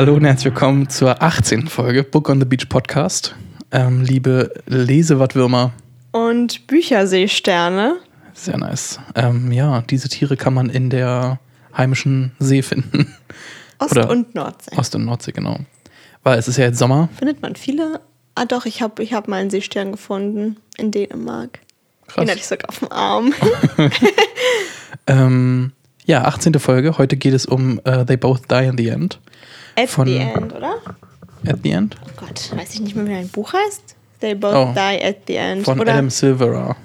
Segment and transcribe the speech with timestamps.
[0.00, 1.68] Hallo und herzlich willkommen zur 18.
[1.68, 3.34] Folge Book on the Beach Podcast.
[3.70, 5.74] Ähm, liebe Lesewattwürmer.
[6.10, 7.96] Und Bücherseesterne.
[8.32, 8.98] Sehr nice.
[9.14, 11.38] Ähm, ja, diese Tiere kann man in der
[11.76, 13.14] heimischen See finden.
[13.78, 14.74] Ost- Oder- und Nordsee.
[14.74, 15.58] Ost- und Nordsee, genau.
[16.22, 17.10] Weil es ist ja jetzt Sommer.
[17.18, 18.00] Findet man viele.
[18.34, 21.58] Ah, doch, ich habe ich hab mal einen Seestern gefunden in Dänemark.
[22.06, 22.24] Krass.
[22.24, 23.34] Den hatte ich sogar auf dem Arm.
[25.06, 25.72] Ähm,
[26.06, 26.54] ja, 18.
[26.54, 26.96] Folge.
[26.96, 29.20] Heute geht es um äh, They Both Die in the End.
[29.76, 30.76] At Von- the end, oder?
[31.46, 31.96] At the End?
[32.04, 33.96] Oh Gott, weiß ich nicht mehr, wie ein Buch heißt.
[34.20, 34.72] They both Oh.
[34.74, 35.64] die at the end.
[35.64, 36.76] Von oder, Adam Silvera.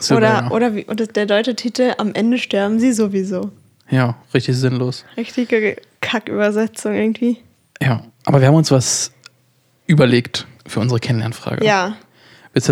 [0.00, 0.46] Silvera.
[0.46, 3.50] oder, oder, wie, oder der deutsche Titel Am Ende sterben sie sowieso.
[3.90, 5.04] Ja, richtig sinnlos.
[5.16, 7.38] Richtige Kackübersetzung irgendwie.
[7.80, 9.12] Ja, aber wir haben uns was
[9.86, 11.64] überlegt für unsere Kennenlernfrage.
[11.66, 11.96] Ja,
[12.54, 12.68] Es,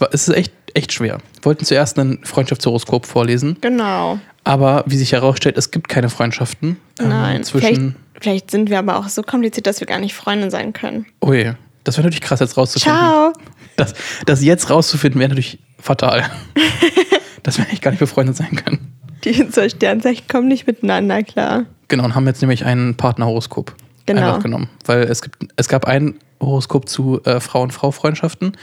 [0.00, 1.18] war, es ist echt, echt schwer.
[1.34, 4.20] Wir wollten zuerst ein Freundschaftshoroskop vorlesen, genau.
[4.44, 7.66] aber wie sich herausstellt, es gibt keine Freundschaften ähm, Nein, zwischen.
[7.74, 11.06] vielleicht, vielleicht sind wir aber auch so kompliziert, dass wir gar nicht Freunde sein können.
[11.20, 11.52] Oh je,
[11.84, 13.00] das wäre natürlich krass jetzt rauszufinden.
[13.00, 13.32] Ciao.
[13.76, 13.94] Das,
[14.26, 16.30] das jetzt rauszufinden wäre natürlich fatal.
[17.42, 18.94] dass wir eigentlich gar nicht befreundet sein können.
[19.24, 21.64] Die zwei Sternzeichen kommen nicht miteinander klar.
[21.88, 23.74] Genau, und haben jetzt nämlich ein Partnerhoroskop
[24.06, 24.28] Genau.
[24.28, 24.68] einfach genommen.
[24.86, 28.56] Weil es, gibt, es gab ein Horoskop zu äh, Frau-und-Frau-Freundschaften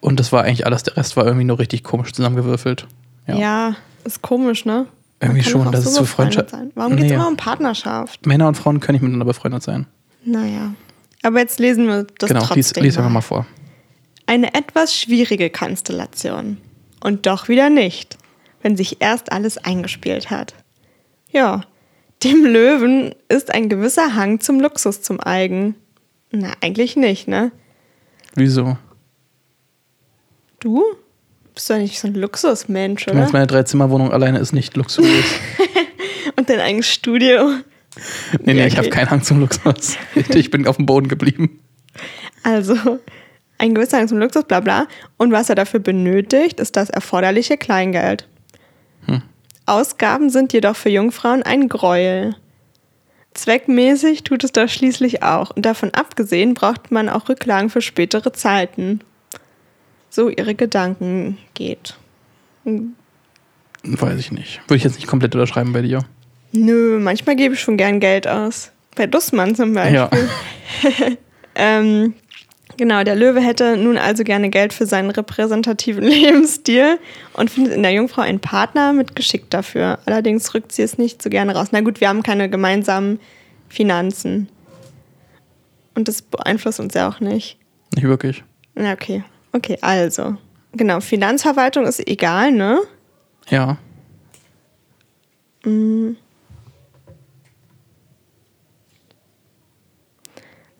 [0.00, 0.82] und das war eigentlich alles.
[0.84, 2.86] Der Rest war irgendwie nur richtig komisch zusammengewürfelt.
[3.26, 3.36] Ja.
[3.36, 4.86] Ja, ist komisch, ne?
[5.24, 6.70] Irgendwie schon, doch auch das ist so Freundschaft- sein.
[6.74, 7.16] Warum geht es Nee.
[7.16, 8.26] immer um Partnerschaft?
[8.26, 9.86] Männer und Frauen können nicht miteinander befreundet sein.
[10.24, 10.74] Naja.
[11.22, 13.14] Aber jetzt lesen wir das genau, trotzdem lies einfach mal.
[13.14, 13.46] mal vor.
[14.26, 16.58] Eine etwas schwierige Konstellation.
[17.02, 18.16] Und doch wieder nicht,
[18.62, 20.54] wenn sich erst alles eingespielt hat.
[21.30, 21.62] Ja,
[22.22, 25.74] dem Löwen ist ein gewisser Hang zum Luxus zum eigen.
[26.30, 27.52] Na, eigentlich nicht, ne?
[28.34, 28.78] Wieso?
[30.60, 30.82] Du?
[31.54, 33.20] Bist doch nicht so ein Luxusmensch, Du oder?
[33.20, 35.24] meinst, meine Dreizimmerwohnung alleine ist nicht luxuriös.
[36.36, 37.50] Und dein eigenes Studio.
[38.40, 38.96] nee, nee, Ja, ich habe okay.
[38.98, 39.96] keinen Hang zum Luxus.
[40.34, 41.60] Ich bin auf dem Boden geblieben.
[42.42, 42.98] Also,
[43.58, 44.88] ein gewisser Hang zum Luxus, bla bla.
[45.16, 48.26] Und was er dafür benötigt, ist das erforderliche Kleingeld.
[49.66, 52.36] Ausgaben sind jedoch für Jungfrauen ein Gräuel.
[53.32, 55.50] Zweckmäßig tut es das schließlich auch.
[55.56, 59.00] Und davon abgesehen braucht man auch Rücklagen für spätere Zeiten.
[60.14, 61.96] So ihre Gedanken geht.
[63.82, 64.60] Weiß ich nicht.
[64.68, 66.04] Würde ich jetzt nicht komplett unterschreiben bei dir.
[66.52, 68.70] Nö, manchmal gebe ich schon gern Geld aus.
[68.94, 69.96] Bei Dussmann zum Beispiel.
[69.96, 70.10] Ja.
[71.56, 72.14] Ähm,
[72.76, 76.98] genau, der Löwe hätte nun also gerne Geld für seinen repräsentativen Lebensstil
[77.34, 80.00] und findet in der Jungfrau einen Partner mit Geschick dafür.
[80.04, 81.68] Allerdings rückt sie es nicht so gerne raus.
[81.70, 83.20] Na gut, wir haben keine gemeinsamen
[83.68, 84.48] Finanzen.
[85.94, 87.56] Und das beeinflusst uns ja auch nicht.
[87.94, 88.42] Nicht wirklich.
[88.74, 89.22] Na, okay.
[89.54, 90.36] Okay, also.
[90.72, 92.80] Genau, Finanzverwaltung ist egal, ne?
[93.48, 93.78] Ja.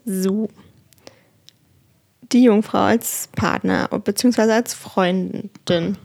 [0.04, 0.48] So.
[2.32, 5.96] Die Jungfrau als Partner beziehungsweise als Freundin.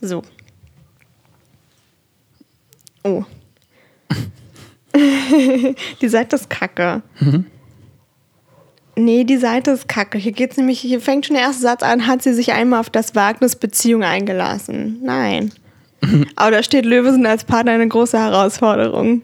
[0.00, 0.22] So.
[3.02, 3.24] Oh.
[6.00, 7.02] die Seite ist kacke.
[8.98, 10.18] Nee, die Seite ist kacke.
[10.18, 12.90] Hier geht's nämlich, hier fängt schon der erste Satz an, hat sie sich einmal auf
[12.90, 14.98] das Wagnis Beziehung eingelassen.
[15.02, 15.52] Nein.
[16.36, 19.22] Aber da steht, Löwe sind als Partner eine große Herausforderung.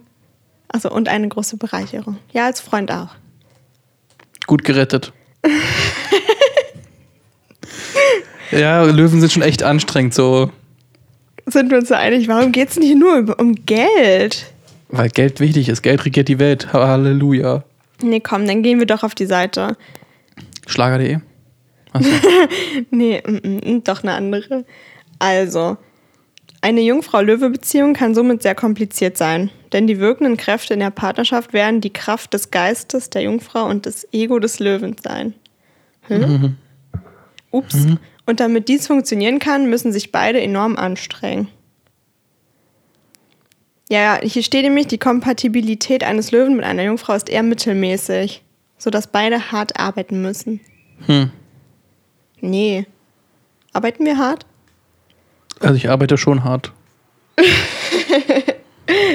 [0.69, 2.19] Also und eine große Bereicherung.
[2.33, 3.09] Ja, als Freund auch.
[4.47, 5.13] Gut gerettet.
[8.53, 10.51] ja, Löwen sind schon echt anstrengend, so.
[11.47, 14.47] Sind wir uns so einig, warum geht es nicht nur um Geld?
[14.89, 15.83] Weil Geld wichtig ist.
[15.83, 16.73] Geld regiert die Welt.
[16.73, 17.65] Halleluja.
[18.03, 19.77] Nee, komm, dann gehen wir doch auf die Seite.
[20.67, 21.19] Schlager.de.
[22.91, 24.65] Nee, mm, mm, doch eine andere.
[25.19, 25.77] Also,
[26.61, 31.81] eine Jungfrau-Löwe-Beziehung kann somit sehr kompliziert sein, denn die wirkenden Kräfte in der Partnerschaft werden
[31.81, 35.35] die Kraft des Geistes der Jungfrau und das Ego des Löwens sein.
[36.09, 36.57] Hm?
[37.51, 37.87] Ups.
[38.27, 41.49] Und damit dies funktionieren kann, müssen sich beide enorm anstrengen.
[43.95, 48.43] Ja, hier steht nämlich, die Kompatibilität eines Löwen mit einer Jungfrau ist eher mittelmäßig,
[48.77, 50.59] sodass beide hart arbeiten müssen.
[51.07, 51.31] Hm.
[52.41, 52.87] Nee.
[53.73, 54.47] Arbeiten wir hart?
[55.61, 56.73] Also ich arbeite schon hart.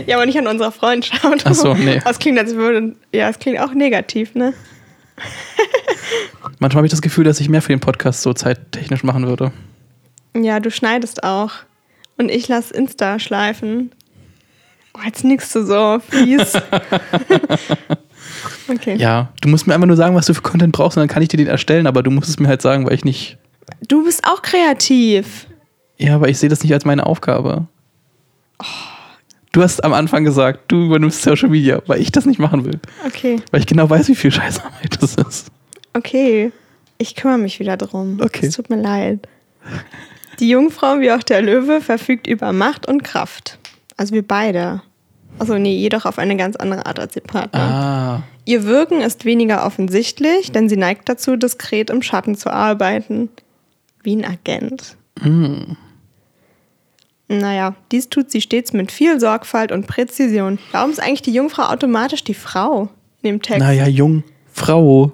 [0.07, 1.45] Ja, aber nicht an unserer Freundschaft.
[1.45, 2.01] Ach so, nee.
[2.03, 2.95] Das klingt, als würde.
[3.13, 4.55] Ja, es klingt auch negativ, ne?
[6.57, 9.51] Manchmal habe ich das Gefühl, dass ich mehr für den Podcast so zeittechnisch machen würde.
[10.35, 11.51] Ja, du schneidest auch.
[12.17, 13.91] Und ich lass Insta schleifen.
[14.95, 16.53] Oh, jetzt nix du so fies.
[18.69, 18.95] okay.
[18.97, 21.21] Ja, du musst mir einfach nur sagen, was du für Content brauchst und dann kann
[21.21, 23.38] ich dir den erstellen, aber du musst es mir halt sagen, weil ich nicht.
[23.88, 25.47] Du bist auch kreativ.
[25.97, 27.68] Ja, aber ich sehe das nicht als meine Aufgabe.
[29.51, 32.80] Du hast am Anfang gesagt, du übernimmst Social Media, weil ich das nicht machen will.
[33.06, 35.47] Okay, Weil ich genau weiß, wie viel Scheißarbeit das ist.
[35.94, 36.51] okay.
[37.01, 38.19] Ich kümmere mich wieder drum.
[38.21, 38.47] Okay.
[38.47, 39.27] Es tut mir leid.
[40.39, 43.58] Die Jungfrau wie auch der Löwe verfügt über Macht und Kraft.
[43.99, 44.81] Also wir beide.
[45.39, 47.59] Also nee, jedoch auf eine ganz andere Art als ihr Partner.
[47.59, 48.23] Ah.
[48.45, 53.27] Ihr Wirken ist weniger offensichtlich, denn sie neigt dazu, diskret im Schatten zu arbeiten.
[54.01, 54.95] Wie ein Agent.
[55.19, 55.75] Hm.
[57.27, 60.59] Naja, dies tut sie stets mit viel Sorgfalt und Präzision.
[60.71, 62.83] Warum ist eigentlich die Jungfrau automatisch die Frau
[63.21, 63.59] in dem Text?
[63.59, 64.23] Naja, jung,
[64.53, 65.11] Frau.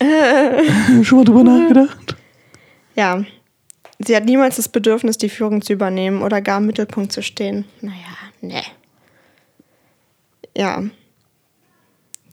[1.02, 2.16] Schon mal drüber nachgedacht?
[2.94, 3.24] Ja,
[4.06, 7.64] sie hat niemals das Bedürfnis, die Führung zu übernehmen oder gar im Mittelpunkt zu stehen.
[7.80, 7.94] Naja,
[8.40, 8.62] ne.
[10.56, 10.82] Ja.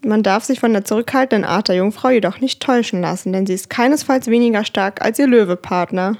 [0.06, 3.54] Man darf sich von der zurückhaltenden Art der Jungfrau jedoch nicht täuschen lassen, denn sie
[3.54, 6.18] ist keinesfalls weniger stark als ihr Löwepartner.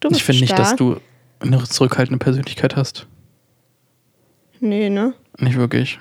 [0.00, 0.96] Du bist Ich finde nicht, dass du
[1.38, 3.06] eine zurückhaltende Persönlichkeit hast.
[4.60, 5.14] Nee, ne?
[5.38, 5.98] Nicht wirklich.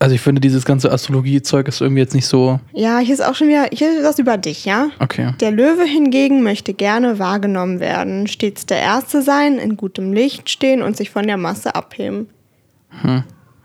[0.00, 2.60] Also ich finde, dieses ganze Astrologie-Zeug ist irgendwie jetzt nicht so.
[2.72, 4.90] Ja, hier ist auch schon wieder, hier ist was über dich, ja?
[5.00, 5.34] Okay.
[5.40, 10.82] Der Löwe hingegen möchte gerne wahrgenommen werden, stets der Erste sein, in gutem Licht stehen
[10.82, 12.28] und sich von der Masse abheben.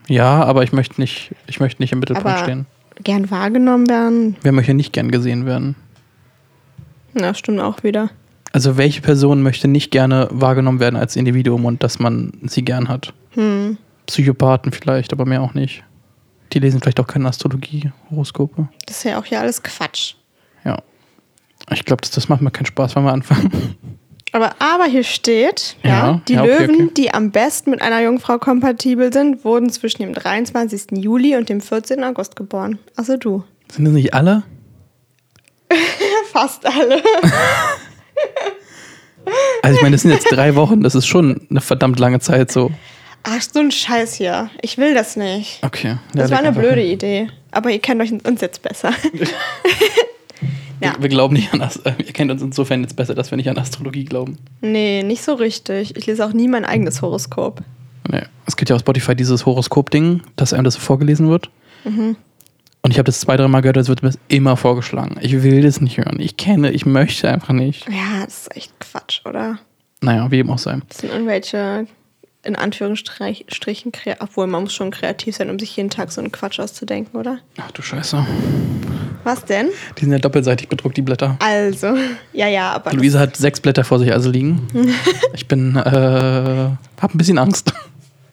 [0.08, 2.66] Ja, aber ich möchte nicht, ich möchte nicht im Mittelpunkt Aber stehen.
[3.04, 5.76] gern wahrgenommen werden, Wer möchte nicht gern gesehen werden?
[7.14, 8.10] na, stimmt auch wieder.
[8.54, 12.88] Also welche Person möchte nicht gerne wahrgenommen werden als Individuum und dass man sie gern
[12.90, 13.14] hat?
[13.32, 13.78] Hm.
[14.08, 15.84] Psychopathen vielleicht, aber mehr auch nicht.
[16.54, 18.68] Die lesen vielleicht auch keine Astrologie-Horoskope.
[18.86, 20.16] Das ist ja auch hier alles Quatsch.
[20.64, 20.82] Ja.
[21.72, 23.76] Ich glaube, das, das macht mir keinen Spaß, wenn wir anfangen.
[24.36, 26.94] Aber, aber hier steht, ja, Ja, die ja, okay, Löwen, okay.
[26.98, 30.98] die am besten mit einer Jungfrau kompatibel sind, wurden zwischen dem 23.
[30.98, 32.04] Juli und dem 14.
[32.04, 32.80] August geboren.
[32.96, 33.44] Also du.
[33.72, 34.42] Sind das nicht alle?
[36.32, 37.04] Fast alle.
[39.62, 42.52] Also ich meine, das sind jetzt drei Wochen, das ist schon eine verdammt lange Zeit
[42.52, 42.72] so.
[43.24, 44.50] Ach, so ein Scheiß hier.
[44.62, 45.60] Ich will das nicht.
[45.64, 45.98] Okay.
[46.14, 46.92] Das war eine blöde hin.
[46.92, 47.30] Idee.
[47.52, 48.94] Aber ihr kennt euch uns jetzt besser.
[50.82, 50.96] Ja.
[50.96, 53.38] Wir, wir glauben nicht an Ast äh, Ihr kennt uns insofern jetzt besser, dass wir
[53.38, 54.38] nicht an Astrologie glauben.
[54.60, 55.96] nee, nicht so richtig.
[55.96, 57.62] Ich lese auch nie mein eigenes Horoskop.
[58.10, 58.24] Nee.
[58.48, 61.50] Es gibt ja auf Spotify dieses Horoskop-Ding, dass einem das so vorgelesen wird.
[61.86, 62.18] Mhm.
[62.82, 65.16] Und ich habe das zwei, dreimal gehört, es wird mir immer vorgeschlagen.
[65.22, 66.20] Ich will das nicht hören.
[66.20, 67.86] Ich kenne, ich möchte einfach nicht.
[67.90, 69.60] Ja, das ist echt Quatsch, oder?
[70.02, 70.80] Naja, wie eben auch sei.
[70.90, 71.88] Das sind irgendwelche,
[72.44, 76.60] in Anführungsstrichen, obwohl man muss schon kreativ sein, um sich jeden Tag so einen Quatsch
[76.60, 77.40] auszudenken, oder?
[77.58, 78.26] Ach du Scheiße.
[79.24, 79.70] Was denn?
[79.98, 81.38] Die sind ja doppelseitig bedruckt, die Blätter.
[81.40, 81.96] Also,
[82.34, 82.92] ja, ja, aber.
[82.94, 84.68] Luisa hat sechs Blätter vor sich also liegen.
[85.34, 85.82] Ich bin, äh,
[87.02, 87.74] hab ein bisschen Angst.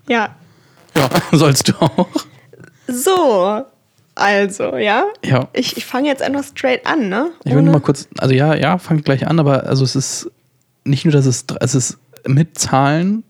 [0.09, 0.35] ja.
[0.97, 2.09] Ja, sollst du auch.
[2.89, 3.65] So,
[4.17, 5.05] also, ja.
[5.25, 5.49] Ja.
[5.53, 7.31] Ich, ich fange jetzt einfach straight an, ne?
[7.45, 9.95] Ich will Ohne- nur mal kurz, also ja, ja, fangt gleich an, aber also es
[9.95, 10.31] ist
[10.85, 13.23] nicht nur, dass es, es ist mit Zahlen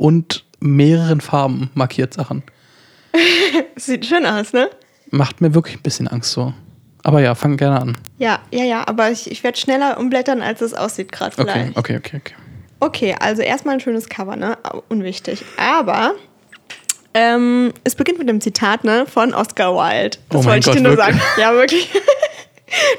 [0.00, 2.42] und mehreren Farben markiert Sachen.
[3.76, 4.70] Sieht schön aus, ne?
[5.10, 6.54] Macht mir wirklich ein bisschen Angst so.
[7.02, 7.98] Aber ja, fang gerne an.
[8.18, 11.76] Ja, ja, ja, aber ich, ich werde schneller umblättern, als es aussieht gerade Okay, vielleicht.
[11.78, 12.34] okay, okay, okay.
[12.80, 14.56] Okay, also erstmal ein schönes Cover, ne?
[14.88, 15.44] Unwichtig.
[15.58, 16.12] Aber
[17.12, 20.18] ähm, es beginnt mit dem Zitat, ne, von Oscar Wilde.
[20.30, 21.22] Das Oh mein wollte ich dir Gott, nur wirklich?
[21.22, 21.40] sagen.
[21.40, 21.90] Ja, wirklich.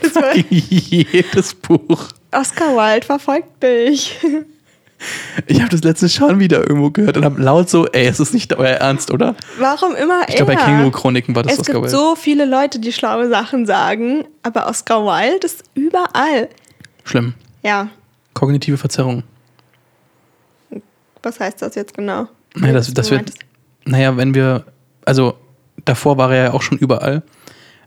[0.01, 2.09] Das war, Jedes Buch.
[2.33, 4.19] Oscar Wilde verfolgt mich.
[5.47, 8.33] Ich habe das letzte schon wieder irgendwo gehört und habe laut so, ey, es ist
[8.33, 9.35] nicht euer Ernst, oder?
[9.57, 10.61] Warum immer Ich glaube, bei?
[10.61, 11.97] Känguru-Chroniken war das Es Oscar gibt Wilde.
[11.97, 16.49] so viele Leute, die schlaue Sachen sagen, aber Oscar Wilde ist überall.
[17.03, 17.33] Schlimm.
[17.63, 17.89] Ja,
[18.33, 19.23] Kognitive Verzerrung.
[21.23, 22.27] was heißt das jetzt genau?
[22.55, 23.31] Naja, das, das wird,
[23.85, 24.65] naja, wenn wir,
[25.05, 25.35] also
[25.85, 27.23] davor war er ja auch schon überall.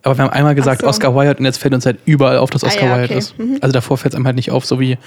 [0.02, 0.86] Aber wir haben einmal gesagt so.
[0.86, 3.18] Oscar Wilde und jetzt fällt uns halt überall auf, dass Ah, Oscar ja, Wilde okay.
[3.18, 3.38] ist.
[3.38, 3.58] Mhm.
[3.62, 4.98] Also davor fällt es einem halt nicht auf, so wie,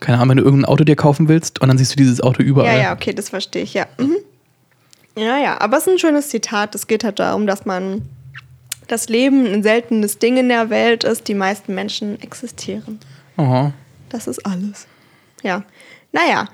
[0.00, 2.42] keine Ahnung, wenn du irgendein Auto dir kaufen willst und dann siehst du dieses Auto
[2.42, 2.76] überall.
[2.76, 3.86] Ja, ja, okay, das verstehe ich, ja.
[3.98, 4.16] Mhm.
[5.16, 6.74] Ja, ja, aber es ist ein schönes Zitat.
[6.74, 8.02] Es geht halt darum, dass man
[8.88, 11.28] das Leben ein seltenes Ding in der Welt ist.
[11.28, 12.98] Die meisten Menschen existieren.
[13.36, 13.72] Aha.
[14.08, 14.86] Das ist alles.
[15.42, 15.62] Ja.
[16.12, 16.48] Naja,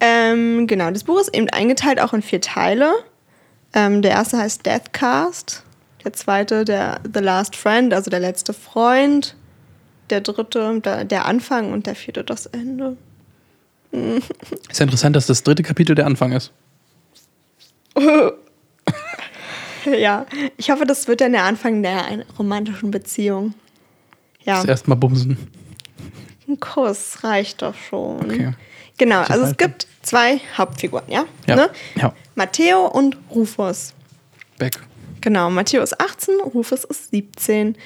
[0.00, 0.90] ähm, genau.
[0.90, 2.92] Das Buch ist eben eingeteilt auch in vier Teile.
[3.74, 5.64] Ähm, der erste heißt Deathcast.
[6.04, 9.36] Der zweite, der The Last Friend, also der letzte Freund.
[10.10, 12.96] Der dritte, der, Anfang und der vierte, das Ende.
[13.92, 16.52] Ist ja interessant, dass das dritte Kapitel der Anfang ist.
[19.86, 20.26] Ja,
[20.58, 23.54] ich hoffe, das wird dann der Anfang der romantischen Beziehung.
[24.44, 25.38] Ja, Das erste Mal bumsen.
[26.46, 28.18] ein Kuss reicht doch schon.
[28.24, 28.52] Okay.
[28.98, 31.24] Genau, also es gibt zwei Hauptfiguren, ja?
[31.46, 31.56] Ja.
[31.56, 31.70] Ne?
[31.96, 32.12] Ja.
[32.34, 33.94] Matteo und Rufus.
[34.58, 34.80] Back.
[35.22, 37.76] Genau, Matteo ist 18, Rufus ist 17.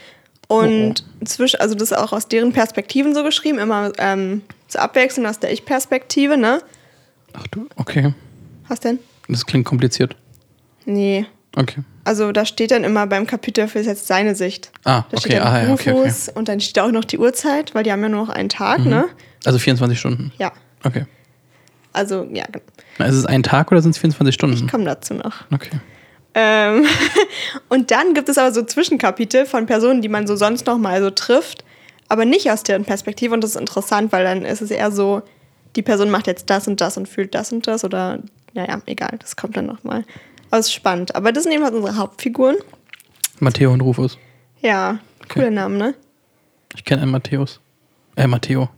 [0.58, 5.26] Und zwischen, also das ist auch aus deren Perspektiven so geschrieben, immer ähm, zur Abwechslung
[5.26, 6.60] aus der Ich-Perspektive, ne?
[7.32, 8.14] Ach du, okay.
[8.68, 8.98] Was denn?
[9.28, 10.16] Das klingt kompliziert.
[10.84, 11.26] Nee.
[11.56, 11.82] Okay.
[12.04, 14.70] Also da steht dann immer beim Kapitel für jetzt seine Sicht.
[14.84, 16.12] Ah, Da okay, steht dann ah, ja, okay, okay.
[16.34, 18.80] Und dann steht auch noch die Uhrzeit, weil die haben ja nur noch einen Tag,
[18.84, 19.06] ne?
[19.44, 20.32] Also 24 Stunden.
[20.38, 20.52] Ja.
[20.82, 21.06] Okay.
[21.92, 22.64] Also, ja, genau.
[22.98, 24.56] Na, Ist es ein Tag oder sind es 24 Stunden?
[24.56, 25.44] ich komme dazu noch.
[25.52, 25.70] Okay.
[26.34, 26.84] Ähm,
[27.68, 31.00] und dann gibt es aber so Zwischenkapitel von Personen, die man so sonst noch mal
[31.02, 31.64] so trifft,
[32.08, 33.34] aber nicht aus deren Perspektive.
[33.34, 35.22] Und das ist interessant, weil dann ist es eher so,
[35.76, 38.18] die Person macht jetzt das und das und fühlt das und das oder,
[38.52, 40.04] naja, egal, das kommt dann noch mal.
[40.50, 41.14] Aber es ist spannend.
[41.14, 42.56] Aber das sind eben halt unsere Hauptfiguren.
[43.40, 44.18] Matteo und Rufus.
[44.60, 45.40] Ja, Okay.
[45.40, 45.94] coole Namen, ne?
[46.76, 47.58] Ich kenne einen Matthäus.
[48.14, 48.68] Äh, Matteo.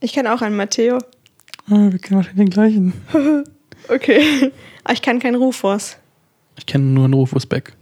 [0.00, 0.98] Ich kenne auch einen Matteo.
[1.68, 2.92] Ah, wir kennen wahrscheinlich den gleichen.
[3.88, 4.52] Okay.
[4.82, 5.96] Aber ich kann keinen Rufus.
[6.56, 7.74] Ich kenne nur einen Rufus Beck.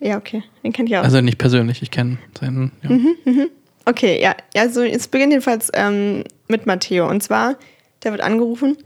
[0.00, 0.42] Ja, okay.
[0.62, 1.04] Den kennt ihr auch.
[1.04, 2.72] Also nicht persönlich, ich kenne seinen.
[2.82, 2.90] Ja.
[2.90, 3.48] Mhm.
[3.86, 7.08] Okay, ja, also es beginnt jedenfalls ähm, mit Matteo.
[7.08, 7.56] Und zwar,
[8.02, 8.76] der wird angerufen.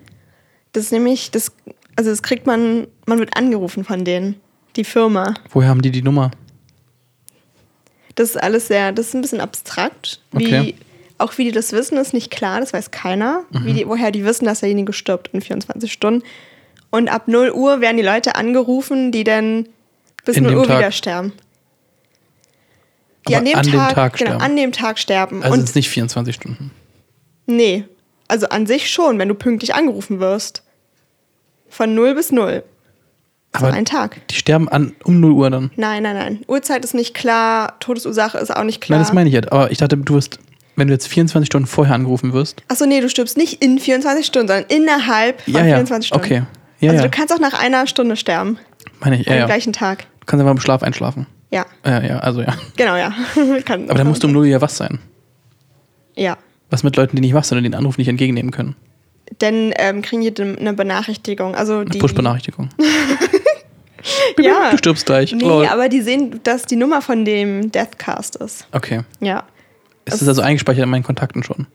[0.73, 1.53] Das ist nämlich, das,
[1.97, 4.37] also das kriegt man, man wird angerufen von denen,
[4.77, 5.35] die Firma.
[5.51, 6.31] Woher haben die die Nummer?
[8.17, 10.21] Das ist alles sehr, das ist ein bisschen abstrakt.
[10.33, 10.75] Wie, Okay.
[11.21, 13.45] Auch wie die das wissen, ist nicht klar, das weiß keiner.
[13.51, 13.75] Mhm.
[13.75, 16.23] Die, woher die wissen, dass derjenige stirbt in 24 Stunden.
[16.91, 19.69] Und ab 0 Uhr werden die Leute angerufen, die dann
[20.25, 20.79] bis In 0 dem Uhr Tag.
[20.79, 21.33] wieder sterben.
[23.29, 24.43] Die Aber an dem, an dem Tag, Tag genau, sterben.
[24.45, 25.43] an dem Tag sterben.
[25.43, 26.71] Also Und sind es nicht 24 Stunden.
[27.47, 27.85] Nee,
[28.27, 30.63] also an sich schon, wenn du pünktlich angerufen wirst.
[31.69, 32.63] Von 0 bis 0.
[33.59, 34.27] So Aber ein Tag.
[34.29, 35.71] die sterben an, um 0 Uhr dann.
[35.77, 36.45] Nein, nein, nein.
[36.47, 38.99] Uhrzeit ist nicht klar, Todesursache ist auch nicht klar.
[38.99, 39.53] Nein, das meine ich jetzt.
[39.53, 40.39] Aber ich dachte, du wirst,
[40.77, 42.63] wenn du jetzt 24 Stunden vorher angerufen wirst.
[42.69, 45.75] Achso, nee, du stirbst nicht in 24 Stunden, sondern innerhalb von Ja, ja.
[45.77, 46.25] 24 Stunden.
[46.25, 46.43] Okay.
[46.81, 47.09] Ja, also ja.
[47.09, 48.59] du kannst auch nach einer Stunde sterben.
[49.01, 49.45] Meine ich, ja, am ja.
[49.45, 50.07] Du gleichen Tag.
[50.27, 51.27] kannst einfach im Schlaf einschlafen.
[51.51, 52.55] Ja, Ja, ja, also ja.
[52.77, 53.13] genau, ja.
[53.65, 54.99] Kann, Aber dann musst du um 0 Uhr ja was sein.
[56.15, 56.37] Ja.
[56.71, 58.77] Was mit Leuten, die nicht wach sind und den Anruf nicht entgegennehmen können?
[59.39, 61.55] Dann ähm, kriegen die eine Benachrichtigung.
[61.55, 62.69] Also die, Push-Benachrichtigung.
[64.39, 64.71] Ja.
[64.71, 65.33] Du stirbst gleich.
[65.33, 65.67] Nee, Lol.
[65.67, 68.67] aber die sehen, dass die Nummer von dem Deathcast ist.
[68.73, 69.03] Okay.
[69.21, 69.45] Ja.
[70.05, 71.67] Ist das also eingespeichert in meinen Kontakten schon?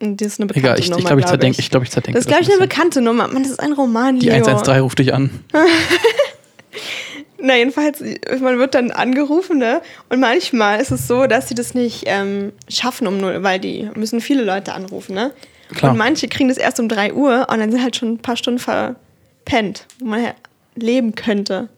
[0.00, 1.70] Das ist eine bekannte Egal, ich, Nummer, ich glaube, ich glaub zerdenke ich.
[1.70, 3.26] glaub, ich zerdenke Das ist, glaube ich, eine bekannte Nummer.
[3.28, 4.20] Mann, das ist ein Roman.
[4.20, 4.34] Die Leo.
[4.36, 5.30] 113 ruft dich an.
[7.40, 8.02] Na, jedenfalls,
[8.40, 9.80] man wird dann angerufen, ne?
[10.08, 13.88] Und manchmal ist es so, dass sie das nicht ähm, schaffen um null, weil die
[13.94, 15.32] müssen viele Leute anrufen, ne?
[15.74, 15.92] Klar.
[15.92, 18.36] Und manche kriegen das erst um 3 Uhr und dann sind halt schon ein paar
[18.36, 20.34] Stunden verpennt, wo man ja
[20.74, 21.68] leben könnte.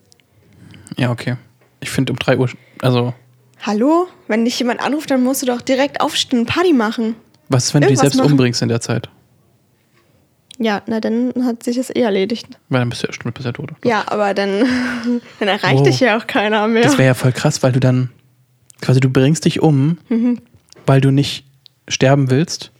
[0.96, 1.36] Ja, okay.
[1.80, 2.48] Ich finde um 3 Uhr,
[2.80, 3.12] also,
[3.62, 4.08] Hallo?
[4.28, 7.16] Wenn dich jemand anruft, dann musst du doch direkt aufstehen und Party machen.
[7.50, 8.30] Was ist, wenn du dich selbst machen.
[8.32, 9.08] umbringst in der Zeit?
[10.58, 12.46] Ja, na, dann hat sich das eh erledigt.
[12.68, 13.70] Weil dann bist du ja stimmt, bist ja tot.
[13.84, 14.64] Ja, aber dann,
[15.38, 15.82] dann erreicht Wow.
[15.86, 16.82] dich ja auch keiner mehr.
[16.82, 18.10] Das wäre ja voll krass, weil du dann
[18.80, 20.38] quasi du bringst dich um, Mhm.
[20.86, 21.44] weil du nicht
[21.88, 22.72] sterben willst.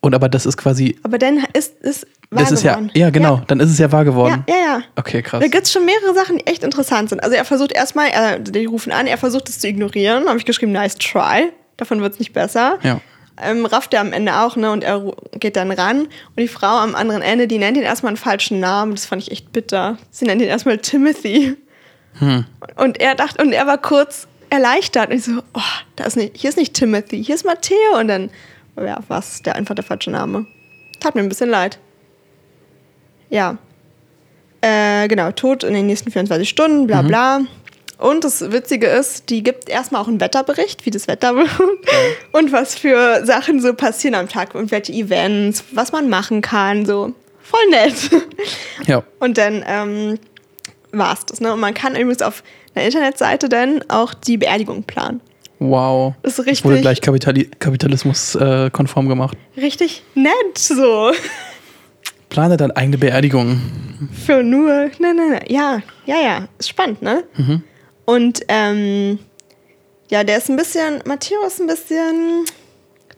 [0.00, 2.90] Und aber das ist quasi, aber dann ist es wahr das ist ja, geworden.
[2.94, 4.44] ja genau, dann ist es ja wahr geworden.
[4.48, 4.82] Ja, ja, ja.
[4.96, 5.40] Okay, krass.
[5.40, 7.20] Da gibt es schon mehrere Sachen, die echt interessant sind.
[7.22, 10.28] Also er versucht erstmal, äh, die rufen an, er versucht es zu ignorieren.
[10.28, 11.50] Habe ich geschrieben, nice try.
[11.78, 12.78] Davon wird es nicht besser.
[12.82, 13.00] Ja.
[13.40, 14.70] Ähm, rafft er am Ende auch, ne?
[14.70, 16.00] Und er geht dann ran.
[16.00, 18.92] Und die Frau am anderen Ende, die nennt ihn erstmal einen falschen Namen.
[18.92, 19.96] Das fand ich echt bitter.
[20.10, 21.56] Sie nennt ihn erstmal Timothy.
[22.18, 22.44] Hm.
[22.76, 25.10] Und er dachte, und er war kurz erleichtert.
[25.10, 25.60] Und ich so, oh,
[25.96, 27.98] da ist nicht, hier ist nicht Timothy, hier ist Matteo.
[27.98, 28.30] Und dann,
[28.76, 30.46] ja, was, der einfach der falsche Name.
[30.98, 31.78] Tat mir ein bisschen leid.
[33.30, 33.56] Ja.
[34.60, 37.40] Äh, genau, tot in den nächsten 24 Stunden, bla bla.
[37.98, 41.50] Und das Witzige ist, die gibt erstmal auch einen Wetterbericht, wie das Wetter wird
[42.32, 46.86] und was für Sachen so passieren am Tag und welche Events, was man machen kann,
[46.86, 47.94] so voll nett.
[48.86, 49.02] Ja.
[49.18, 50.18] Und dann ähm,
[50.92, 51.40] war es das.
[51.40, 51.52] Ne?
[51.52, 52.42] Und man kann übrigens auf
[52.74, 55.20] einer Internetseite dann auch die Beerdigung planen.
[55.58, 56.14] Wow.
[56.22, 59.36] Das ist richtig, Wurde gleich Kapitali Kapitalismus äh, konform gemacht.
[59.56, 61.10] richtig nett so.
[62.28, 63.60] Plane deine eigene Beerdigung.
[64.24, 65.40] Für nur, ne, ne, ne.
[65.48, 66.48] Ja, ja, ja.
[66.58, 67.24] Ist spannend, ne?
[68.08, 69.18] Und ähm,
[70.08, 72.46] ja, der ist ein bisschen, Matteo ist ein bisschen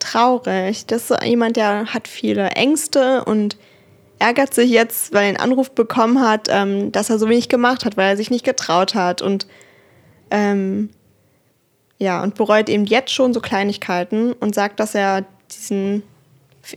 [0.00, 0.84] traurig.
[0.86, 3.56] Das ist so jemand, der hat viele Ängste und
[4.18, 7.84] ärgert sich jetzt, weil er einen Anruf bekommen hat, ähm, dass er so wenig gemacht
[7.84, 9.46] hat, weil er sich nicht getraut hat und
[10.32, 10.90] ähm,
[11.98, 16.02] ja, und bereut eben jetzt schon so Kleinigkeiten und sagt, dass er diesen,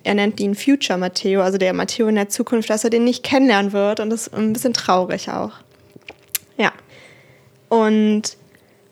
[0.03, 3.23] er nennt ihn Future Matteo, also der Matteo in der Zukunft, dass er den nicht
[3.23, 5.53] kennenlernen wird und das ist ein bisschen traurig auch.
[6.57, 6.71] Ja.
[7.73, 8.37] Und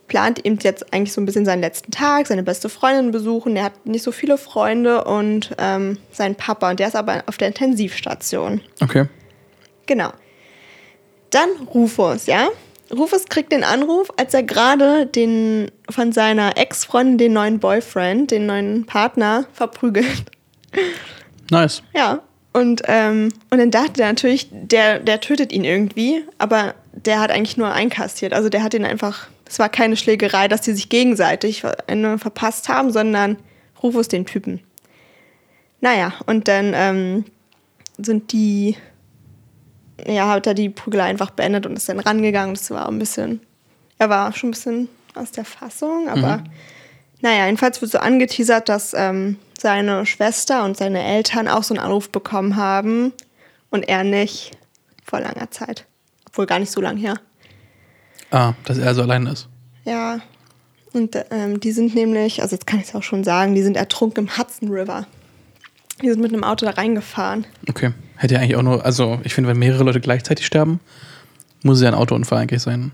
[0.07, 3.55] plant eben jetzt eigentlich so ein bisschen seinen letzten Tag, seine beste Freundin besuchen.
[3.55, 7.37] Der hat nicht so viele Freunde und ähm, seinen Papa und der ist aber auf
[7.37, 8.59] der Intensivstation.
[8.81, 9.05] Okay.
[9.85, 10.11] Genau.
[11.29, 12.49] Dann Rufus, ja?
[12.93, 18.47] Rufus kriegt den Anruf, als er gerade den von seiner Ex-Freundin den neuen Boyfriend, den
[18.47, 20.25] neuen Partner verprügelt.
[21.51, 21.83] Nice.
[21.95, 22.21] Ja.
[22.53, 27.31] Und, ähm, und dann dachte er natürlich, der, der tötet ihn irgendwie, aber der hat
[27.31, 28.33] eigentlich nur einkassiert.
[28.33, 32.67] Also der hat ihn einfach, es war keine Schlägerei, dass die sich gegenseitig eine verpasst
[32.67, 33.37] haben, sondern
[33.81, 34.59] Rufus den Typen.
[35.79, 37.25] Naja, und dann ähm,
[37.97, 38.75] sind die,
[40.05, 42.53] ja, hat er die Prügelei einfach beendet und ist dann rangegangen.
[42.53, 43.39] Das war ein bisschen,
[43.97, 46.43] er war schon ein bisschen aus der Fassung, aber mhm.
[47.21, 51.83] naja, jedenfalls wird so angeteasert, dass ähm, seine Schwester und seine Eltern auch so einen
[51.83, 53.13] Anruf bekommen haben
[53.69, 54.57] und er nicht
[55.03, 55.85] vor langer Zeit.
[56.27, 57.15] Obwohl gar nicht so lang her.
[58.31, 59.47] Ah, dass er so allein ist.
[59.85, 60.19] Ja.
[60.93, 63.77] Und ähm, die sind nämlich, also jetzt kann ich es auch schon sagen, die sind
[63.77, 65.05] ertrunken im Hudson River.
[66.01, 67.45] Die sind mit einem Auto da reingefahren.
[67.69, 67.91] Okay.
[68.15, 70.79] Hätte ja eigentlich auch nur, also ich finde, wenn mehrere Leute gleichzeitig sterben,
[71.61, 72.91] muss es ja ein Autounfall eigentlich sein.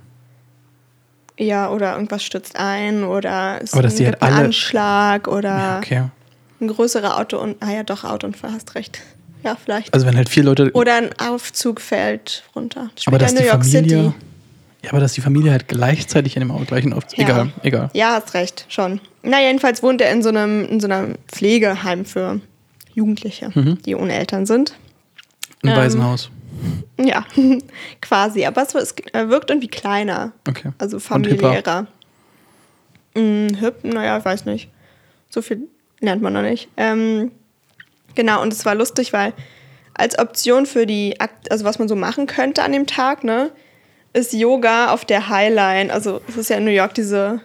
[1.37, 5.49] Ja, oder irgendwas stürzt ein oder es Aber dass gibt die halt einen Anschlag oder.
[5.49, 6.03] Ja, okay.
[6.59, 8.99] Ein größerer Auto und ah ja doch Autounfall, hast recht.
[9.43, 9.93] Ja, vielleicht.
[9.93, 10.71] Also wenn halt vier Leute.
[10.73, 12.89] Oder ein Aufzug fällt runter.
[12.95, 13.81] Das aber dass die Familie.
[13.81, 14.13] City.
[14.83, 17.19] Ja, aber dass die Familie halt gleichzeitig in dem gleichen Aufzug.
[17.19, 17.25] Ja.
[17.25, 17.89] Egal, egal.
[17.93, 19.01] Ja, hast recht, schon.
[19.23, 22.39] Na, jedenfalls wohnt er in so einem, in so einem Pflegeheim für
[22.93, 23.81] Jugendliche, mhm.
[23.83, 24.75] die ohne Eltern sind.
[25.63, 26.29] Ein ähm, Waisenhaus.
[26.99, 27.25] Ja,
[28.01, 28.45] quasi.
[28.45, 30.31] Aber es wirkt irgendwie kleiner.
[30.47, 30.71] Okay.
[30.77, 31.87] Also familiärer.
[33.15, 34.69] Hm, hip, naja, ich weiß nicht.
[35.29, 35.67] So viel
[35.99, 36.69] lernt man noch nicht.
[36.77, 37.31] Ähm,
[38.15, 39.33] genau, und es war lustig, weil
[39.93, 43.51] als Option für die, Akt also was man so machen könnte an dem Tag, ne,
[44.13, 45.91] ist Yoga auf der Highline.
[45.91, 47.41] Also es ist ja in New York diese,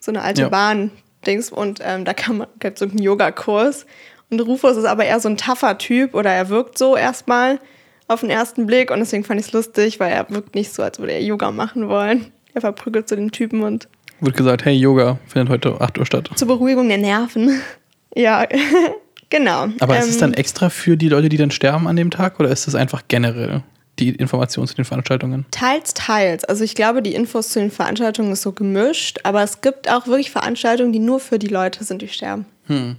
[0.00, 0.48] so eine alte ja.
[0.48, 3.86] Bahn-Dings und ähm, da kann man, gibt so einen Yoga-Kurs.
[4.30, 7.60] Und Rufus ist aber eher so ein tougher Typ oder er wirkt so erstmal
[8.08, 10.82] auf den ersten Blick und deswegen fand ich es lustig, weil er wirkt nicht so,
[10.82, 12.32] als würde er Yoga machen wollen.
[12.54, 13.88] Er verprügelt so den Typen und
[14.20, 16.30] wird gesagt, hey, Yoga findet heute 8 Uhr statt.
[16.34, 17.60] Zur Beruhigung der Nerven.
[18.14, 18.46] ja,
[19.30, 19.68] genau.
[19.80, 22.40] Aber ähm, ist es dann extra für die Leute, die dann sterben an dem Tag
[22.40, 23.62] oder ist es einfach generell
[23.98, 25.46] die Information zu den Veranstaltungen?
[25.50, 26.44] Teils, teils.
[26.44, 30.06] Also ich glaube, die Infos zu den Veranstaltungen ist so gemischt, aber es gibt auch
[30.06, 32.46] wirklich Veranstaltungen, die nur für die Leute sind, die sterben.
[32.66, 32.96] Hm.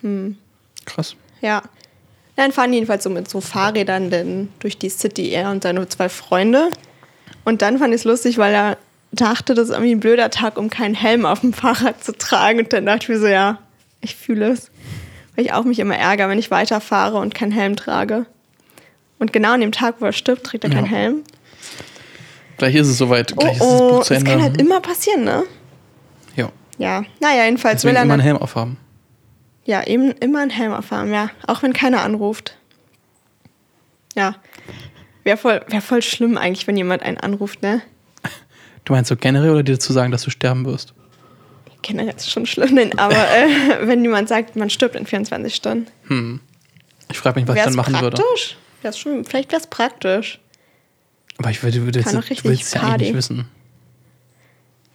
[0.00, 0.36] Hm.
[0.84, 1.14] Krass.
[1.40, 1.62] Ja.
[2.36, 5.86] Dann fahren die jedenfalls so mit so Fahrrädern denn durch die City, er und seine
[5.88, 6.70] zwei Freunde.
[7.44, 8.78] Und dann fand ich es lustig, weil er
[9.12, 12.60] dachte, das ist irgendwie ein blöder Tag, um keinen Helm auf dem Fahrrad zu tragen.
[12.60, 13.58] Und dann dachte ich mir so, ja,
[14.00, 14.70] ich fühle es.
[15.36, 18.26] Weil ich auch mich immer ärgere, wenn ich weiterfahre und keinen Helm trage.
[19.18, 20.76] Und genau an dem Tag, wo er stirbt, trägt er ja.
[20.76, 21.22] keinen Helm.
[22.58, 23.36] Gleich ist es soweit.
[23.36, 24.24] Gleich oh, ist das Buch oh, zu Ende.
[24.24, 25.44] Das kann halt immer passieren, ne?
[26.36, 26.50] Ja.
[26.78, 28.02] Ja, naja, jedenfalls Deswegen will er.
[28.02, 28.76] immer einen Helm aufhaben.
[29.64, 31.30] Ja, eben immer einen Helm aufhaben, ja.
[31.46, 32.56] Auch wenn keiner anruft.
[34.16, 34.36] Ja.
[35.24, 37.80] Wäre voll, wär voll schlimm eigentlich, wenn jemand einen anruft, ne?
[38.84, 40.94] Du meinst so generell oder dir zu sagen, dass du sterben wirst?
[41.82, 45.86] Generell ist schon schlimm, nein, aber äh, wenn jemand sagt, man stirbt in 24 Stunden.
[46.04, 46.40] Hm.
[47.10, 48.22] Ich frage mich, was wär's ich dann machen praktisch?
[48.22, 48.82] würde.
[48.82, 50.40] Wär's schon, vielleicht wäre es praktisch.
[51.38, 53.48] Aber ich würde, würde jetzt, du willst ja eigentlich nicht wissen.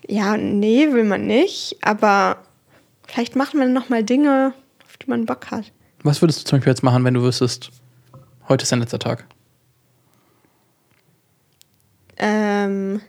[0.08, 2.38] Ja, nee, will man nicht, aber
[3.06, 4.54] vielleicht macht man nochmal Dinge,
[4.86, 5.72] auf die man Bock hat.
[6.04, 7.72] Was würdest du zum Beispiel jetzt machen, wenn du wüsstest,
[8.48, 9.26] heute ist dein letzter Tag?
[12.18, 13.02] Ähm,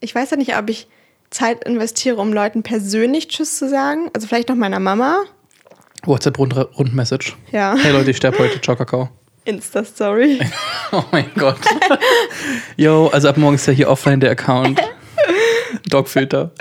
[0.00, 0.88] ich weiß ja nicht, ob ich
[1.30, 4.10] Zeit investiere, um Leuten persönlich Tschüss zu sagen.
[4.14, 5.24] Also vielleicht noch meiner Mama.
[6.04, 7.34] WhatsApp-Rundmessage.
[7.52, 7.76] Ja.
[7.76, 8.60] Hey Leute, ich sterbe heute.
[8.60, 9.10] Ciao, Kakao.
[9.44, 10.40] Insta-Story.
[10.92, 11.58] oh mein Gott.
[12.76, 14.80] Yo, also ab morgen ist ja hier offline der Account.
[15.88, 16.52] Dogfilter.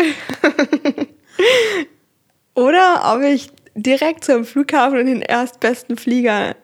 [2.55, 6.55] Oder ob ich direkt zum Flughafen und den erstbesten Flieger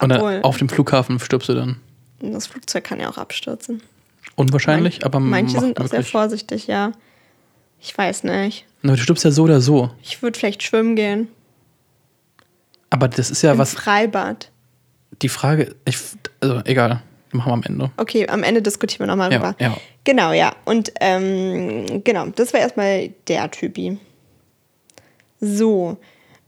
[0.00, 1.80] Und auf dem Flughafen stirbst du dann.
[2.20, 3.82] Das Flugzeug kann ja auch abstürzen.
[4.36, 6.92] Unwahrscheinlich, Manch, aber manche sind auch sehr vorsichtig, ja.
[7.80, 8.66] Ich weiß nicht.
[8.82, 9.90] Aber du stirbst ja so oder so.
[10.02, 11.28] Ich würde vielleicht schwimmen gehen.
[12.90, 13.74] Aber das ist ja Im was.
[13.74, 14.50] Freibad.
[15.22, 15.98] Die Frage, ich,
[16.40, 17.90] also egal, machen wir am Ende.
[17.96, 19.56] Okay, am Ende diskutieren wir nochmal ja, drüber.
[19.58, 19.76] Ja.
[20.04, 20.54] Genau, ja.
[20.64, 23.98] Und ähm, genau, das war erstmal der Typi.
[25.40, 25.96] So.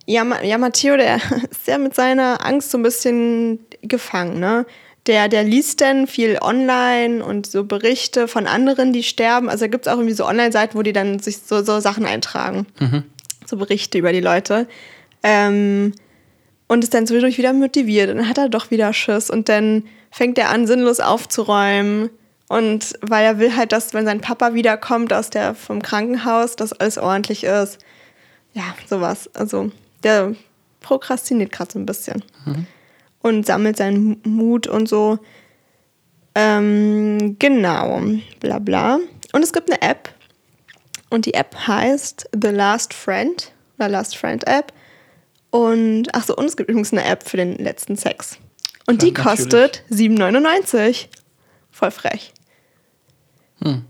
[0.07, 1.17] Ja, ja, Matteo, der
[1.51, 4.67] ist ja mit seiner Angst so ein bisschen gefangen, ne?
[5.09, 9.49] Der, der liest dann viel online und so Berichte von anderen, die sterben.
[9.49, 12.05] Also da gibt es auch irgendwie so Online-Seiten, wo die dann sich so, so Sachen
[12.05, 12.67] eintragen.
[12.79, 13.05] Mhm.
[13.47, 14.69] So Berichte über die Leute.
[15.23, 15.93] Ähm,
[16.69, 18.11] und ist dann zwischendurch wieder motiviert.
[18.11, 19.31] Und dann hat er doch wieder Schiss.
[19.31, 22.11] Und dann fängt er an, sinnlos aufzuräumen.
[22.49, 26.75] Und weil er will halt, dass, wenn sein Papa wiederkommt aus der, vom Krankenhaus, dass
[26.75, 27.79] alles ordentlich ist.
[28.53, 29.31] Ja, sowas.
[29.35, 29.71] Also
[30.03, 30.35] der
[30.81, 32.23] prokrastiniert gerade so ein bisschen.
[32.45, 32.67] Mhm
[33.21, 35.19] und sammelt seinen Mut und so.
[36.35, 38.01] Ähm, genau,
[38.41, 38.99] bla bla.
[39.33, 40.15] Und es gibt eine App
[41.11, 44.73] und die App heißt The Last Friend, oder Last Friend App.
[45.51, 48.39] Und ach so, und es gibt übrigens eine App für den letzten Sex.
[48.87, 51.07] Und Klar, die kostet 7,99.
[51.71, 52.33] Voll frech.
[53.63, 53.85] Hm.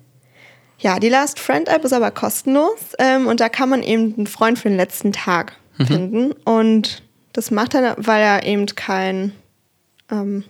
[0.79, 4.27] Ja, die Last Friend App ist aber kostenlos ähm, und da kann man eben einen
[4.29, 6.33] Freund für den letzten Tag finden.
[6.45, 7.03] Und
[7.39, 9.33] das macht er, weil er eben kein,
[10.11, 10.43] ähm,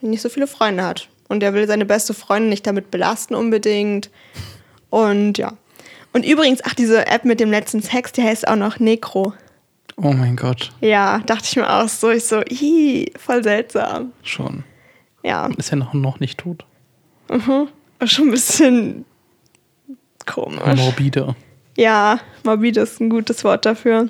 [0.00, 1.08] nicht so viele Freunde hat.
[1.28, 4.10] Und er will seine beste Freundin nicht damit belasten unbedingt.
[4.90, 5.52] Und ja.
[6.12, 9.32] Und übrigens, ach, diese App mit dem letzten Sex, die heißt auch noch Necro.
[9.96, 12.10] Oh mein Gott, Ja, dachte ich mir auch so.
[12.10, 14.10] Ich so, ih, voll seltsam.
[14.24, 14.64] schon.
[15.22, 16.64] Ja, Ist ja noch, noch nicht tot.
[17.28, 19.04] war schon ein bisschen
[20.26, 20.76] komisch.
[20.76, 21.36] Morbide.
[21.76, 24.08] Ja, morbide ist ein gutes Wort dafür.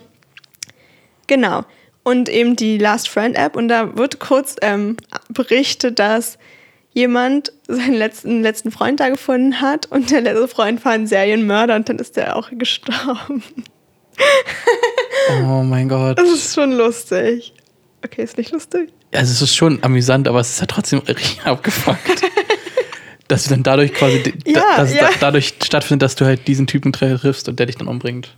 [1.27, 1.65] Genau.
[2.03, 3.57] Und eben die Last Friend App.
[3.57, 4.97] Und da wird kurz ähm,
[5.29, 6.39] berichtet, dass
[6.93, 11.77] jemand seinen letzten, letzten Freund da gefunden hat und der letzte Freund war ein Serienmörder
[11.77, 13.43] und dann ist der auch gestorben.
[15.45, 16.19] Oh mein Gott.
[16.19, 17.53] Das ist schon lustig.
[18.05, 18.91] Okay, ist nicht lustig?
[19.13, 22.23] Also es ist schon amüsant, aber es ist ja trotzdem richtig abgefuckt.
[23.29, 25.03] dass du dann dadurch quasi, da, Ja, dass es ja.
[25.09, 28.35] da, dadurch stattfindet, dass du halt diesen Typen triffst und der dich dann umbringt.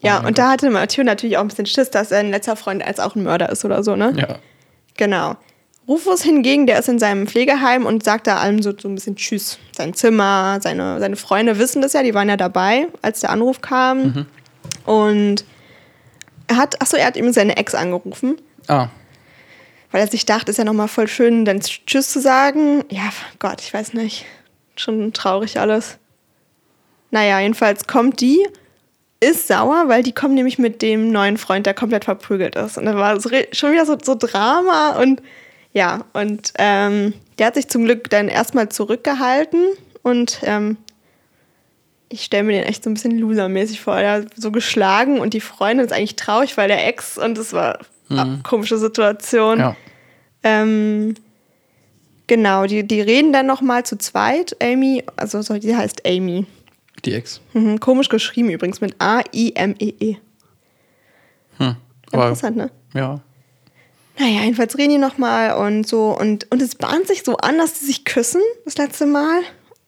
[0.00, 2.86] Ja, Oh und da hatte Matthieu natürlich auch ein bisschen Schiss, dass sein letzter Freund
[2.86, 4.12] als auch ein Mörder ist oder so, ne?
[4.16, 4.38] Ja.
[4.96, 5.36] Genau.
[5.88, 9.14] Rufus hingegen, der ist in seinem Pflegeheim und sagt da allem so, so ein bisschen
[9.16, 9.58] Tschüss.
[9.72, 13.60] Sein Zimmer, seine, seine Freunde wissen das ja, die waren ja dabei, als der Anruf
[13.60, 14.26] kam.
[14.84, 15.44] Und
[16.48, 18.36] er hat, achso, er hat ihm seine Ex angerufen,
[18.68, 18.88] Ah,
[19.92, 22.84] weil er sich dachte, ist ja nochmal voll schön, dann Tschüss zu sagen.
[22.90, 24.26] Ja, Gott, ich weiß nicht.
[24.74, 25.98] Schon traurig alles.
[27.12, 28.44] Naja, jedenfalls kommt die,
[29.20, 32.76] ist sauer, weil die kommt nämlich mit dem neuen Freund, der komplett verprügelt ist.
[32.76, 35.22] Und da war so, schon wieder so, so Drama und
[35.72, 39.62] ja, und ähm, der hat sich zum Glück dann erstmal zurückgehalten
[40.02, 40.78] und ähm,
[42.08, 43.96] ich stelle mir den echt so ein bisschen losermäßig vor.
[43.98, 47.52] Er hat so geschlagen und die Freundin ist eigentlich traurig, weil der Ex und es
[47.52, 49.58] war eine komische Situation.
[49.58, 49.76] ja.
[50.42, 51.14] Ähm,
[52.28, 54.56] genau, die, die reden dann nochmal zu zweit.
[54.62, 56.46] Amy, also so, die heißt Amy.
[57.06, 57.40] Die Ex.
[57.52, 60.16] Mhm, komisch geschrieben übrigens mit A-I-M-E-E.
[61.58, 61.76] Hm.
[62.12, 62.70] Aber, Interessant, ne?
[62.94, 63.20] ja.
[64.18, 66.16] Naja, jedenfalls reden die nochmal und so.
[66.18, 69.42] Und, und es bahnt sich so an, dass sie sich küssen, das letzte Mal.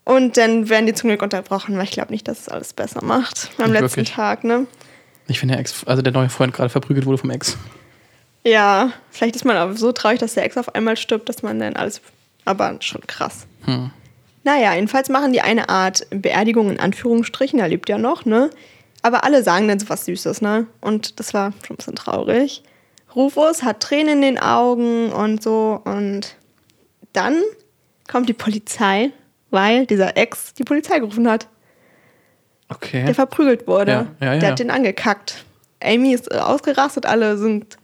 [0.05, 3.05] Und dann werden die zum Glück unterbrochen, weil ich glaube nicht, dass es alles besser
[3.05, 3.51] macht.
[3.59, 4.11] Am letzten wirklich.
[4.11, 4.67] Tag, ne?
[5.27, 7.57] Ich finde der Ex, also der neue Freund gerade verprügelt wurde vom Ex.
[8.45, 11.59] Ja, vielleicht ist man aber so traurig, dass der Ex auf einmal stirbt, dass man
[11.59, 12.01] dann alles.
[12.45, 13.47] Aber schon krass.
[13.65, 13.91] Hm.
[14.49, 18.49] Naja, jedenfalls machen die eine Art Beerdigung in Anführungsstrichen, er lebt ja noch, ne?
[19.03, 20.67] Aber alle sagen dann so was Süßes, ne?
[20.81, 22.63] Und das war schon ein bisschen traurig.
[23.15, 25.83] Rufus hat Tränen in den Augen und so.
[25.85, 26.35] Und
[27.13, 27.43] dann
[28.11, 29.11] kommt die Polizei,
[29.51, 31.47] weil dieser Ex die Polizei gerufen hat,
[32.71, 33.05] Okay.
[33.05, 33.93] der verprügelt wurde.
[33.93, 35.45] Ja, ja, ja, der hat den angekackt.
[35.83, 37.77] Amy ist äh, ausgerastet, alle sind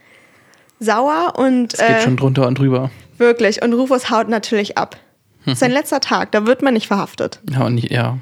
[0.81, 2.91] sauer und Es geht äh, schon drunter und drüber.
[3.19, 3.63] wirklich.
[3.63, 4.97] Und Rufus haut natürlich ab.
[5.45, 7.41] Das ist sein letzter Tag, da wird man nicht verhaftet.
[7.51, 8.19] Ja, und nicht, ja.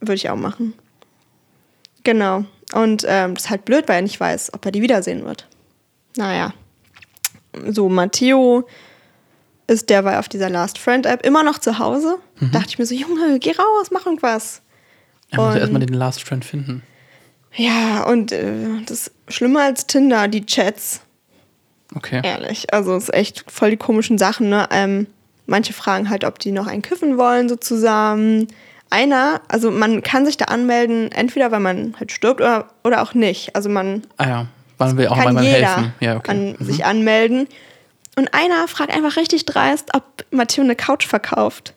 [0.00, 0.74] Würde ich auch machen.
[2.02, 2.44] Genau.
[2.72, 5.46] Und ähm, das ist halt blöd, weil er nicht weiß, ob er die wiedersehen wird.
[6.16, 6.52] Naja.
[7.66, 8.66] So, Matteo
[9.66, 12.18] ist derweil auf dieser Last Friend App immer noch zu Hause.
[12.52, 14.62] Dachte ich mir so, Junge, geh raus, mach irgendwas.
[15.30, 16.82] Er muss erstmal den Last Friend finden.
[17.54, 21.00] Ja, und äh, das ist schlimmer als Tinder, die Chats.
[21.94, 22.20] Okay.
[22.24, 22.72] Ehrlich.
[22.72, 24.68] Also es ist echt voll die komischen Sachen, ne?
[24.70, 25.06] Ähm,
[25.50, 28.48] manche fragen halt, ob die noch einen kiffen wollen, so zusammen.
[28.88, 33.14] Einer, also man kann sich da anmelden, entweder weil man halt stirbt oder, oder auch
[33.14, 33.54] nicht.
[33.54, 34.46] Also man Ah ja.
[34.78, 35.94] Man will auch kann mal jeder helfen.
[36.00, 36.30] Ja, okay.
[36.30, 37.46] an, sich anmelden.
[38.16, 41.74] Und einer fragt einfach richtig dreist, ob Matteo eine Couch verkauft.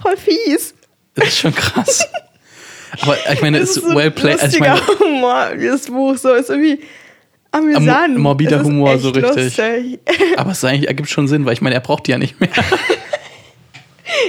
[0.00, 0.74] Voll fies.
[1.14, 2.08] Das ist schon krass.
[3.02, 4.40] Aber ich meine, es ist so well played.
[4.40, 6.82] Also ich meine, Humor, wie das Buch so ist irgendwie
[7.56, 8.14] amüsant.
[8.14, 9.56] Mo- morbider Humor, so richtig.
[9.56, 9.98] lustig.
[10.36, 12.50] aber es ergibt schon Sinn, weil ich meine, er braucht die ja nicht mehr.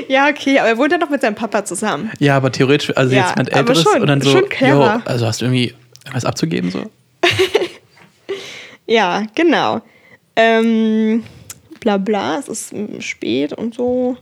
[0.07, 2.11] Ja, okay, aber er wohnt ja noch mit seinem Papa zusammen.
[2.19, 4.95] Ja, aber theoretisch, also Ja, jetzt mit Älteres schon- und dann so, schon clever.
[5.05, 5.73] yo, also hast du irgendwie
[6.11, 6.83] was abzugeben so?
[8.87, 9.81] Ja, genau.
[10.35, 11.23] Ähm,
[11.79, 14.17] bla bla, es ist spät und so.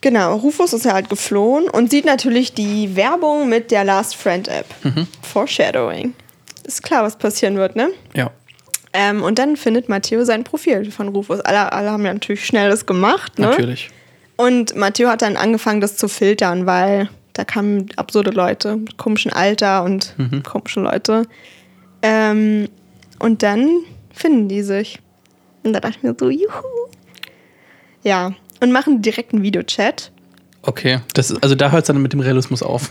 [0.00, 4.46] Genau, Rufus ist ja halt geflohen und sieht natürlich die Werbung mit der Last Friend
[4.48, 4.66] App.
[4.84, 5.06] Mhm.
[5.22, 6.14] Foreshadowing.
[6.68, 7.88] Ist klar, was passieren wird, ne?
[8.14, 8.30] Ja.
[8.92, 11.40] Ähm, und dann findet Matteo sein Profil von Rufus.
[11.40, 13.46] Alle, alle haben ja natürlich schnell das gemacht, ne?
[13.46, 13.88] Natürlich.
[14.36, 19.32] Und Matteo hat dann angefangen, das zu filtern, weil da kamen absurde Leute, mit komischen
[19.32, 20.42] Alter und Mhm.
[20.42, 21.22] komische Leute.
[22.02, 22.68] Ähm,
[23.18, 23.68] und dann
[24.12, 24.98] finden die sich.
[25.64, 26.50] Und da dachte ich mir so, juhu.
[28.02, 30.10] Ja, und machen direkt einen Videochat.
[30.62, 31.00] Okay.
[31.14, 32.90] Das ist, also da hört es dann mit dem Realismus auf.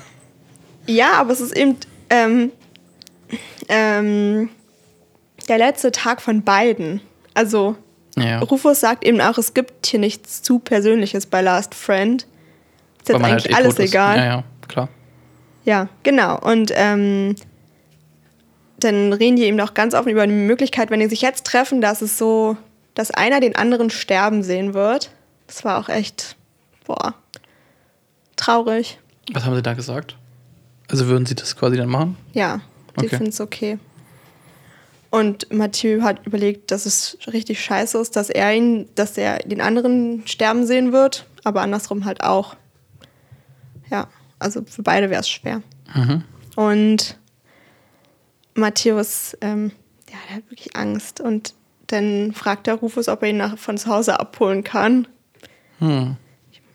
[0.87, 1.75] Ja, aber es ist eben,
[2.09, 2.51] ähm,
[3.69, 4.49] ähm,
[5.47, 7.01] der letzte Tag von beiden.
[7.33, 7.75] Also
[8.17, 8.39] Ja.
[8.39, 12.23] Rufus sagt eben auch, es gibt hier nichts zu Persönliches bei Last Friend.
[12.23, 14.17] Ist jetzt man halt eigentlich eh alles egal.
[14.17, 14.89] Ja, ja, klar.
[15.65, 16.39] Ja, genau.
[16.39, 17.35] Und ähm,
[18.79, 21.81] dann reden die eben auch ganz offen über die Möglichkeit, wenn die sich jetzt treffen,
[21.81, 22.57] dass es so,
[22.95, 25.11] dass einer den anderen sterben sehen wird.
[25.47, 26.35] Das war auch echt,
[26.85, 27.13] boah,
[28.35, 28.99] traurig.
[29.33, 30.15] Was haben sie da gesagt?
[30.89, 32.17] Also würden sie das quasi dann machen?
[32.33, 32.61] Ja,
[32.99, 33.09] die Okay.
[33.17, 33.79] finden es okay.
[35.09, 39.61] Und Mathieu hat überlegt, dass es richtig scheiße ist, dass er ihn, dass er den
[39.61, 42.55] anderen sterben sehen wird, aber andersrum halt auch.
[43.89, 44.07] Ja,
[44.37, 45.61] also für beide wäre es schwer.
[45.95, 46.23] Mhm.
[46.57, 47.17] Und
[48.53, 49.71] Matthäus, ähm,
[50.09, 51.21] ja, der hat wirklich Angst.
[51.21, 51.53] Und
[51.87, 55.07] dann fragt der Rufus, ob er ihn nach, von zu Hause abholen kann.
[55.79, 56.17] Hm.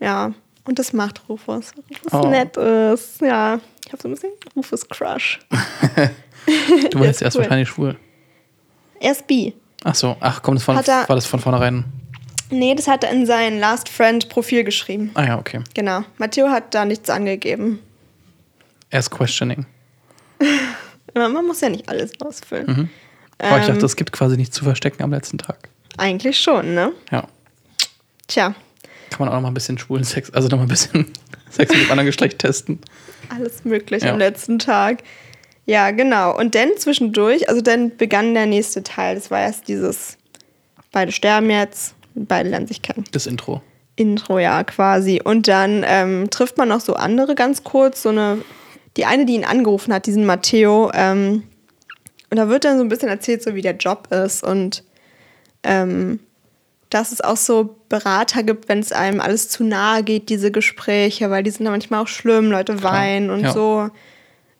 [0.00, 0.32] Ja,
[0.64, 1.72] und das macht Rufus.
[2.04, 2.28] Rufus Oh.
[2.28, 3.20] nett ist.
[3.20, 3.60] Ja,
[3.92, 5.40] ich habe so ein bisschen Rufus-Crush.
[6.90, 7.42] Du Ja, warst erst cool.
[7.42, 7.96] wahrscheinlich schwul.
[8.98, 9.54] Er ist bi.
[9.84, 11.84] Ach so, ach komm, das von, er- war das von vornherein.
[12.50, 15.10] Nee, das hat er in sein Last Friend-Profil geschrieben.
[15.14, 15.60] Ah ja, okay.
[15.74, 16.02] Genau.
[16.18, 17.78] Matteo hat da nichts angegeben.
[18.90, 19.66] Er ist questioning.
[21.14, 22.90] Man muss ja nicht alles ausfüllen.
[23.38, 25.68] Aber ich Ähm, dachte, es gibt quasi nichts zu verstecken am letzten Tag.
[25.98, 26.92] Eigentlich schon, ne?
[27.10, 27.28] Ja.
[28.26, 28.54] Tja,
[29.10, 31.12] Kann man auch noch mal ein bisschen schwulen Sex, also noch mal ein bisschen
[31.52, 32.80] Sex mit dem anderen Geschlecht testen.
[33.28, 34.12] alles möglich Ja.
[34.12, 35.02] am letzten Tag.
[35.64, 36.36] Ja, genau.
[36.36, 39.14] Und dann zwischendurch, also dann begann der nächste Teil.
[39.14, 40.18] Das war erst dieses,
[40.90, 43.04] beide sterben jetzt, beide lernen sich kennen.
[43.12, 43.62] Das Intro.
[43.96, 45.20] Intro, ja, quasi.
[45.22, 48.38] Und dann ähm, trifft man noch so andere ganz kurz, so eine,
[48.96, 50.90] die eine, die ihn angerufen hat, diesen Matteo.
[50.94, 51.44] Ähm,
[52.30, 54.82] und da wird dann so ein bisschen erzählt, so wie der Job ist und
[55.62, 56.18] ähm,
[56.92, 61.30] dass es auch so Berater gibt, wenn es einem alles zu nahe geht, diese Gespräche,
[61.30, 63.52] weil die sind dann manchmal auch schlimm, Leute Klar, weinen und ja.
[63.52, 63.88] so.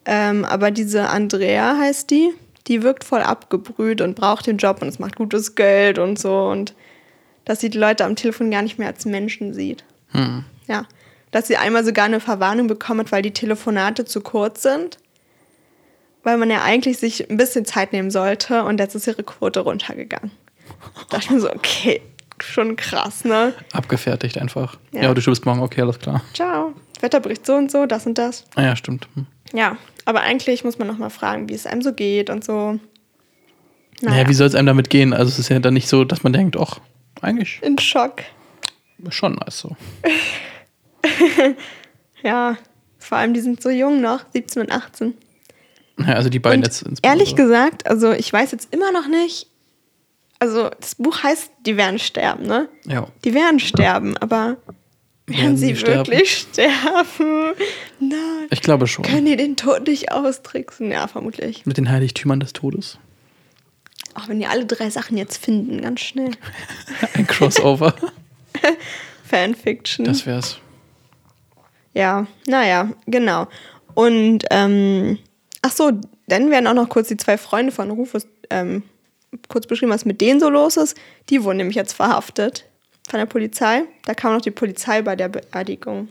[0.07, 2.31] Ähm, aber diese Andrea heißt die,
[2.68, 6.47] die wirkt voll abgebrüht und braucht den Job und es macht gutes Geld und so
[6.47, 6.75] und
[7.45, 9.85] dass sie die Leute am Telefon gar nicht mehr als Menschen sieht.
[10.12, 10.45] Hm.
[10.66, 10.87] Ja.
[11.33, 14.97] Dass sie einmal sogar eine Verwarnung bekommen hat, weil die Telefonate zu kurz sind.
[16.23, 19.61] Weil man ja eigentlich sich ein bisschen Zeit nehmen sollte und jetzt ist ihre Quote
[19.61, 20.31] runtergegangen.
[21.11, 22.01] Da dachte ich mir so, okay,
[22.42, 23.55] schon krass, ne?
[23.72, 24.78] Abgefertigt einfach.
[24.92, 25.02] Ja.
[25.02, 26.22] Ja, du stirbst morgen, okay, alles klar.
[26.35, 26.74] Ciao.
[27.00, 28.44] Wetterbericht so und so, das und das.
[28.55, 29.09] Ah ja, stimmt.
[29.14, 29.26] Hm.
[29.52, 32.78] Ja, aber eigentlich muss man noch mal fragen, wie es einem so geht und so.
[34.00, 35.12] Naja, wie soll es einem damit gehen?
[35.12, 36.81] Also es ist ja dann nicht so, dass man denkt, ach,
[37.20, 38.22] eigentlich in Schock.
[39.11, 39.76] schon nice so.
[42.22, 42.57] Ja,
[42.98, 45.14] vor allem die sind so jung noch, 17 und 18.
[45.98, 49.48] Ja, also die beiden Und jetzt ehrlich gesagt, also ich weiß jetzt immer noch nicht,
[50.42, 52.68] also das Buch heißt, die werden sterben, ne?
[52.85, 53.07] Ja.
[53.24, 54.57] Die werden sterben, aber
[55.26, 56.09] werden, Werden sie, sterben?
[56.09, 57.52] wirklich sterben?
[58.00, 58.48] Nein.
[58.50, 59.05] Ich glaube schon.
[59.05, 60.90] Können die den Tod nicht austricksen?
[60.90, 61.64] Ja, vermutlich.
[61.64, 62.98] Mit den Heiligtümern des Todes.
[64.14, 66.33] Auch wenn die alle drei Sachen jetzt finden, ganz schnell.
[67.14, 67.94] Ein Crossover.
[69.24, 70.05] Fanfiction.
[70.05, 70.59] das wär's.
[71.94, 73.46] Ja, naja, genau.
[73.94, 75.20] Und, ähm,
[75.62, 75.92] ach so,
[76.26, 78.83] dann werden auch noch kurz die zwei Freunde von Rufus ähm,
[79.49, 80.97] kurz beschrieben, was mit denen so los ist.
[81.31, 82.66] Die wurden nämlich jetzt verhaftet
[83.09, 83.83] von der Polizei.
[84.05, 86.09] Da kam noch die Polizei bei der Beerdigung.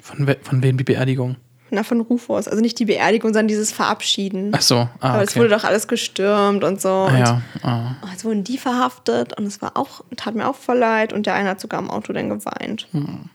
[0.00, 1.36] Von, we von wem die Beerdigung?
[1.70, 2.46] Na, von Rufus.
[2.46, 4.52] Also nicht die Beerdigung, sondern dieses Verabschieden.
[4.54, 4.76] Ach so.
[4.76, 5.40] Ah, Aber es okay.
[5.40, 6.88] wurde doch alles gestürmt und so.
[6.88, 7.42] ah, Und ja.
[7.62, 7.96] Ah.
[8.04, 11.12] oh, jetzt wurden die verhaftet und es war auch, tat mir auch voll leid.
[11.12, 12.86] Und der eine hat sogar im Auto dann geweint.
[12.92, 13.30] Hm.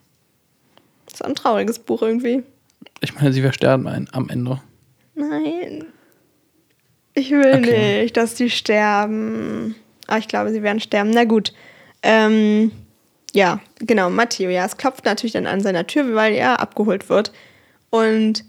[1.09, 2.43] Das war ein trauriges Buch irgendwie.
[3.01, 4.61] Ich meine, sie versterben am Ende.
[5.15, 5.85] Nein.
[7.19, 8.01] Ich will Okay.
[8.03, 9.75] nicht, dass die sterben.
[10.07, 11.09] Aber ich glaube, sie werden sterben.
[11.11, 11.53] Na gut.
[12.01, 12.71] Ähm,
[13.33, 17.31] ja, genau, Matteo, ja, es klopft natürlich dann an seiner Tür, weil er abgeholt wird.
[17.89, 18.43] Und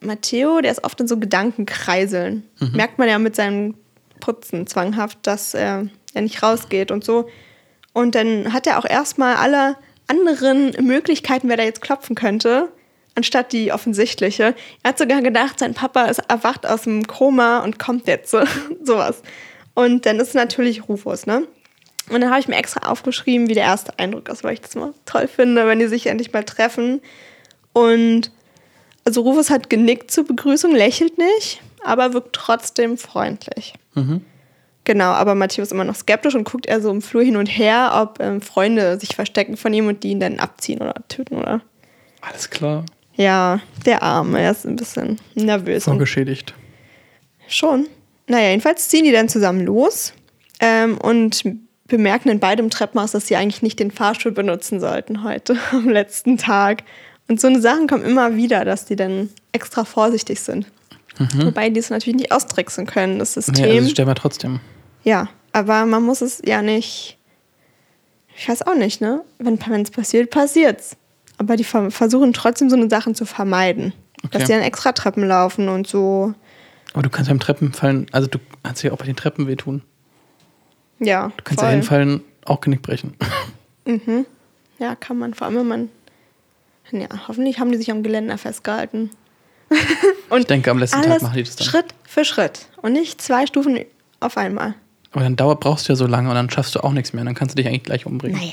[0.00, 2.44] Matteo, der ist oft in so Gedankenkreiseln.
[2.72, 3.74] Merkt man ja mit seinem
[4.20, 7.28] Putzen zwanghaft, dass er, er nicht rausgeht und so.
[7.92, 12.68] Und dann hat er auch erstmal alle anderen Möglichkeiten, wer da jetzt klopfen könnte,
[13.14, 14.54] anstatt die offensichtliche.
[14.82, 18.30] Er hat sogar gedacht, sein Papa ist erwacht aus dem Koma und kommt jetzt.
[18.30, 18.40] So,
[18.82, 19.22] sowas.
[19.74, 21.46] Und dann ist natürlich Rufus, ne?
[22.10, 24.74] Und dann habe ich mir extra aufgeschrieben, wie der erste Eindruck ist, weil ich das
[24.74, 27.00] immer toll finde, wenn die sich endlich mal treffen.
[27.72, 28.32] Und
[29.04, 33.74] also Rufus hat genickt zur Begrüßung, lächelt nicht, aber wirkt trotzdem freundlich.
[34.84, 37.46] Genau, aber Matthias ist immer noch skeptisch und guckt eher so im Flur hin und
[37.46, 41.36] her, ob ähm, Freunde sich verstecken von ihm und die ihn dann abziehen oder töten
[41.36, 41.60] oder.
[42.20, 42.84] Alles klar.
[43.14, 45.84] Ja, der Arme, er ist ein bisschen nervös.
[45.84, 46.54] Vorgeschädigt.
[47.48, 47.86] schon.
[48.26, 50.14] Naja, jedenfalls ziehen die dann zusammen los
[50.60, 51.42] ähm, und
[51.88, 56.38] bemerken in beidem Treppenhaus, dass sie eigentlich nicht den Fahrstuhl benutzen sollten heute, am letzten
[56.38, 56.84] Tag.
[57.28, 60.66] Und so eine Sachen kommen immer wieder, dass die dann extra vorsichtig sind.
[61.36, 63.70] Wobei die es natürlich nicht austricksen können, das Nee, System.
[63.70, 64.60] also sterben wir trotzdem.
[65.04, 67.18] Ja, aber man muss es ja nicht.
[68.34, 69.22] Ich weiß auch nicht, ne?
[69.38, 70.96] Wenn es passiert, passiert's.
[71.42, 73.92] Aber die ver- versuchen trotzdem so eine Sachen zu vermeiden.
[74.30, 74.44] Dass Okay.
[74.46, 76.34] die an extra Treppen laufen und so.
[76.92, 79.82] Aber du kannst beim Treppenfallen, also du kannst ja auch bei den Treppen wehtun.
[81.00, 83.14] Ja, Du kannst ja hinfallen, auch Genick brechen.
[84.78, 85.34] Ja, kann man.
[85.34, 85.88] Vor allem, wenn man.
[86.90, 89.10] Ja, hoffentlich haben die sich am Geländer festgehalten.
[90.30, 91.66] und Ich denke, am letzten Tag machen die das dann.
[91.66, 92.66] Schritt für Schritt.
[92.82, 93.78] Und nicht zwei Stufen
[94.20, 94.74] auf einmal.
[95.12, 97.24] Aber dann dauert, brauchst du ja so lange und dann schaffst du auch nichts mehr.
[97.24, 98.38] Dann kannst du dich eigentlich gleich umbringen.
[98.38, 98.52] Naja,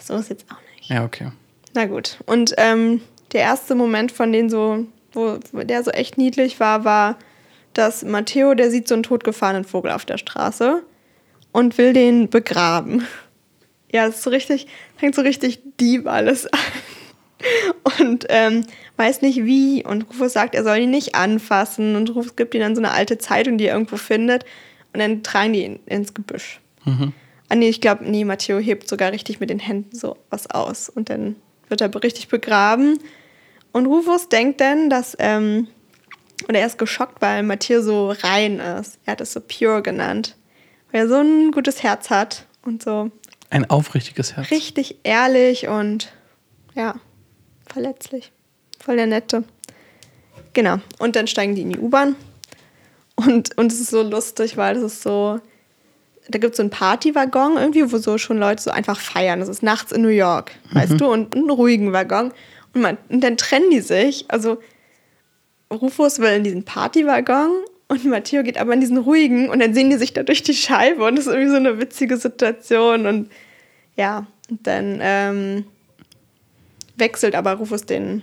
[0.00, 0.88] so ist jetzt auch nicht.
[0.88, 1.28] Ja, okay.
[1.74, 2.18] Na gut.
[2.26, 3.00] Und ähm,
[3.32, 7.18] der erste Moment von denen so, wo, der so echt niedlich war, war,
[7.74, 10.82] dass Matteo, der sieht so einen totgefahrenen Vogel auf der Straße
[11.52, 13.06] und will den begraben.
[13.92, 16.60] Ja, ist so richtig, fängt so richtig Dieb alles an.
[18.00, 18.64] Und ähm,
[18.96, 19.84] weiß nicht wie.
[19.84, 21.94] Und Rufus sagt, er soll ihn nicht anfassen.
[21.96, 24.44] Und Rufus gibt ihm dann so eine alte Zeitung, die er irgendwo findet.
[24.92, 26.60] Und dann tragen die ihn ins Gebüsch.
[27.48, 30.88] Ah nee, ich glaube, nee, Matteo hebt sogar richtig mit den Händen so was aus.
[30.88, 31.36] Und dann
[31.68, 32.98] wird er richtig begraben.
[33.72, 35.68] Und Rufus denkt dann, dass, ähm,
[36.48, 38.98] und er ist geschockt, weil Matteo so rein ist.
[39.04, 40.36] Er hat es so pure genannt.
[40.92, 43.10] Weil er so ein gutes Herz hat und so
[43.50, 44.50] Ein aufrichtiges Herz.
[44.50, 46.12] richtig ehrlich und
[46.74, 46.96] ja,
[47.66, 48.32] verletzlich.
[48.84, 49.44] Voll der Nette.
[50.52, 50.76] Genau.
[50.98, 52.16] Und dann steigen die in die U-Bahn.
[53.16, 55.40] Und, und es ist so lustig, weil es ist so.
[56.28, 59.40] Da gibt es so einen Partywaggon irgendwie, wo so schon Leute so einfach feiern.
[59.40, 62.32] Das ist nachts in New York, weißt du, und einen ruhigen Waggon.
[62.72, 64.24] Und, man, und dann trennen die sich.
[64.28, 64.58] Also
[65.70, 67.50] Rufus will in diesen Partywaggon
[67.88, 70.54] und Matteo geht aber in diesen ruhigen und dann sehen die sich da durch die
[70.54, 73.30] Scheibe und das ist irgendwie so eine witzige Situation und
[73.96, 75.64] ja, und dann ähm,
[76.96, 78.22] wechselt aber Rufus den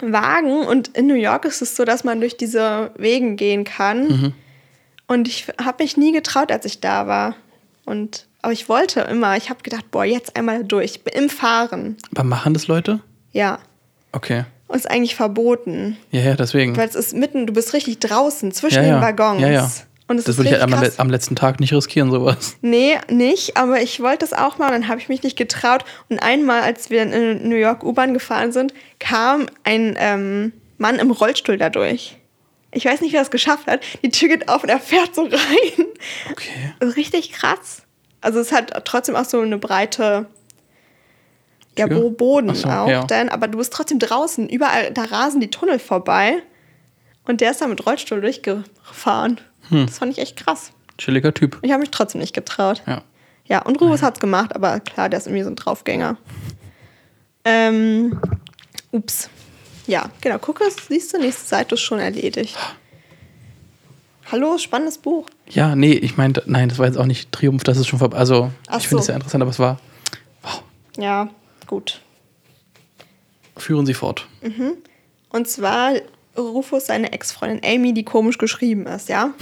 [0.00, 4.34] Wagen und in New York ist es so, dass man durch diese Wegen gehen kann
[5.06, 7.34] und ich habe mich nie getraut, als ich da war
[7.84, 12.24] und aber ich wollte immer, ich habe gedacht, boah, jetzt einmal durch, im Fahren, Aber
[12.24, 13.00] machen das Leute?
[13.32, 13.58] ja,
[14.14, 14.44] Okay.
[14.66, 15.96] und ist eigentlich verboten.
[16.10, 16.76] Ja, ja, deswegen.
[16.76, 18.94] Weil es ist mitten, du bist richtig draußen, zwischen ja, ja.
[18.96, 19.40] den Waggons.
[19.40, 19.70] Ja, ja.
[20.08, 22.56] Und es das ist würde ich halt am, am letzten Tag nicht riskieren, sowas.
[22.60, 25.84] Nee, nicht, aber ich wollte es auch mal und dann habe ich mich nicht getraut.
[26.10, 31.10] Und einmal, als wir in New York U-Bahn gefahren sind, kam ein ähm, Mann im
[31.10, 32.18] Rollstuhl dadurch.
[32.72, 33.82] Ich weiß nicht, wie er es geschafft hat.
[34.02, 35.86] Die Tür geht auf und er fährt so rein.
[36.30, 36.74] Okay.
[36.80, 37.82] Ist richtig krass.
[38.20, 40.26] Also es hat trotzdem auch so eine breite
[41.76, 42.00] ja, Tür?
[42.00, 43.04] Bo Boden so, auch ja.
[43.04, 44.48] dann, aber du bist trotzdem draußen.
[44.48, 46.42] Überall, da rasen die Tunnel vorbei.
[47.24, 49.40] Und der ist da mit Rollstuhl durchgefahren.
[49.68, 49.86] Hm.
[49.86, 50.72] Das fand ich echt krass.
[50.98, 51.58] Chilliger Typ.
[51.62, 52.82] Ich habe mich trotzdem nicht getraut.
[52.86, 53.02] Ja.
[53.46, 56.16] Ja, und Rufus hat's gemacht, aber klar, der ist irgendwie so ein Draufgänger.
[57.44, 58.18] Ähm,
[58.92, 59.28] ups.
[59.86, 60.38] Ja, genau.
[60.38, 62.56] Guck, das siehst du, nächste Seite ist schon erledigt.
[64.30, 65.26] Hallo, spannendes Buch.
[65.48, 68.16] Ja, nee, ich meinte, nein, das war jetzt auch nicht Triumph, das ist schon vorbei.
[68.16, 69.78] Also, Ach ich finde es sehr interessant, aber es war,
[70.96, 71.28] Ja,
[71.66, 72.00] gut.
[73.56, 74.26] führen Sie fort.
[75.28, 75.92] Und zwar
[76.38, 79.34] Rufus seine Ex-Freundin Amy, die komisch geschrieben ist, ja?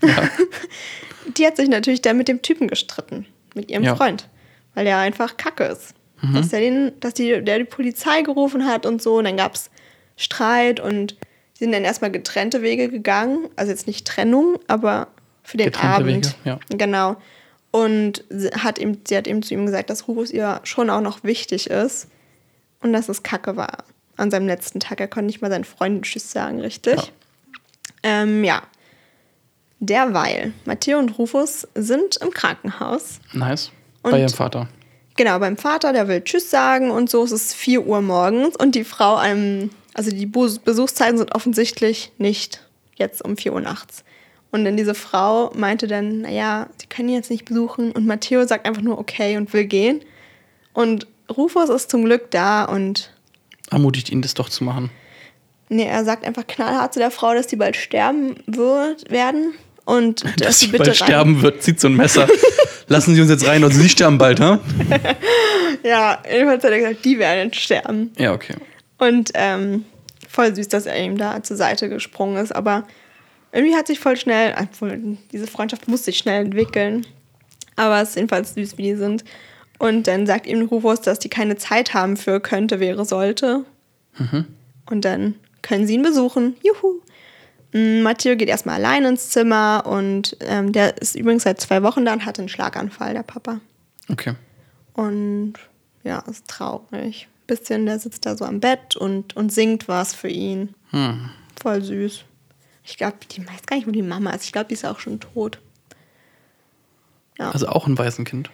[1.36, 3.96] die hat sich natürlich dann mit dem Typen gestritten, mit ihrem Ja.
[3.96, 4.28] Freund,
[4.74, 5.94] weil der einfach kacke ist.
[6.34, 9.54] Dass, der den, dass die, der die Polizei gerufen hat und so, und dann gab
[9.54, 9.70] es
[10.18, 11.12] Streit und
[11.56, 13.48] die sind dann erstmal getrennte Wege gegangen.
[13.56, 15.06] Also jetzt nicht Trennung, aber
[15.42, 16.06] für den Getrennte Abend.
[16.26, 16.60] Wege, ja.
[16.68, 17.16] Genau.
[17.70, 21.00] Und sie hat, ihm, sie hat eben zu ihm gesagt, dass Rufus ihr schon auch
[21.00, 22.08] noch wichtig ist
[22.82, 23.84] und dass es kacke war
[24.16, 25.00] an seinem letzten Tag.
[25.00, 26.96] Er konnte nicht mal seinen Freunden Tschüss sagen, richtig?
[26.96, 27.02] Ja.
[28.02, 28.62] Ähm, ja.
[29.80, 33.20] Derweil, Matteo und Rufus sind im Krankenhaus.
[33.32, 33.70] Nice.
[34.02, 34.68] Und- Bei ihrem Vater.
[35.16, 37.24] Genau, beim Vater, der will Tschüss sagen und so.
[37.24, 42.62] Es ist 4 Uhr morgens und die Frau, ähm, also die Besuchszeiten sind offensichtlich nicht
[42.96, 44.04] jetzt um 4 Uhr nachts.
[44.50, 47.92] Und dann diese Frau meinte dann, naja, sie können ihn jetzt nicht besuchen.
[47.92, 50.00] Und Matteo sagt einfach nur okay und will gehen.
[50.72, 51.06] Und
[51.36, 53.12] Rufus ist zum Glück da und
[53.70, 54.90] Ermutigt ihn, das doch zu machen.
[55.68, 59.52] nee, er sagt einfach knallhart zu der Frau, dass die bald sterben wird, werden.
[59.84, 62.26] Und dass, Dass sie sie bitte bald rein- sterben wird, zieht so ein Messer.
[62.86, 64.60] Lassen Sie uns jetzt rein, also Sie sterben bald, ha?
[65.82, 68.12] Ja, jedenfalls hat er gesagt, die werden jetzt sterben.
[68.16, 68.54] Ja, okay.
[68.96, 69.84] Und ähm,
[70.38, 72.54] voll süß, dass er ihm da zur Seite gesprungen ist.
[72.54, 72.86] Aber
[73.50, 77.04] irgendwie hat sich voll schnell, obwohl diese Freundschaft muss sich schnell entwickeln.
[77.74, 79.24] Aber es ist jedenfalls süß, wie die sind.
[79.80, 83.64] Und dann sagt ihm Rufus, dass die keine Zeit haben für könnte, wäre, sollte.
[84.86, 86.54] Und dann können sie ihn besuchen.
[86.62, 87.00] Juhu.
[87.72, 92.04] Mm, Matteo geht erstmal allein ins Zimmer und ähm, der ist übrigens seit zwei Wochen
[92.04, 93.60] da und hat einen Schlaganfall, der Papa.
[94.08, 94.34] Okay.
[94.94, 95.54] Und
[96.04, 97.28] ja, ist traurig.
[97.48, 100.74] Bisschen, der sitzt da so am Bett und, und singt was für ihn.
[100.90, 101.30] Hm.
[101.60, 102.24] Voll süß.
[102.84, 104.44] Ich glaube, die weiß gar nicht, wo die Mama ist.
[104.44, 105.58] Ich glaube, die ist auch schon tot.
[107.38, 107.50] Ja.
[107.50, 108.50] Also auch ein Waisenkind.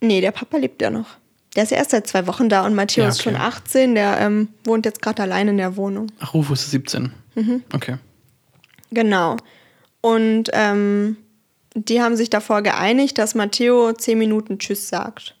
[0.00, 1.16] Nee, der Papa lebt ja noch.
[1.56, 3.44] Der ist ja erst seit zwei Wochen da und Matteo Ja, ist schon okay.
[3.44, 3.94] 18.
[3.94, 6.10] Der ähm, wohnt jetzt gerade allein in der Wohnung.
[6.20, 7.12] Ach, Rufus ist 17.
[7.34, 7.64] Mhm.
[7.72, 7.96] Okay.
[8.90, 9.36] Genau.
[10.00, 11.16] Und ähm,
[11.74, 15.34] die haben sich davor geeinigt, dass Matteo zehn Minuten Tschüss sagt.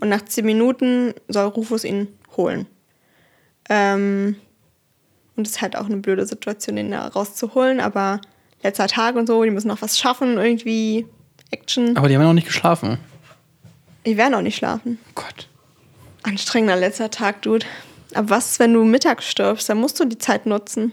[0.00, 2.66] Und nach zehn Minuten soll Rufus ihn holen.
[3.68, 4.36] Ähm,
[5.36, 8.20] und es ist halt auch eine blöde Situation, ihn da rauszuholen, aber
[8.62, 11.06] letzter Tag und so, die müssen noch was schaffen, irgendwie
[11.50, 11.96] Action.
[11.96, 12.98] Aber die haben ja noch nicht geschlafen.
[14.06, 14.98] Die werden auch nicht schlafen.
[15.10, 15.48] Oh Gott.
[16.22, 17.66] Anstrengender letzter Tag, Dude.
[18.14, 19.68] Aber was, ist, wenn du mittags stirbst?
[19.68, 20.92] Dann musst du die Zeit nutzen.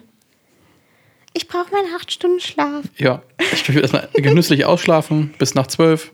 [1.33, 2.85] Ich brauche meine acht Stunden Schlaf.
[2.97, 6.11] Ja, ich will erstmal genüsslich ausschlafen bis nach zwölf.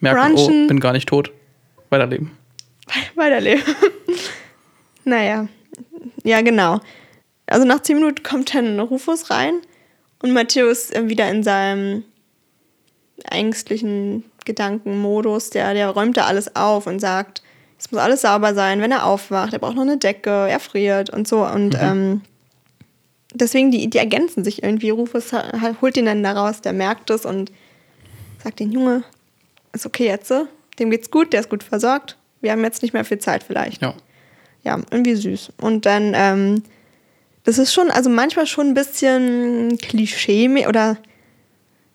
[0.00, 0.64] Merken, Brunchen.
[0.64, 1.30] oh, bin gar nicht tot.
[1.90, 2.30] Weiterleben.
[3.14, 3.62] Weiterleben.
[5.04, 5.48] naja.
[6.24, 6.80] Ja, genau.
[7.46, 9.60] Also nach zehn Minuten kommt dann Rufus rein
[10.22, 12.04] und Matteo ist äh, wieder in seinem
[13.30, 15.50] ängstlichen Gedankenmodus.
[15.50, 17.42] Der, der räumt da alles auf und sagt,
[17.78, 19.52] es muss alles sauber sein, wenn er aufwacht.
[19.52, 21.46] Er braucht noch eine Decke, er friert und so.
[21.46, 22.22] Und ähm,
[23.32, 24.90] deswegen, die, die ergänzen sich irgendwie.
[24.90, 25.32] Rufus
[25.80, 27.52] holt ihn dann da raus, der merkt es und
[28.42, 29.04] sagt den Junge,
[29.72, 30.48] ist okay jetzt, so.
[30.78, 32.16] Dem geht's gut, der ist gut versorgt.
[32.40, 33.82] Wir haben jetzt nicht mehr viel Zeit vielleicht.
[33.82, 33.94] Ja.
[34.64, 35.52] Ja, irgendwie süß.
[35.60, 36.62] Und dann, ähm,
[37.44, 40.98] das ist schon, also manchmal schon ein bisschen Klischee oder,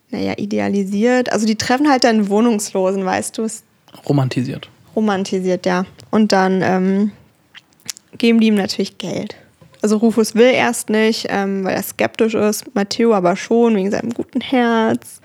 [0.09, 1.31] naja, idealisiert.
[1.31, 3.63] Also die treffen halt dann Wohnungslosen, weißt du, es
[4.07, 4.69] Romantisiert.
[4.95, 5.85] romantisiert, ja.
[6.09, 7.11] Und dann ähm,
[8.17, 9.35] geben die ihm natürlich Geld.
[9.81, 14.13] Also Rufus will erst nicht, ähm, weil er skeptisch ist, Matteo aber schon, wegen seinem
[14.13, 15.19] guten Herz.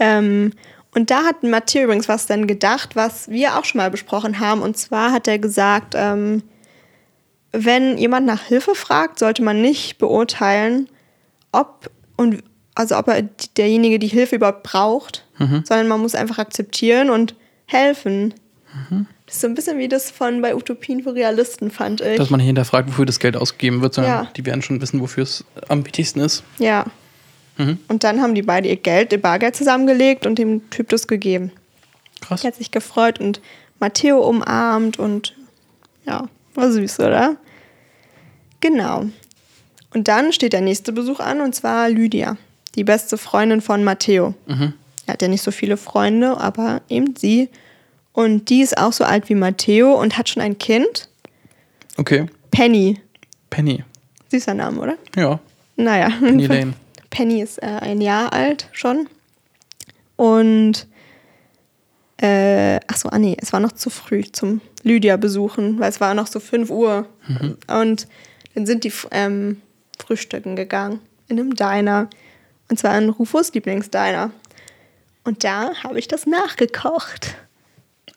[0.00, 0.52] Ähm,
[0.96, 4.62] und da hat Matteo übrigens was dann gedacht, was wir auch schon mal besprochen haben.
[4.62, 6.42] Und zwar hat er gesagt, ähm,
[7.52, 10.88] wenn jemand nach Hilfe fragt, sollte man nicht beurteilen,
[11.52, 12.42] ob und
[12.74, 13.22] also ob er
[13.56, 17.34] derjenige die Hilfe überhaupt braucht, sondern man muss einfach akzeptieren und
[17.66, 18.34] helfen.
[19.24, 22.16] Das ist so ein bisschen wie das von bei Utopien für Realisten, fand ich.
[22.18, 24.30] Dass man nicht hinterfragt, wofür das Geld ausgegeben wird, sondern Ja.
[24.36, 26.42] die werden schon wissen, wofür es am wichtigsten ist.
[26.58, 26.84] ja.
[27.58, 31.52] Und dann haben die beide ihr Geld, ihr Bargeld zusammengelegt und dem Typ das gegeben.
[32.20, 32.42] Krass.
[32.42, 33.40] Der hat sich gefreut und
[33.78, 35.34] Matteo umarmt und
[36.06, 37.36] ja, war süß, oder?
[38.60, 39.06] Genau.
[39.94, 42.36] Und dann steht der nächste Besuch an und zwar Lydia,
[42.74, 44.34] die beste Freundin von Matteo.
[45.06, 47.48] Er hat ja nicht so viele Freunde, aber eben sie.
[48.12, 51.08] Und die ist auch so alt wie Matteo und hat schon ein Kind.
[51.96, 52.26] Okay.
[52.50, 53.00] Penny.
[53.50, 53.84] Penny.
[54.30, 54.96] Süßer Name, oder?
[55.14, 55.38] Ja.
[55.76, 56.10] Naja.
[56.18, 56.74] Penny Lane.
[57.10, 59.08] Penny ist äh, ein Jahr alt schon.
[60.16, 60.86] Und
[62.18, 66.00] äh, ach so, ah nee, es war noch zu früh zum Lydia besuchen, weil es
[66.00, 67.06] war noch so 5 Uhr.
[67.68, 68.08] Und
[68.54, 69.60] dann sind die ähm,
[69.98, 72.08] frühstücken gegangen in einem Diner.
[72.70, 74.30] Und zwar in Rufus Lieblingsdiner.
[75.24, 77.34] Und da habe ich das nachgekocht.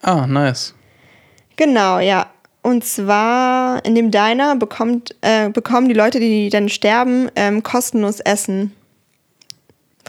[0.01, 0.75] Ah, nice.
[1.55, 2.29] Genau, ja.
[2.61, 8.19] Und zwar in dem Diner bekommt, äh, bekommen die Leute, die dann sterben, ähm, kostenlos
[8.19, 8.73] Essen.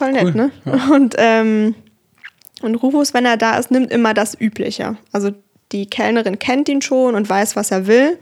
[0.01, 0.51] Voll nett, Cool, ne?
[0.91, 1.75] Und, ähm,
[2.63, 4.97] und Rufus, wenn er da ist, nimmt immer das Übliche.
[5.13, 5.33] Also
[5.73, 8.19] die Kellnerin kennt ihn schon und weiß, was er will.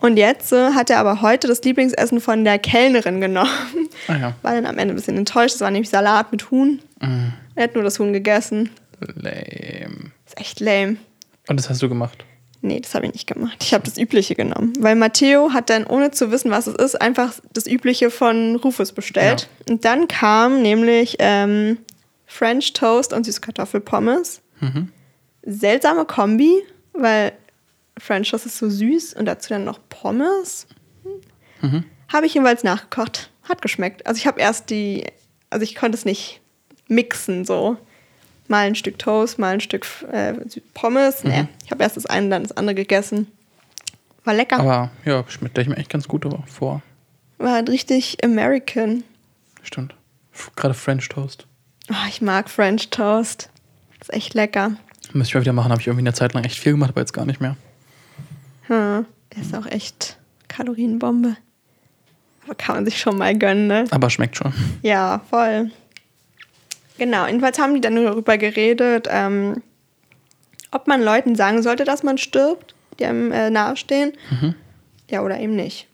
[0.00, 3.48] Und jetzt äh, hat er aber heute das Lieblingsessen von der Kellnerin genommen.
[4.08, 4.34] Ah ja.
[4.42, 5.54] War dann am Ende ein bisschen enttäuscht.
[5.54, 6.80] Das war nämlich Salat mit Huhn.
[7.00, 7.32] Mhm.
[7.54, 8.70] Er hat nur das Huhn gegessen.
[9.14, 10.10] Lame.
[10.26, 10.96] Ist echt lame.
[11.46, 12.24] Und das hast du gemacht.
[12.64, 13.56] Nee, das habe ich nicht gemacht.
[13.60, 14.72] Ich habe das Übliche genommen.
[14.78, 18.92] Weil Matteo hat dann, ohne zu wissen, was es ist, einfach das Übliche von Rufus
[18.92, 19.48] bestellt.
[19.68, 21.78] Und dann kam nämlich ähm,
[22.24, 24.42] French Toast und Süßkartoffelpommes.
[25.44, 27.32] Seltsame Kombi, weil
[27.98, 30.68] French Toast ist so süß und dazu dann noch Pommes.
[32.12, 33.30] Habe ich jeweils nachgekocht.
[33.42, 34.06] Hat geschmeckt.
[34.06, 35.04] Also ich habe erst die,
[35.50, 36.40] also ich konnte es nicht
[36.86, 37.76] mixen so.
[38.52, 40.34] Mal ein Stück Toast, mal ein Stück äh,
[40.74, 41.24] Pommes.
[41.24, 43.28] Nee, ich habe erst das eine, dann das andere gegessen.
[44.24, 44.58] War lecker.
[44.58, 46.82] Aber ja, schmeckt gleich mir echt ganz gut vor.
[47.38, 49.04] War halt richtig American.
[49.62, 49.94] Stimmt.
[50.54, 51.46] Gerade French Toast.
[51.88, 53.48] Oh, ich mag French Toast.
[54.02, 54.72] Ist echt lecker.
[55.14, 57.00] Müsste ich mal wieder machen, habe ich irgendwie eine Zeit lang echt viel gemacht, aber
[57.00, 57.56] jetzt gar nicht mehr.
[58.66, 59.06] Hm.
[59.40, 61.38] Ist auch echt Kalorienbombe.
[62.44, 63.86] Aber kann man sich schon mal gönnen, ne?
[63.90, 64.52] Aber schmeckt schon.
[64.82, 65.70] Ja, voll.
[66.98, 69.62] Genau, jedenfalls haben die dann nur darüber geredet, ähm,
[70.70, 74.12] ob man Leuten sagen sollte, dass man stirbt, die einem äh, nahestehen.
[75.10, 75.88] Ja, oder eben nicht.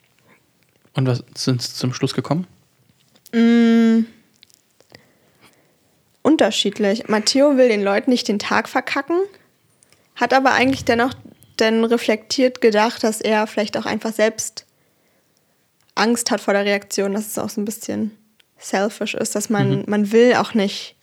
[0.94, 2.46] Und was sind sie zum Schluss gekommen?
[3.32, 4.06] Mm,
[6.22, 7.08] unterschiedlich.
[7.08, 9.20] Matteo will den Leuten nicht den Tag verkacken,
[10.16, 11.14] hat aber eigentlich dennoch
[11.56, 14.66] dann reflektiert gedacht, dass er vielleicht auch einfach selbst
[15.94, 17.12] Angst hat vor der Reaktion.
[17.12, 18.17] Das ist auch so ein bisschen
[18.58, 20.96] selfish ist, dass man, man will auch nicht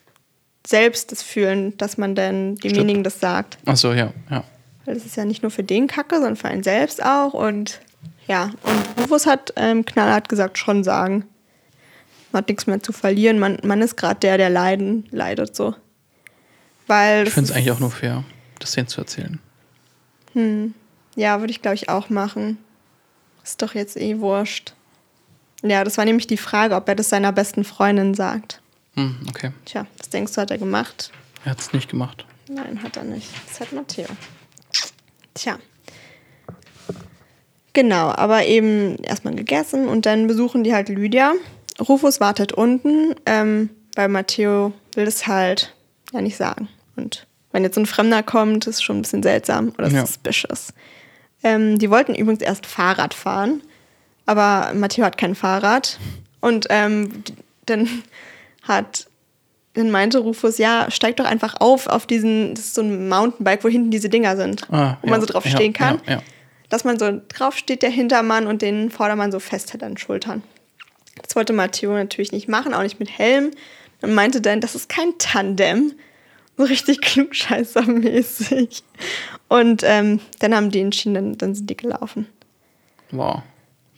[0.66, 3.58] selbst das fühlen, dass man dann demjenigen das sagt.
[3.66, 4.44] Ach so, ja, ja.
[4.86, 7.34] Weil das ist ja nicht nur für den Kacke, sondern für einen selbst auch.
[7.34, 7.80] Und
[8.28, 11.26] ja, und Rufus hat ähm, knallhart gesagt, schon sagen.
[12.32, 13.40] Man hat nichts mehr zu verlieren.
[13.40, 15.76] Man, man ist gerade der, der leiden, leidet so.
[16.88, 18.24] Weil Ich finde es eigentlich auch nur fair,
[18.60, 19.40] das denen zu erzählen.
[21.16, 22.58] Ja, würde ich, glaube ich, auch machen.
[23.44, 24.74] Ist doch jetzt eh wurscht.
[25.68, 28.62] Ja, das war nämlich die Frage, ob er das seiner besten Freundin sagt.
[28.96, 29.52] Hm, okay.
[29.66, 31.12] Tja, was denkst du, hat er gemacht?
[31.44, 32.26] Er hat es nicht gemacht.
[32.48, 33.28] Nein, hat er nicht.
[33.48, 34.06] Das hat Matteo.
[35.34, 35.58] Tja.
[37.74, 41.34] Genau, aber eben erstmal gegessen und dann besuchen die halt Lydia.
[41.80, 45.74] Rufus wartet unten, ähm, weil Matteo will es halt
[46.14, 46.70] ja nicht sagen.
[46.96, 50.06] Und wenn jetzt so ein Fremder kommt, ist schon ein bisschen seltsam oder Ja.
[50.06, 50.70] suspicious.
[51.44, 53.62] Ähm, die wollten übrigens erst Fahrrad fahren,
[54.26, 56.00] aber Matteo hat kein Fahrrad.
[56.42, 57.24] Und ähm,
[57.66, 57.88] dann
[58.64, 59.08] hat,
[59.74, 63.64] dann meinte Rufus, ja, steig doch einfach auf auf diesen, das ist so ein Mountainbike,
[63.64, 66.02] wo hinten diese Dinger sind, Ah, wo man ja, so drauf ja, stehen kann.
[66.06, 66.22] Ja, ja.
[66.70, 70.44] Dass man so drauf steht, der Hintermann und den Vordermann so festhält an den Schultern.
[71.22, 73.52] Das wollte Matteo natürlich nicht machen, auch nicht mit Helm.
[74.02, 75.94] Und meinte dann, das ist kein Tandem.
[76.58, 78.84] So richtig klugscheißermäßig.
[79.48, 82.28] Und ähm, dann haben die entschieden, dann, dann sind die gelaufen.
[83.12, 83.42] Wow.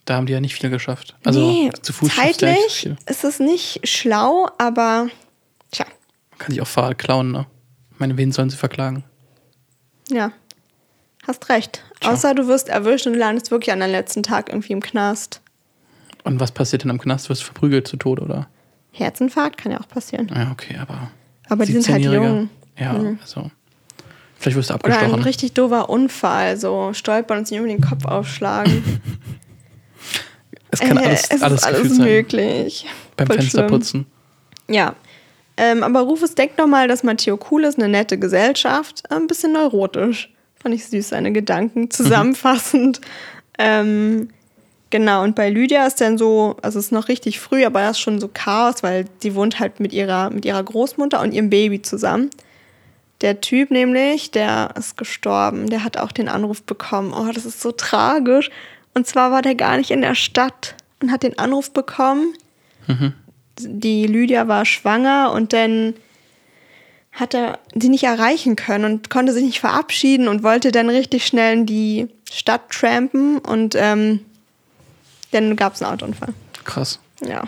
[0.08, 1.16] Da haben die ja nicht viel geschafft.
[1.26, 5.10] Also nee, zu Fuß so zeitlich ist es nicht schlau, aber
[5.72, 5.86] tja,
[6.32, 7.46] Man kann sich auch Fahrrad klauen, ne?
[7.92, 9.04] Ich meine, wen sollen sie verklagen?
[10.10, 10.32] ja,
[11.28, 11.84] hast recht.
[12.00, 12.12] Tja.
[12.14, 15.42] Außer du wirst erwischt und landest wirklich an deinem letzten Tag irgendwie im Knast.
[16.24, 17.26] Und was passiert denn am Knast?
[17.26, 18.48] Du wirst verprügelt zu Tode, oder?
[18.94, 20.32] Herzinfarkt kann ja auch passieren.
[20.34, 21.12] Ja, okay, aber.
[21.50, 22.26] Aber die sind halt 17-Jährige?
[22.26, 22.50] jung.
[22.80, 23.52] Ja, also.
[24.40, 25.24] Vielleicht wirst du Oder ein abgestochen.
[25.24, 29.02] richtig doofer Unfall, so stolpern und sich irgendwie den Kopf aufschlagen.
[30.82, 32.06] es kann Äh, alles, es alles, ist alles gefühlt sein.
[32.08, 32.86] möglich.
[33.16, 34.06] Beim Voll Fensterputzen.
[34.68, 34.96] Ja.
[35.58, 39.54] Ähm, aber Rufus denkt nochmal, dass Matteo cool ist, eine nette Gesellschaft, äh, ein bisschen
[39.54, 40.32] neurotisch.
[40.62, 43.02] Fand ich süß, seine Gedanken zusammenfassend.
[43.58, 44.30] ähm,
[44.90, 47.90] genau, und bei Lydia ist dann so, also es ist noch richtig früh, aber da
[47.92, 51.50] ist schon so Chaos, weil die wohnt halt mit ihrer, mit ihrer Großmutter und ihrem
[51.50, 52.30] Baby zusammen.
[53.22, 57.14] Der Typ nämlich, der ist gestorben, der hat auch den Anruf bekommen.
[57.18, 58.52] Oh, das ist so tragisch.
[58.98, 60.74] Und zwar war der gar nicht in der Stadt
[61.04, 62.34] und hat den Anruf bekommen.
[63.60, 65.94] Die Lydia war schwanger und dann
[67.12, 71.28] hat er sie nicht erreichen können und konnte sich nicht verabschieden und wollte dann richtig
[71.28, 74.22] schnell in die Stadt trampen und ähm,
[75.30, 76.34] dann gab es einen Autounfall.
[76.64, 77.00] Krass.
[77.24, 77.44] Ja.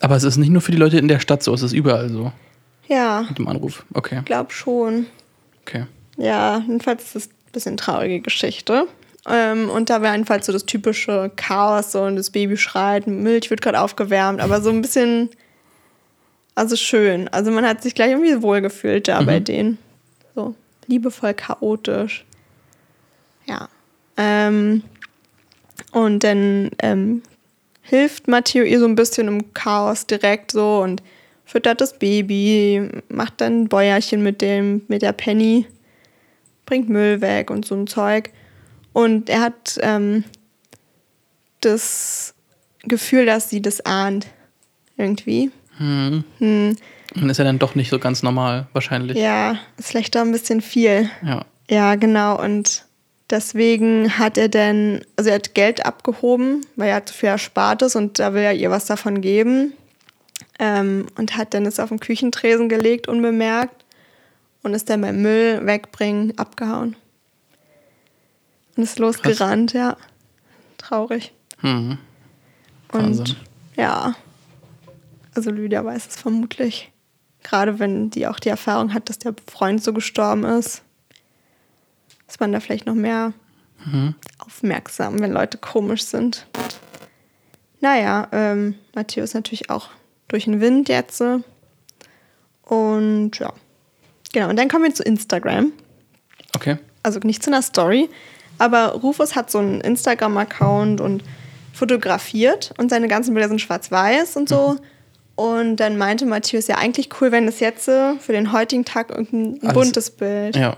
[0.00, 2.10] Aber es ist nicht nur für die Leute in der Stadt so, es ist überall
[2.10, 2.32] so.
[2.86, 3.86] Ja, Mit dem Anruf.
[3.94, 5.06] Okay, glaub schon.
[5.62, 5.86] okay.
[6.18, 8.86] Ja, jedenfalls ist es ein bisschen traurige Geschichte.
[9.28, 13.50] Ähm, und da wäre jedenfalls so das typische Chaos, so und das Baby schreit, Milch
[13.50, 15.30] wird gerade aufgewärmt, aber so ein bisschen,
[16.54, 17.28] also schön.
[17.28, 19.78] Also man hat sich gleich irgendwie wohlgefühlt da bei denen.
[20.34, 20.54] So
[20.86, 22.24] liebevoll chaotisch.
[23.46, 23.68] Ja.
[24.16, 24.82] Ähm,
[25.92, 27.22] und dann ähm,
[27.82, 31.02] hilft Matteo ihr so ein bisschen im Chaos direkt so und
[31.44, 35.66] füttert das Baby, macht dann ein Bäuerchen mit dem, mit der Penny,
[36.64, 38.30] bringt Müll weg und so ein Zeug.
[38.92, 40.24] Und er hat ähm,
[41.60, 42.34] das
[42.82, 44.26] Gefühl, dass sie das ahnt.
[44.96, 45.50] Irgendwie.
[45.78, 46.24] Hm.
[46.38, 46.76] Hm,
[47.14, 49.16] Dann ist er dann doch nicht so ganz normal, wahrscheinlich.
[49.16, 51.08] ja, ist vielleicht doch ein bisschen viel.
[51.24, 51.44] Ja.
[51.70, 52.38] Ja, genau.
[52.42, 52.84] Und
[53.30, 57.96] deswegen hat er dann, also er hat Geld abgehoben, weil er hat so viel Erspartes
[57.96, 59.72] und da will er ihr was davon geben.
[60.58, 63.84] Ähm, und hat dann es auf den Küchentresen gelegt, unbemerkt.
[64.62, 66.94] Und ist dann beim Müll wegbringen abgehauen.
[68.80, 69.96] Und ist losgerannt, ja.
[70.78, 71.32] Traurig.
[71.60, 71.98] Hm.
[72.92, 73.36] Und Wahnsinn.
[73.76, 74.14] ja,
[75.34, 76.90] also Lydia weiß es vermutlich.
[77.42, 80.82] Gerade wenn die auch die Erfahrung hat, dass der Freund so gestorben ist,
[82.26, 83.32] ist man da vielleicht noch mehr
[83.84, 84.14] Mhm.
[84.38, 86.46] aufmerksam, wenn Leute komisch sind.
[87.80, 89.88] Naja, ähm, Matteo ist natürlich auch
[90.28, 91.22] durch den Wind jetzt.
[92.62, 93.52] Und ja,
[94.32, 94.48] genau.
[94.50, 95.72] Und dann kommen wir zu Instagram
[96.56, 96.76] Okay.
[97.02, 98.10] also nicht zu einer Story,
[98.60, 101.24] aber Rufus hat so einen Instagram-Account und
[101.72, 104.76] fotografiert und seine ganzen Bilder sind schwarz-weiß und so.
[105.34, 109.10] Und dann meinte Matthias, ja, eigentlich cool, wenn es jetzt äh, für den heutigen Tag
[109.10, 110.56] irgendein Alles- buntes Bild.
[110.56, 110.76] Ja.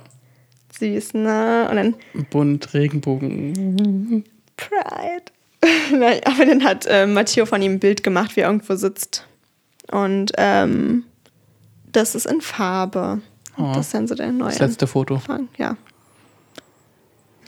[0.78, 1.66] Süß, ne?
[1.70, 1.94] Und dann
[2.30, 4.24] Bunt, Regenbogen.
[4.56, 5.24] Pride.
[6.24, 9.26] Aber dann hat äh, Matteo von ihm ein Bild gemacht, wie er irgendwo sitzt.
[9.90, 11.04] Und ähm,
[11.90, 13.20] das ist in Farbe.
[13.58, 13.72] Oh.
[13.74, 14.48] Das ist dann so der neue.
[14.50, 15.16] Das letzte Foto.
[15.16, 15.76] Anfang, ja.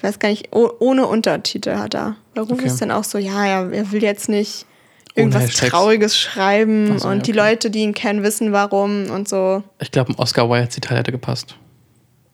[0.04, 2.16] Weiß gar nicht, oh, ohne Untertitel hat er.
[2.36, 2.72] Rufus Okay.
[2.80, 4.66] dann auch so, ja, er, er will jetzt nicht
[5.14, 5.50] irgendwas.
[5.54, 7.50] Trauriges schreiben so, und ja, die okay.
[7.50, 9.62] Leute, die ihn kennen, wissen warum und so.
[9.80, 11.56] Ich glaube, ein Oscar Wilde-Zitat hätte gepasst.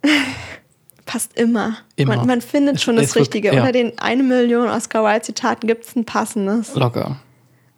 [1.06, 1.76] Passt immer.
[1.96, 2.16] Immer.
[2.16, 3.48] Man, man findet Es- schon das es wird- Richtige.
[3.52, 3.60] ja.
[3.60, 6.74] Unter den eine Million Oscar Wilde-Zitaten gibt es ein passendes.
[6.74, 7.20] Locker.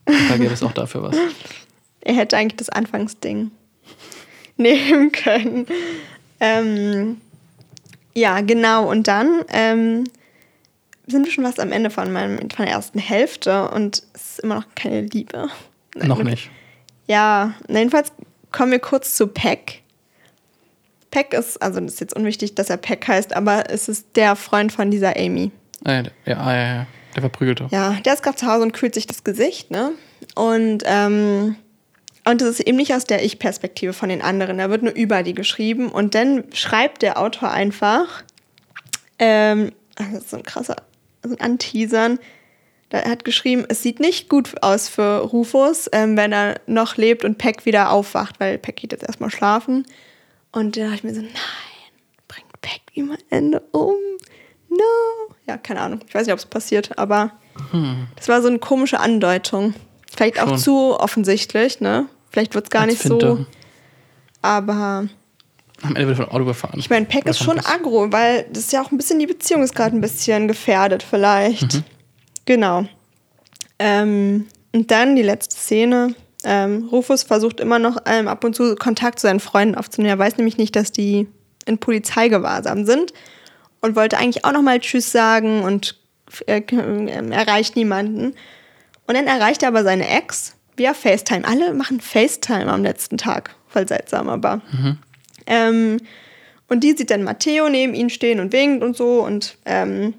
[0.04, 1.16] Da gäbe es auch dafür was.
[2.04, 3.52] Er hätte eigentlich das Anfangsding
[4.56, 5.66] nehmen können.
[6.40, 7.20] Ähm,
[8.14, 8.90] ja, genau.
[8.90, 10.04] Und dann ähm,
[11.06, 14.40] sind wir schon fast am Ende von, meinem, von der ersten Hälfte und es ist
[14.40, 15.48] immer noch keine Liebe.
[15.94, 16.50] Noch nicht.
[17.06, 18.12] Ja, jedenfalls
[18.50, 19.82] kommen wir kurz zu Peck.
[21.10, 24.34] Peck ist, also das ist jetzt unwichtig, dass er Peck heißt, aber es ist der
[24.36, 25.50] Freund von dieser Amy.
[25.84, 26.86] Äh, ja, ah, ja, ja.
[27.14, 27.68] Der Verprügelte.
[27.70, 29.92] Ja, der ist gerade zu Hause und kühlt sich das Gesicht, ne?
[30.34, 31.56] Und, ähm,
[32.24, 34.58] und das ist eben nicht aus der Ich-Perspektive von den anderen.
[34.58, 38.22] Da wird nur über die geschrieben und dann schreibt der Autor einfach,
[39.18, 40.76] ähm, das ist so ein krasser,
[41.22, 42.18] so ein Anteasern.
[42.90, 46.96] Da er hat geschrieben, es sieht nicht gut aus für Rufus, ähm, wenn er noch
[46.96, 49.86] lebt und Peck wieder aufwacht, weil Peck geht jetzt erstmal schlafen.
[50.52, 51.32] Und da dachte ich mir so, nein,
[52.28, 53.96] bringt Peck ihm am Ende um.
[54.68, 55.34] No.
[55.46, 56.00] Ja, keine Ahnung.
[56.06, 57.32] Ich weiß nicht, ob es passiert, aber
[58.16, 59.74] das war so eine komische Andeutung.
[60.14, 60.58] Vielleicht auch Schon.
[60.58, 62.06] zu offensichtlich, ne?
[62.30, 63.18] Vielleicht wird es gar Als nicht so.
[63.18, 63.46] Finte.
[64.42, 65.08] Aber
[65.82, 66.78] Am Ende wird von Auto überfahren.
[66.78, 69.26] ich meine, Peck Oder ist schon aggro, weil das ist ja auch ein bisschen, die
[69.26, 71.82] Beziehung ist gerade ein bisschen gefährdet, vielleicht.
[72.44, 72.86] Genau.
[73.78, 76.14] Ähm, und dann die letzte Szene.
[76.44, 80.10] Ähm, Rufus versucht immer noch ähm, ab und zu Kontakt zu seinen Freunden aufzunehmen.
[80.10, 81.28] Er weiß nämlich nicht, dass die
[81.66, 83.12] in Polizeigewahrsam sind
[83.80, 85.96] und wollte eigentlich auch noch mal Tschüss sagen und
[86.46, 88.34] äh, ähm, erreicht niemanden.
[89.06, 91.46] Und dann erreicht er aber seine Ex via FaceTime.
[91.46, 93.54] Alle machen FaceTime am letzten Tag.
[93.68, 94.60] Voll seltsam, aber.
[95.46, 95.98] Ähm,
[96.68, 99.22] und die sieht dann Matteo neben ihn stehen und winkt und so.
[99.22, 100.14] Und, ähm,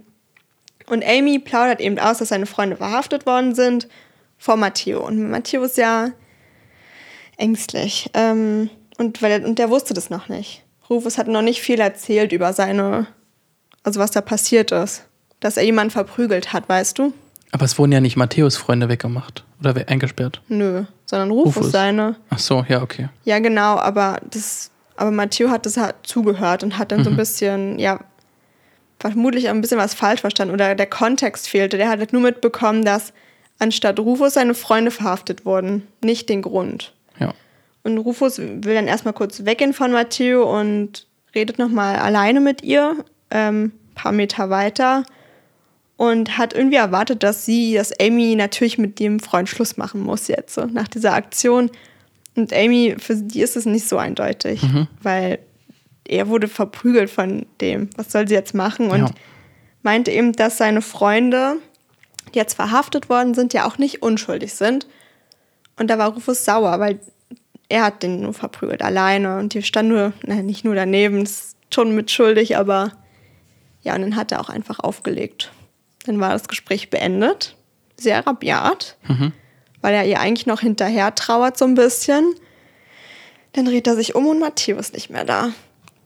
[0.87, 3.87] und Amy plaudert eben aus, dass seine Freunde verhaftet worden sind
[4.37, 5.05] vor Matteo.
[5.05, 6.09] Und Matteo ist ja
[7.37, 8.09] ängstlich.
[8.13, 10.63] Ähm, und, weil und der wusste das noch nicht.
[10.89, 13.07] Rufus hat noch nicht viel erzählt über seine,
[13.83, 15.05] also was da passiert ist.
[15.39, 17.13] Dass er jemanden verprügelt hat, weißt du?
[17.53, 19.45] Aber es wurden ja nicht Matthäus Freunde weggemacht.
[19.59, 20.41] Oder eingesperrt.
[20.47, 21.71] Nö, sondern Rufus, Rufus.
[21.71, 22.15] seine.
[22.29, 23.09] Ach so, ja, okay.
[23.25, 27.13] Ja, genau, aber das, aber Matteo hat das halt zugehört und hat dann so Mhm.
[27.15, 27.99] ein bisschen, ja,
[28.99, 31.77] vermutlich ein bisschen was falsch verstanden oder der Kontext fehlte.
[31.77, 33.13] Der hat halt nur mitbekommen, dass
[33.59, 36.93] anstatt Rufus seine Freunde verhaftet wurden, nicht den Grund.
[37.19, 37.33] Ja.
[37.83, 42.95] Und Rufus will dann erstmal kurz weggehen von Matteo und redet nochmal alleine mit ihr,
[43.29, 45.03] ähm, paar Meter weiter.
[46.03, 50.27] Und hat irgendwie erwartet, dass sie, dass Amy natürlich mit dem Freund Schluss machen muss
[50.27, 51.71] jetzt, so nach dieser Aktion.
[52.35, 54.61] Und Amy, für die ist es nicht so eindeutig,
[55.01, 55.39] weil
[56.05, 57.89] er wurde verprügelt von dem.
[57.95, 58.89] Was soll sie jetzt machen?
[58.89, 59.09] Und Ja.
[59.83, 61.57] meinte eben, dass seine Freunde,
[62.33, 64.87] die jetzt verhaftet worden sind, ja auch nicht unschuldig sind.
[65.77, 66.99] Und da war Rufus sauer, weil
[67.69, 69.37] er hat den nur verprügelt, alleine.
[69.37, 72.91] Und die stand nur, nein, nicht nur daneben, ist schon mitschuldig, aber
[73.83, 75.51] ja, und dann hat er auch einfach aufgelegt.
[76.05, 77.55] Dann war das Gespräch beendet.
[77.97, 78.97] Sehr rabiat,
[79.81, 82.35] weil er ihr eigentlich noch hinterher trauert so ein bisschen.
[83.53, 85.51] Dann dreht er sich um und Matteo ist nicht mehr da.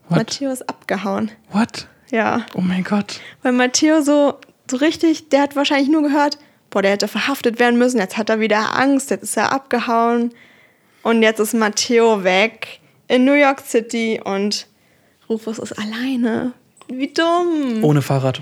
[0.10, 0.18] What?
[0.18, 1.32] Matteo ist abgehauen.
[1.52, 1.88] What?
[2.12, 2.46] Ja.
[2.54, 3.20] Oh mein Gott.
[3.42, 4.36] Weil Matteo so,
[4.70, 6.38] so richtig, der hat wahrscheinlich nur gehört,
[6.70, 10.34] boah, der hätte verhaftet werden müssen, jetzt hat er wieder Angst, jetzt ist er abgehauen.
[11.04, 14.68] Und jetzt ist Matteo weg in New York City und
[15.30, 16.54] Rufus ist alleine.
[16.90, 17.84] Wie dumm.
[17.84, 18.42] Ohne Fahrrad.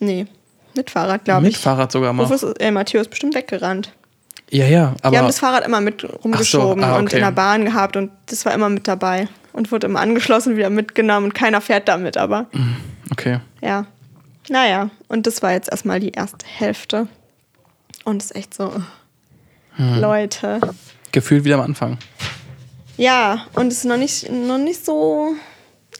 [0.00, 0.26] Nee,
[0.74, 1.58] mit Fahrrad, glaube Mit ich.
[1.58, 2.24] Fahrrad sogar mal.
[2.24, 3.92] Rufus, ist- äh, Matteo ist bestimmt weggerannt.
[4.50, 5.10] Ja, ja, aber.
[5.12, 7.16] Die haben das Fahrrad immer mit rumgeschoben ah, und okay.
[7.16, 9.28] in der Bahn gehabt und das war immer mit dabei.
[9.52, 12.46] Und wurde immer angeschlossen, wieder mitgenommen und keiner fährt damit, aber
[13.10, 13.40] okay.
[13.60, 13.86] ja.
[14.48, 17.06] Naja, und das war jetzt erstmal die erste Hälfte.
[18.04, 18.72] Und es ist echt so,
[19.76, 20.00] Hm.
[20.00, 20.60] Leute.
[21.12, 21.98] Gefühlt wieder am Anfang.
[22.96, 25.34] Ja, und es ist noch nicht, noch nicht so,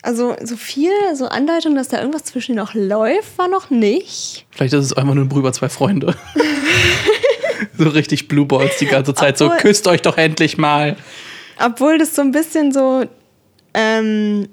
[0.03, 4.47] also so viel, so Andeutung, dass da irgendwas zwischen ihnen noch läuft, war noch nicht.
[4.51, 6.15] Vielleicht ist es einfach nur ein Brüder zwei Freunde.
[7.79, 9.37] so richtig Blue Balls die ganze Zeit.
[9.39, 10.97] So, Obwohl- küsst euch doch endlich mal.
[11.63, 13.05] Obwohl das so ein bisschen so,
[13.75, 14.49] ähm,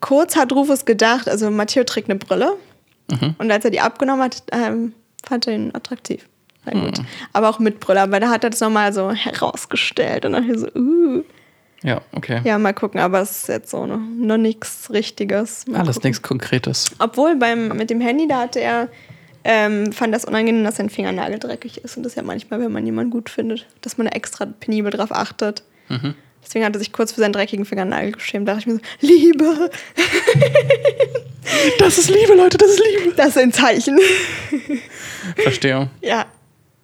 [0.00, 2.56] kurz hat Rufus gedacht, also Matteo trägt eine Brille.
[3.10, 3.34] Mhm.
[3.38, 4.92] Und als er die abgenommen hat, ähm,
[5.26, 6.26] fand er ihn attraktiv.
[6.66, 7.00] Na gut.
[7.32, 10.26] Aber auch mit Brille, aber da hat er das nochmal so herausgestellt.
[10.26, 11.24] Und dann hier so, uh.
[11.82, 12.40] Ja, okay.
[12.44, 15.66] Ja, mal gucken, aber es ist jetzt so noch, noch nichts Richtiges.
[15.66, 16.90] Mal Alles nichts Konkretes.
[16.98, 18.88] Obwohl beim, mit dem Handy, da hatte er,
[19.44, 21.96] ähm, fand das unangenehm, dass sein Fingernagel dreckig ist.
[21.96, 24.90] Und das ist ja manchmal, wenn man jemanden gut findet, dass man da extra penibel
[24.90, 25.62] drauf achtet.
[25.88, 26.14] Mhm.
[26.42, 28.48] Deswegen hat er sich kurz für seinen dreckigen Fingernagel geschämt.
[28.48, 29.70] Da dachte ich mir so, Liebe,
[31.78, 33.14] Das ist Liebe, Leute, das ist Liebe.
[33.16, 33.98] das ist ein Zeichen.
[35.36, 35.90] Verstehe.
[36.00, 36.26] ja.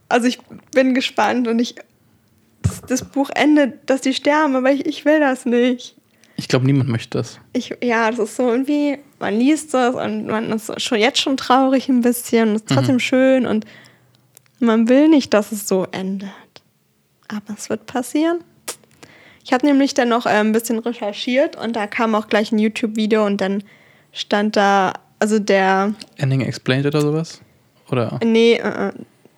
[0.09, 0.39] Also ich
[0.73, 1.75] bin gespannt und ich.
[2.63, 5.95] Das, das Buch endet, dass die sterben, aber ich, ich will das nicht.
[6.37, 7.41] Ich glaube, niemand möchte das.
[7.53, 11.37] Ich, ja, das ist so irgendwie, man liest das und man ist schon jetzt schon
[11.37, 13.65] traurig ein bisschen und ist trotzdem schön und
[14.59, 16.29] man will nicht, dass es so endet.
[17.29, 18.41] Aber es wird passieren.
[19.45, 22.59] Ich habe nämlich dann noch äh, ein bisschen recherchiert und da kam auch gleich ein
[22.59, 23.63] YouTube-Video und dann
[24.13, 25.95] stand da, also der.
[26.17, 27.41] Ending Explained oder sowas?
[27.91, 28.19] Oder?
[28.25, 28.93] Nee, äh,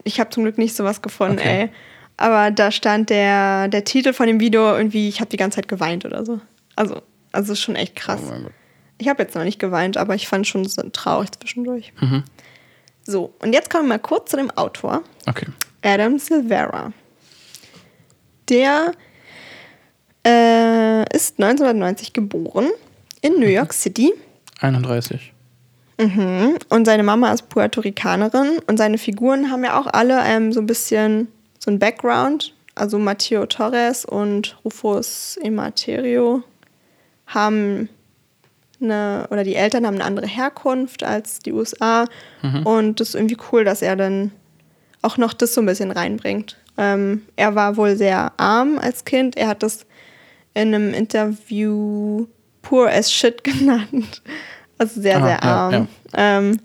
[0.04, 1.62] ich habe zum Glück nicht sowas gefunden, Okay.
[1.64, 1.70] ey.
[2.18, 5.68] Aber da stand der, der Titel von dem Video irgendwie, ich habe die ganze Zeit
[5.68, 6.40] geweint oder so.
[6.76, 7.00] Also,
[7.32, 8.20] also ist schon echt krass.
[8.28, 8.50] Oh.
[8.98, 11.92] Ich habe jetzt noch nicht geweint, aber ich fand schon so traurig zwischendurch.
[12.00, 12.24] Mhm.
[13.04, 15.46] So, und jetzt kommen wir mal kurz zu dem Autor, Okay.
[15.82, 16.92] Adam Silvera.
[18.48, 18.92] Der
[20.26, 22.68] äh, ist 1990 geboren
[23.22, 24.12] in New York City
[24.60, 25.32] 31.
[26.00, 26.58] Mhm.
[26.68, 30.60] Und seine Mama ist Puerto Ricanerin und seine Figuren haben ja auch alle ähm, so
[30.60, 31.28] ein bisschen
[31.68, 32.54] so ein Background.
[32.74, 36.42] Also Matteo Torres und Rufus Ematerio
[37.26, 37.88] haben
[38.80, 42.06] eine, oder die Eltern haben eine andere Herkunft als die USA.
[42.64, 44.30] Und das ist irgendwie cool, dass er dann
[45.02, 46.56] auch noch das so ein bisschen reinbringt.
[46.78, 49.36] Ähm, er war wohl sehr arm als Kind.
[49.36, 49.84] Er hat das
[50.54, 52.26] in einem Interview
[52.62, 54.22] poor as shit genannt.
[54.78, 55.72] Also sehr, Ah, sehr ja, arm.
[55.72, 55.86] ja.
[56.38, 56.60] Ähm,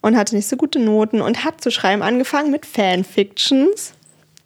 [0.00, 3.93] und hatte nicht so gute Noten und hat zu schreiben angefangen mit Fanfictions.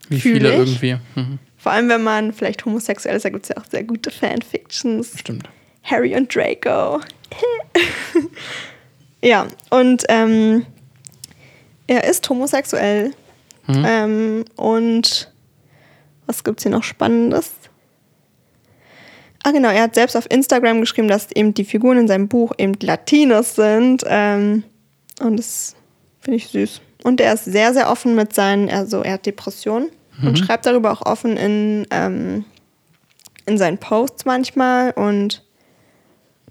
[0.08, 0.58] Wie viele ich.
[0.58, 0.96] irgendwie.
[1.14, 1.38] Mhm.
[1.56, 5.18] Vor allem, wenn man vielleicht homosexuell ist, da gibt es ja auch sehr gute Fanfictions.
[5.18, 5.48] Stimmt.
[5.82, 7.00] Harry und Draco.
[9.22, 10.66] ja, und ähm,
[11.86, 13.12] er ist homosexuell.
[13.66, 13.84] Mhm.
[13.86, 15.32] Ähm, und
[16.26, 17.50] was gibt's hier noch Spannendes?
[19.42, 22.52] Ah, genau, er hat selbst auf Instagram geschrieben, dass eben die Figuren in seinem Buch
[22.58, 24.04] eben Latinos sind.
[24.06, 24.64] Ähm,
[25.20, 25.74] und das
[26.20, 26.80] finde ich süß.
[27.04, 29.90] Und er ist sehr, sehr offen mit seinen, also er hat Depressionen
[30.22, 32.44] und schreibt darüber auch offen in, ähm,
[33.46, 34.90] in seinen Posts manchmal.
[34.92, 35.44] Und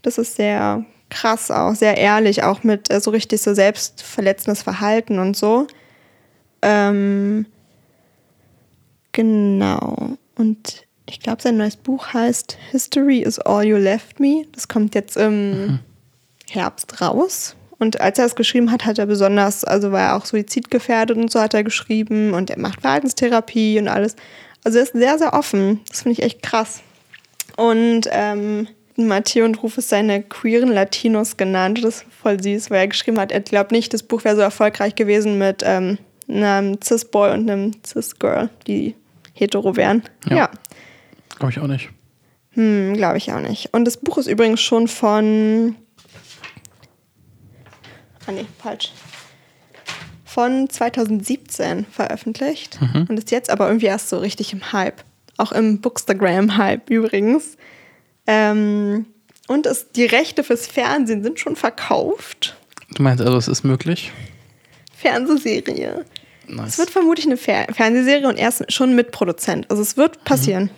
[0.02, 5.20] das ist sehr krass auch, sehr ehrlich, auch mit äh, so richtig so selbstverletzendes Verhalten
[5.20, 5.68] und so.
[6.62, 7.46] Ähm,
[9.12, 10.18] genau.
[10.36, 14.46] Und ich glaube, sein neues Buch heißt History is All You Left Me.
[14.54, 15.80] Das kommt jetzt im
[16.50, 17.57] Herbst raus.
[17.80, 21.32] Und als er es geschrieben hat, hat er besonders, also war er auch suizidgefährdet und
[21.32, 24.16] so hat er geschrieben und er macht Verhaltenstherapie und alles.
[24.64, 25.82] Also er ist sehr, sehr offen.
[25.88, 26.82] Das finde ich echt krass.
[27.56, 31.84] Und ähm, Matteo und Rufus seine queeren Latinos genannt.
[31.84, 34.42] Das ist voll süß, weil er geschrieben hat, er glaubt nicht, das Buch wäre so
[34.42, 38.96] erfolgreich gewesen mit ähm, einem Cis-Boy und einem Cis-Girl, die
[39.34, 40.04] hetero wären.
[40.30, 40.36] Ja.
[40.36, 40.50] ja.
[41.38, 41.90] Glaube ich auch nicht.
[42.52, 43.74] Hm, glaube ich auch nicht.
[43.74, 45.76] Und das Buch ist übrigens schon von.
[48.28, 48.92] Ah, nee, falsch.
[50.26, 52.78] Von 2017 veröffentlicht
[53.10, 55.04] und ist jetzt aber irgendwie erst so richtig im Hype.
[55.38, 57.58] Auch im Bookstagram-Hype übrigens.
[58.28, 59.06] Ähm,
[59.48, 62.56] und es, die Rechte fürs Fernsehen sind schon verkauft.
[62.96, 64.12] Du meinst also, es ist möglich?
[64.96, 66.06] Fernsehserie.
[66.48, 66.78] Es Nice.
[66.78, 69.70] wird vermutlich eine Fer Fernsehserie und er ist schon Mitproduzent.
[69.70, 70.70] Also es wird passieren.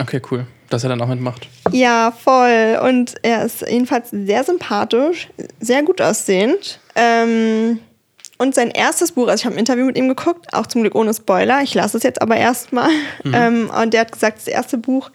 [0.00, 0.46] Okay, cool.
[0.68, 1.48] Dass er dann auch mitmacht.
[1.72, 2.78] Ja, voll.
[2.82, 5.28] Und er ist jedenfalls sehr sympathisch,
[5.60, 6.80] sehr gut aussehend.
[6.96, 7.78] Ähm,
[8.38, 10.94] und sein erstes Buch, also ich habe ein Interview mit ihm geguckt, auch zum Glück
[10.94, 11.62] ohne Spoiler.
[11.62, 12.90] Ich lasse es jetzt aber erstmal.
[13.24, 15.10] Ähm, und der hat gesagt, das erste Buch,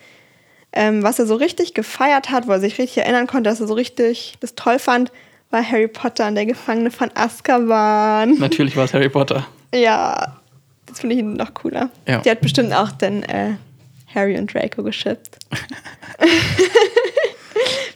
[0.73, 3.67] ähm, was er so richtig gefeiert hat, wo er sich richtig erinnern konnte, dass er
[3.67, 5.11] so richtig das toll fand,
[5.49, 8.38] war Harry Potter und der Gefangene von Azkaban.
[8.38, 9.47] Natürlich war es Harry Potter.
[9.73, 10.39] Ja,
[10.86, 11.89] das finde ich noch cooler.
[12.07, 12.19] Ja.
[12.19, 13.55] Die hat bestimmt auch den äh,
[14.13, 15.38] Harry und Draco geschippt.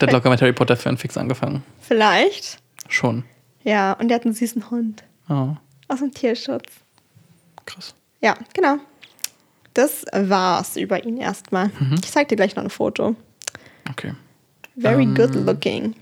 [0.00, 1.62] Der hat locker mit Harry Potter Fanfics angefangen.
[1.80, 2.58] Vielleicht.
[2.88, 3.24] Schon.
[3.66, 5.56] Ja, und der hat einen süßen Hund Oh,
[5.88, 6.66] aus dem Tierschutz.
[7.66, 7.94] krass.
[8.22, 8.76] Ja, genau.
[9.74, 11.70] Das war's über ihn erstmal.
[12.02, 13.16] Ich zeig dir gleich noch ein Foto.
[13.90, 14.12] Okay.
[14.78, 15.14] Very Ähm.
[15.14, 15.94] good looking.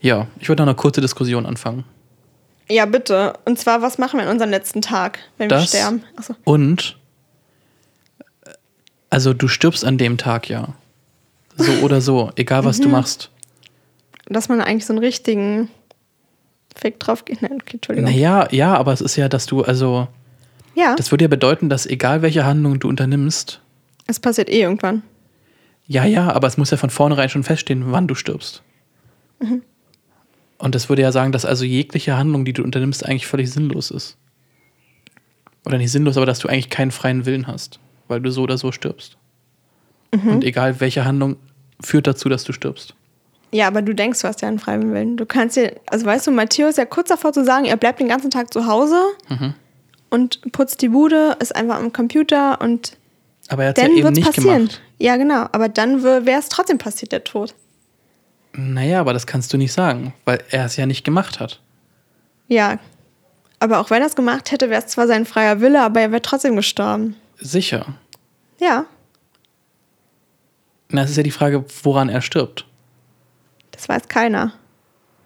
[0.00, 1.84] Ja, ich würde noch eine kurze Diskussion anfangen.
[2.68, 3.32] Ja, bitte.
[3.44, 6.04] Und zwar, was machen wir in unserem letzten Tag, wenn wir Das sterben?
[6.16, 6.34] Achso.
[6.44, 6.96] und
[8.44, 8.50] äh,
[9.08, 10.74] also du stirbst an dem Tag ja.
[11.56, 12.92] So oder so, egal was du Mhm.
[12.92, 13.30] machst.
[14.26, 15.68] Dass man eigentlich so einen richtigen
[16.76, 17.42] Fick drauf geht.
[17.42, 18.10] Nein, okay, Entschuldigung.
[18.10, 20.08] Naja, ja, aber es ist ja, dass du, also,
[20.74, 23.60] Ja, das würde ja bedeuten, dass egal welche Handlung du unternimmst,
[24.06, 25.02] es passiert eh irgendwann.
[25.86, 28.62] ja, ja, aber es muss ja von vornherein schon feststehen, wann du stirbst.
[29.40, 29.62] Mhm.
[30.58, 33.90] Und das würde ja sagen, dass also jegliche Handlung, die du unternimmst, eigentlich völlig sinnlos
[33.90, 34.16] ist.
[35.64, 38.58] Oder nicht sinnlos, aber dass du eigentlich keinen freien Willen hast, weil du so oder
[38.58, 39.16] so stirbst.
[40.12, 40.28] Mhm.
[40.28, 41.36] Und egal welche Handlung
[41.80, 42.94] führt dazu, dass du stirbst.
[43.52, 45.16] Ja, aber du denkst, du hast ja einen freien Willen.
[45.16, 47.98] Du kannst dir, also weißt du, Matteo ist ja kurz davor zu sagen, er bleibt
[47.98, 49.00] den ganzen Tag zu Hause
[50.08, 52.96] und putzt die Bude, ist einfach am Computer und
[53.48, 54.56] Aber er hat es ja dann eben wird es nicht passieren.
[54.68, 54.80] gemacht.
[54.98, 55.46] Ja, genau.
[55.52, 57.54] Aber dann wäre es trotzdem passiert, der Tod.
[58.52, 61.60] Naja, aber das kannst du nicht sagen, weil er es ja nicht gemacht hat.
[62.48, 62.78] Ja.
[63.60, 66.10] Aber auch wenn er es gemacht hätte, wäre es zwar sein freier Wille, aber er
[66.12, 67.16] wäre trotzdem gestorben.
[67.38, 67.86] Sicher.
[68.60, 68.84] Ja,
[70.88, 72.66] Na, es ist ja die Frage, woran er stirbt.
[73.80, 74.52] Das weiß keiner.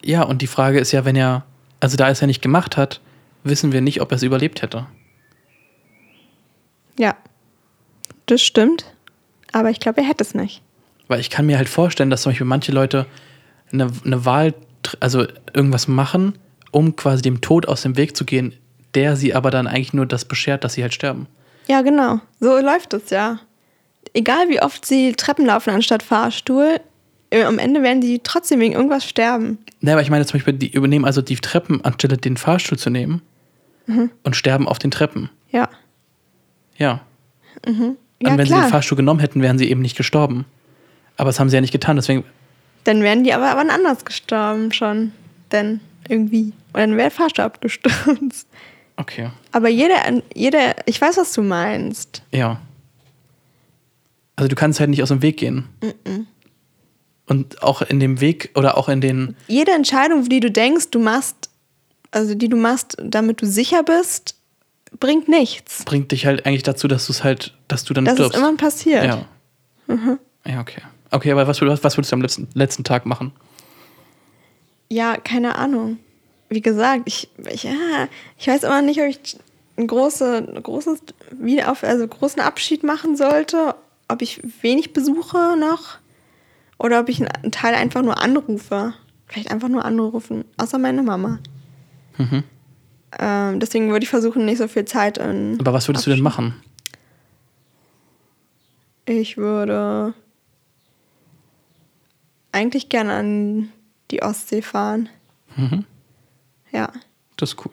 [0.05, 1.45] Ja, und die Frage ist ja, wenn er,
[1.81, 3.01] also da es ja nicht gemacht hat,
[3.43, 4.87] wissen wir nicht, ob er es überlebt hätte.
[6.97, 7.17] Ja.
[8.27, 8.85] Das stimmt.
[9.53, 10.63] Aber ich glaube, er hätte es nicht.
[11.09, 13.07] Weil ich kann mir halt vorstellen, dass zum Beispiel manche Leute
[13.73, 14.55] eine, eine Wahl,
[15.01, 16.39] also irgendwas machen,
[16.71, 18.55] um quasi dem Tod aus dem Weg zu gehen,
[18.95, 21.27] der sie aber dann eigentlich nur das beschert, dass sie halt sterben.
[21.67, 22.21] Ja, genau.
[22.39, 23.41] So läuft es ja.
[24.13, 26.81] Egal wie oft sie Treppen laufen anstatt Fahrstuhl,
[27.43, 29.59] am Ende werden die trotzdem wegen irgendwas sterben.
[29.81, 32.91] Ne, aber ich meine zum Beispiel, die übernehmen also die Treppen, anstelle den Fahrstuhl zu
[32.91, 33.23] nehmen
[34.23, 35.31] und sterben auf den Treppen.
[35.51, 35.69] Ja.
[36.77, 37.01] Ja.
[38.21, 38.67] Ja, und wenn sie klar.
[38.67, 40.47] den Fahrstuhl genommen hätten, wären sie eben nicht gestorben.
[41.17, 42.25] Aber das haben sie ja nicht getan, deswegen,
[42.85, 45.13] Dann wären die aber wann anders gestorben schon.
[45.53, 46.53] Denn irgendwie.
[46.73, 48.49] Und dann wäre der Fahrstuhl abgestürzt.
[48.97, 49.31] okay.
[49.53, 49.97] Aber jeder,
[50.35, 52.23] jeder, ich weiß, was du meinst.
[52.33, 52.61] Ja.
[54.37, 55.69] Also du kannst halt nicht aus dem Weg gehen.
[57.27, 60.99] Und auch in dem Weg oder auch in den, Jede Entscheidung, die du denkst, du
[60.99, 61.49] machst,
[62.11, 64.37] also die du machst, damit du sicher bist,
[65.01, 65.85] bringt nichts.
[65.85, 68.35] bringt dich halt eigentlich dazu, dass du es halt, dass du dann Das stirbst.
[68.35, 69.05] ist immer passiert.
[69.05, 69.27] ja.
[70.47, 70.83] Ja, okay.
[71.11, 73.33] Okay, aber was, würd- was würdest du am letzten, letzten Tag machen?
[74.89, 75.99] Ja, keine Ahnung.
[76.49, 77.73] Wie gesagt, ich, ich, ja,
[78.39, 79.37] ich weiß immer nicht, ob ich
[79.77, 80.63] ein große,
[81.67, 83.75] auf, also großen Abschied machen sollte,
[84.09, 85.97] ob ich wenig besuche noch
[86.79, 88.95] oder ob ich einen- Teil einfach nur anrufe.
[89.27, 91.39] Vielleicht einfach nur anrufen, außer meine Mama.
[93.19, 95.59] Ähm, deswegen würde ich versuchen, nicht so viel Zeit in.
[95.61, 96.55] Aber was würdest du denn machen?
[99.07, 100.15] Ich würde
[102.53, 103.69] eigentlich gerne an
[104.11, 105.09] die Ostsee fahren.
[105.57, 105.85] Mhm.
[106.73, 106.91] Ja.
[107.37, 107.73] Das ist cool.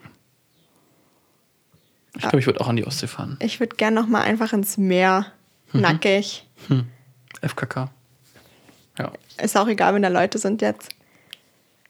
[2.15, 3.37] Ich glaube, ich würde auch an die Ostsee fahren.
[3.39, 5.27] Ich würde gern noch mal einfach ins Meer.
[5.71, 5.81] Mhm.
[5.81, 6.47] Nackig.
[7.41, 7.89] FKK.
[9.01, 10.89] Ja, Ist auch egal, wenn da Leute sind jetzt.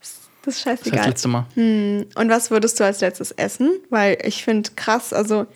[0.00, 1.08] Das ist das heißt scheißegal.
[1.08, 1.46] letzte Mal.
[1.54, 2.06] Hm.
[2.14, 3.70] Und was würdest du als letztes essen?
[3.90, 5.46] Weil ich finde krass, also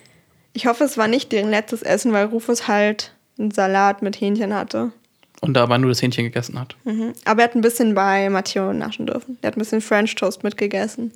[0.52, 4.54] ich hoffe, es war nicht deren letztes Essen, weil Rufus halt einen Salat mit Hähnchen
[4.54, 4.92] hatte.
[5.40, 6.76] Und da aber nur das Hähnchen gegessen hat.
[6.84, 7.12] Mhm.
[7.24, 9.38] Aber er hat ein bisschen bei Matteo naschen dürfen.
[9.42, 11.12] Der hat ein bisschen French Toast mitgegessen.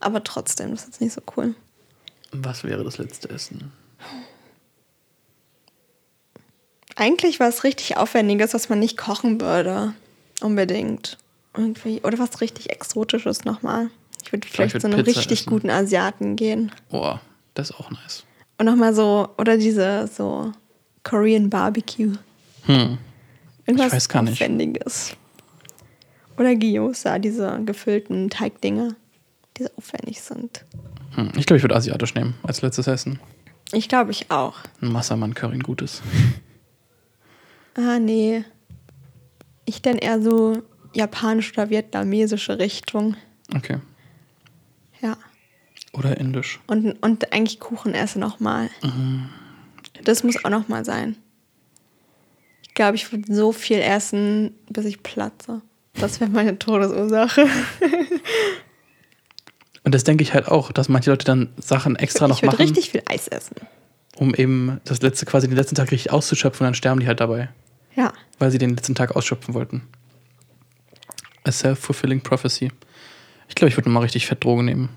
[0.00, 1.54] Aber trotzdem, das ist jetzt nicht so cool.
[2.32, 3.72] Was wäre das letzte Essen?
[7.00, 9.94] Eigentlich was richtig Aufwendiges, was man nicht kochen würde.
[10.42, 11.16] Unbedingt.
[11.56, 12.02] Irgendwie.
[12.02, 13.88] Oder was richtig Exotisches nochmal.
[14.22, 15.50] Ich würde vielleicht würd zu einem Pizza richtig essen.
[15.50, 16.70] guten Asiaten gehen.
[16.90, 17.14] Oh,
[17.54, 18.24] das ist auch nice.
[18.58, 20.52] Und nochmal so, oder diese so
[21.02, 22.12] Korean Barbecue.
[22.64, 22.98] Hm.
[23.64, 24.34] Irgendwas weiß gar nicht.
[24.34, 25.16] Aufwendiges.
[26.36, 28.94] Oder Gyoza, diese gefüllten Teigdinger,
[29.56, 30.66] die so aufwendig sind.
[31.14, 31.32] Hm.
[31.38, 33.20] Ich glaube, ich würde asiatisch nehmen als letztes Essen.
[33.72, 34.58] Ich glaube, ich auch.
[34.82, 36.02] Ein Massaman-Curry, ein gutes.
[37.80, 38.44] Ah, nee.
[39.64, 40.62] Ich denn eher so
[40.92, 43.16] japanisch oder vietnamesische Richtung.
[43.54, 43.78] Okay.
[45.00, 45.16] Ja.
[45.92, 46.60] Oder indisch.
[46.66, 48.68] Und, und eigentlich Kuchen esse nochmal.
[50.04, 51.16] Das muss auch nochmal sein.
[52.62, 55.62] Ich glaube, ich würde so viel essen, bis ich platze.
[55.94, 57.46] Das wäre meine Todesursache.
[59.82, 62.52] Und das denke ich halt auch, dass manche Leute dann Sachen extra noch ich würde
[62.56, 63.56] machen, richtig viel Eis essen.
[64.18, 67.18] um eben das letzte, quasi den letzten Tag richtig auszuschöpfen und dann sterben die halt
[67.20, 67.48] dabei,
[67.96, 68.12] Ja.
[68.38, 69.82] weil sie den letzten Tag ausschöpfen wollten.
[71.44, 72.70] A self-fulfilling prophecy.
[73.48, 74.88] Ich glaube, ich würde nochmal richtig fett Drogen nehmen.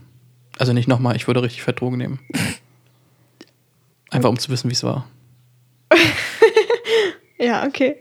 [0.59, 2.19] Also nicht nochmal, ich würde richtig fett Drogen nehmen.
[4.11, 5.07] Einfach um zu wissen, wie es war.
[7.39, 7.97] Ja, okay.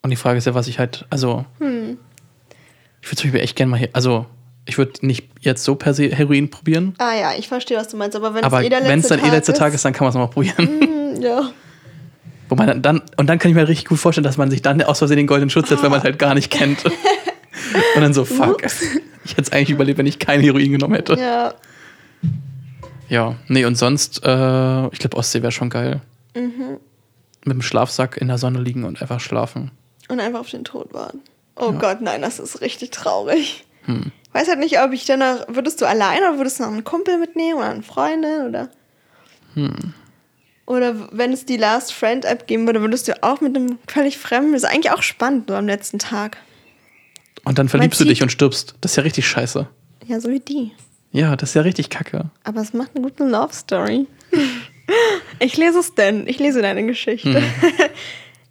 [0.00, 1.98] Und die Frage ist ja, was ich halt, also, Hm.
[3.02, 4.24] ich würde zum Beispiel echt gerne mal hier, also,
[4.64, 7.96] ich würde nicht jetzt so per se Heroin probieren, Ah ja, ich verstehe, was du
[7.98, 8.16] meinst.
[8.16, 9.84] Aber wenn aber es eh der letzte wenn es dann Tag eh letzter Tag ist,
[9.84, 10.80] dann kann man es nochmal probieren.
[11.16, 11.50] Hm, ja.
[12.48, 14.82] Wo man dann, und dann kann ich mir richtig gut vorstellen, dass man sich dann
[14.82, 16.84] aus Versehen den goldenen Schutz setzt, wenn man es halt gar nicht kennt.
[17.94, 18.62] und dann so, fuck,
[19.24, 21.14] ich hätte es eigentlich überlebt, wenn ich kein Heroin genommen hätte.
[21.14, 21.54] Ja.
[23.08, 26.02] Ja, nee, und sonst, äh, ich glaube, Ostsee wäre schon geil.
[26.34, 26.78] Mhm.
[27.44, 29.70] Mit dem Schlafsack in der Sonne liegen und einfach schlafen.
[30.08, 31.20] Und einfach auf den Tod warten.
[31.56, 33.64] Oh Gott, nein, das ist richtig traurig.
[33.84, 34.12] Hm.
[34.32, 35.46] Weiß halt nicht, ob ich danach.
[35.48, 38.68] Würdest du alleine oder würdest du noch einen Kumpel mitnehmen oder eine Freundin oder.
[39.54, 39.94] Hm.
[40.68, 44.18] Oder wenn es die Last Friend App geben würde, würdest du auch mit einem völlig
[44.18, 44.52] Fremden.
[44.52, 46.36] Das ist eigentlich auch spannend, so am letzten Tag.
[47.44, 48.74] Und dann verliebst du dich und stirbst.
[48.82, 49.66] Das ist ja richtig scheiße.
[50.06, 50.72] Ja, so wie die.
[51.10, 52.26] Ja, das ist ja richtig kacke.
[52.44, 54.06] Aber es macht eine gute Love Story.
[55.38, 56.28] ich lese es denn.
[56.28, 57.40] Ich lese deine Geschichte.
[57.40, 57.44] Mhm.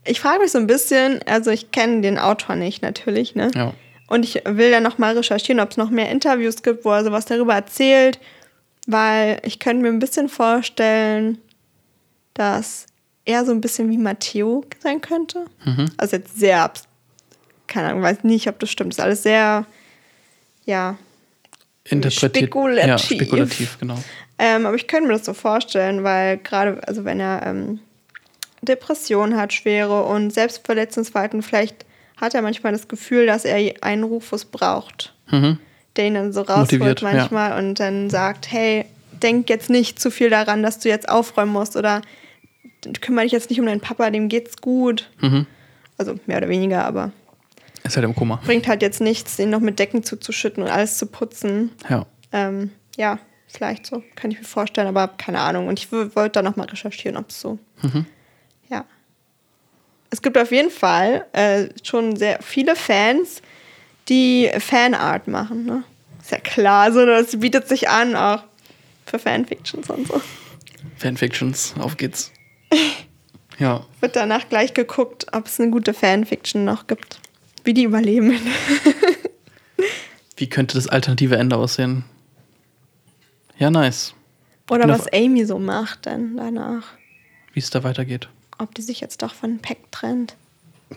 [0.09, 3.51] Ich frage mich so ein bisschen, also ich kenne den Autor nicht natürlich, ne?
[3.53, 3.73] Ja.
[4.07, 7.25] Und ich will dann nochmal recherchieren, ob es noch mehr Interviews gibt, wo er sowas
[7.25, 8.17] darüber erzählt,
[8.87, 11.39] weil ich könnte mir ein bisschen vorstellen,
[12.37, 12.85] dass
[13.25, 15.45] er so ein bisschen wie Matteo sein könnte.
[15.65, 15.91] Mhm.
[15.97, 16.71] Also jetzt sehr,
[17.67, 18.93] keine Ahnung, weiß nicht, ob das stimmt.
[18.93, 19.65] Ist alles sehr,
[20.65, 20.97] ja.
[21.83, 22.37] Interpretiert.
[22.37, 22.87] Spekulativ.
[22.87, 23.97] Ja, spekulativ, genau.
[24.39, 27.79] Ähm, aber ich könnte mir das so vorstellen, weil gerade, also wenn er ähm,
[28.61, 31.85] Depressionen hat, schwere und Selbstverletzungsverhalten, vielleicht
[32.17, 35.59] hat er manchmal das Gefühl, dass er einen Rufus braucht, Mhm.
[35.95, 37.11] der ihn dann so rausholt Motiviert, ja.
[37.11, 41.51] manchmal und dann sagt, hey, denk jetzt nicht zu viel daran, dass du jetzt aufräumen
[41.51, 42.01] musst oder
[43.01, 45.09] kümmere dich jetzt nicht um deinen Papa, dem geht's gut.
[45.21, 45.45] Mhm.
[45.97, 47.11] Also mehr oder weniger, aber
[47.83, 48.39] Ist halt im Koma.
[48.45, 51.71] bringt halt jetzt nichts, ihn noch mit Decken zuzuschütten und alles zu putzen.
[51.89, 52.05] Ja.
[52.31, 55.67] Ähm, ja, vielleicht so, kann ich mir vorstellen, aber keine Ahnung.
[55.67, 57.57] Und ich wollte da nochmal recherchieren, ob es so.
[57.81, 58.05] Mhm.
[58.69, 58.85] Ja.
[60.09, 63.41] Es gibt auf jeden Fall äh, schon sehr viele Fans,
[64.07, 65.65] die Fanart machen.
[65.65, 65.83] Ne?
[66.21, 68.43] Ist ja klar, so, das bietet sich an, auch
[69.05, 70.21] für Fanfictions und so.
[70.97, 72.31] Fanfictions, auf geht's.
[73.59, 73.85] Ja.
[74.01, 77.19] Wird danach gleich geguckt, ob es eine gute Fanfiction noch gibt.
[77.63, 78.39] Wie die überleben.
[80.37, 82.05] Wie könnte das alternative Ende aussehen?
[83.57, 84.13] Ja, nice.
[84.69, 86.93] Oder was Amy so macht dann danach.
[87.53, 88.29] Wie es da weitergeht.
[88.59, 90.35] Ob die sich jetzt doch von Peck trennt.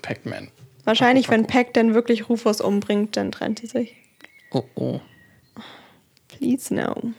[0.02, 0.48] Pac-Man.
[0.84, 1.58] Wahrscheinlich, Paco, wenn Paco.
[1.58, 3.94] Peck dann wirklich Rufus umbringt, dann trennt die sich.
[4.50, 5.00] Oh, oh.
[6.28, 7.12] Please no.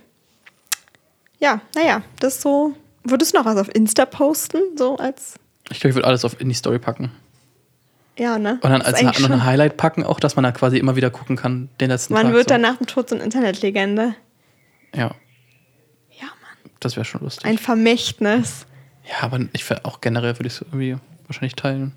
[1.40, 2.76] Ja, naja, das ist so.
[3.04, 4.60] Würdest du noch was auf Insta posten?
[4.78, 5.36] So als.
[5.72, 7.12] Ich glaube, ich würde alles auf in die Story packen.
[8.18, 8.60] Ja, ne?
[8.62, 11.10] Und dann als eine, noch ein Highlight packen, auch, dass man da quasi immer wieder
[11.10, 12.34] gucken kann, den letzten Man Tag.
[12.34, 12.54] wird so.
[12.56, 14.16] dann nach dem Tod so eine Internetlegende.
[14.94, 15.16] Ja,
[16.12, 16.72] Ja, Mann.
[16.82, 17.46] das wäre schon lustig.
[17.46, 18.66] Ein Vermächtnis.
[19.10, 20.98] ja, aber ich auch generell würde ich es irgendwie
[21.28, 21.94] wahrscheinlich teilen.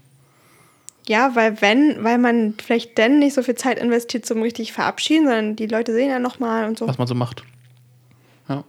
[1.07, 5.27] Ja, weil wenn, weil man vielleicht dann nicht so viel Zeit investiert zum richtig verabschieden,
[5.27, 6.87] sondern die Leute sehen ja nochmal und so.
[6.89, 7.43] was man so macht.
[8.49, 8.65] Ja.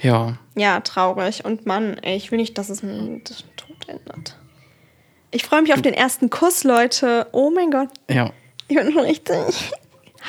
[0.00, 0.38] Ja.
[0.54, 1.44] Ja, traurig.
[1.44, 4.36] Und Mann, ey, ich will nicht, dass es mit Tod endet.
[5.30, 7.26] Ich freue mich auf den ersten Kuss, Leute.
[7.32, 7.88] Oh mein Gott.
[8.08, 8.30] Ja.
[8.68, 9.72] Ich bin schon richtig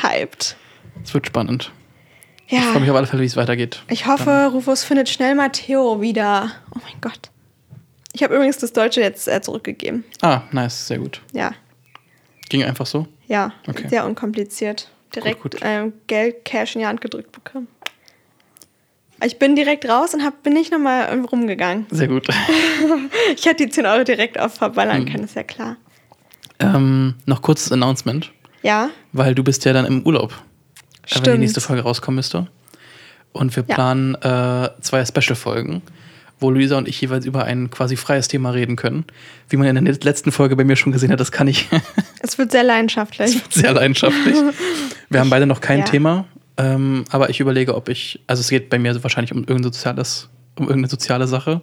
[0.01, 0.55] hyped.
[1.03, 1.71] Es wird spannend.
[2.47, 2.59] Ja.
[2.59, 3.83] Ich freue mich auf alle Fälle, wie es weitergeht.
[3.89, 6.51] Ich hoffe, Rufus findet schnell Matteo wieder.
[6.75, 7.31] Oh mein Gott.
[8.13, 10.03] Ich habe übrigens das Deutsche jetzt äh, zurückgegeben.
[10.21, 11.21] Ah, nice, sehr gut.
[11.33, 11.51] Ja,
[12.49, 13.07] Ging einfach so.
[13.27, 13.87] ja, Okay.
[13.89, 14.89] sehr unkompliziert.
[15.15, 15.57] Direkt gut.
[15.61, 17.67] Ähm, Geld, Cash in die Hand gedrückt bekommen.
[19.23, 21.85] Ich bin direkt raus und hab, bin nicht nochmal rumgegangen.
[21.91, 22.27] Sehr gut.
[23.35, 25.05] Ich hätte die 10 Euro direkt auf verballern Hm.
[25.11, 25.77] können, ist ja klar.
[26.59, 31.17] ähm, noch kurzes Announcement, Ja, weil du bist ja dann im Urlaub, äh, wenn die
[31.29, 31.39] Stimmt.
[31.39, 32.47] nächste Folge rauskommen müsste.
[33.33, 33.75] Und wir Ja.
[33.75, 35.81] planen äh, zwei Special-Folgen,
[36.39, 39.05] wo Luisa und ich jeweils über ein quasi freies Thema reden können.
[39.49, 41.67] Wie man in der letzten Folge bei mir schon gesehen hat, das kann ich
[42.21, 43.41] es wird sehr leidenschaftlich.
[43.49, 44.35] sehr leidenschaftlich.
[45.09, 45.85] Wir haben beide noch kein ja.
[45.85, 46.25] Thema,
[46.57, 50.29] ähm, aber ich überlege, ob ich, also es geht bei mir wahrscheinlich um irgendein soziales,
[50.57, 51.61] um irgendeine soziale Sache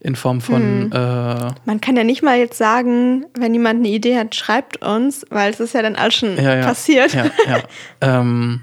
[0.00, 0.92] in Form von, Hm.
[0.92, 5.26] äh, Man kann ja nicht mal jetzt sagen, wenn jemand eine Idee hat, schreibt uns,
[5.30, 7.12] weil es ist ja dann alles schon ja, ja, passiert.
[7.12, 7.62] Ja, ja.
[8.00, 8.62] ähm,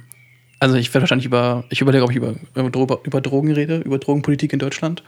[0.59, 3.97] also ich werde wahrscheinlich über, ich überlege, ob ich über, über, über Drogen rede, über
[3.97, 5.03] Drogenpolitik in Deutschland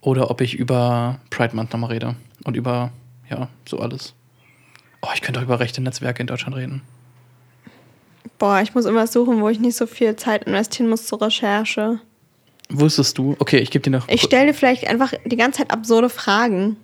[0.00, 2.90] oder ob ich über Pride Month nochmal rede und über,
[3.28, 4.14] ja, so alles.
[5.02, 6.82] Oh, ich könnte auch über rechte Netzwerke in Deutschland reden.
[8.38, 12.00] Boah, ich muss immer suchen, wo ich nicht so viel Zeit investieren muss zur Recherche.
[12.68, 13.36] Wusstest du?
[13.38, 14.08] Okay, ich gebe dir noch.
[14.08, 16.76] Ich stelle dir vielleicht einfach die ganze Zeit absurde Fragen.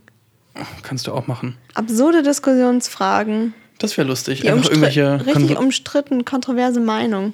[0.82, 1.56] Kannst du auch machen.
[1.74, 3.54] Absurde Diskussionsfragen.
[3.78, 4.42] Das wäre lustig.
[4.42, 5.26] Die Einfach irgendwelche.
[5.26, 7.32] richtig umstritten, kontroverse Meinung.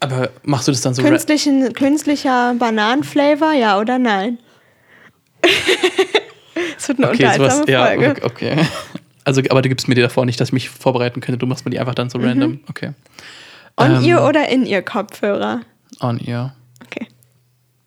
[0.00, 1.02] Aber machst du das dann so?
[1.02, 4.38] Künstlichen, künstlicher Bananenflavor, ja oder nein?
[6.76, 7.60] Es wird eine Okay, sowas.
[7.60, 8.10] unterhaltsame Ja, Folge.
[8.24, 8.54] okay.
[8.56, 8.66] okay.
[9.24, 11.38] Also, aber du gibst mir die davor nicht, dass ich mich vorbereiten könnte.
[11.38, 12.24] Du machst mir die einfach dann so Mhm.
[12.24, 12.60] random.
[12.68, 12.90] Okay.
[13.76, 15.62] On Ähm, oder in ear Kopfhörer?
[16.00, 16.54] On ear.
[16.84, 17.06] Okay.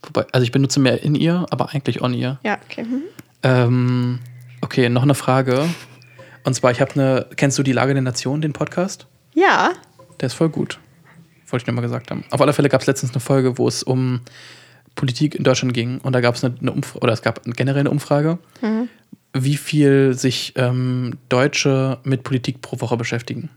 [0.04, 2.40] Wobei, also ich benutze mehr in ear, aber eigentlich on ear.
[2.44, 2.84] Ja, okay.
[2.84, 3.02] Mhm.
[3.44, 4.20] Ähm,
[4.62, 5.68] okay, noch eine Frage.
[6.44, 7.28] Und zwar, ich habe eine.
[7.36, 9.08] Kennst du die Lage der Nation, den Podcast?
[9.34, 9.72] Ja,
[10.20, 10.80] Der ist voll gut.
[11.50, 12.24] Wollte ich nur mal gesagt haben.
[12.32, 14.22] Auf alle Fälle gab es letztens eine Folge, wo es um
[14.96, 16.00] Politik in Deutschland ging.
[16.00, 18.40] Und da gab es eine, eine Umfrage, oder es gab generell eine Umfrage,
[19.34, 23.50] wie viel sich ähm, Deutsche mit Politik pro Woche beschäftigen.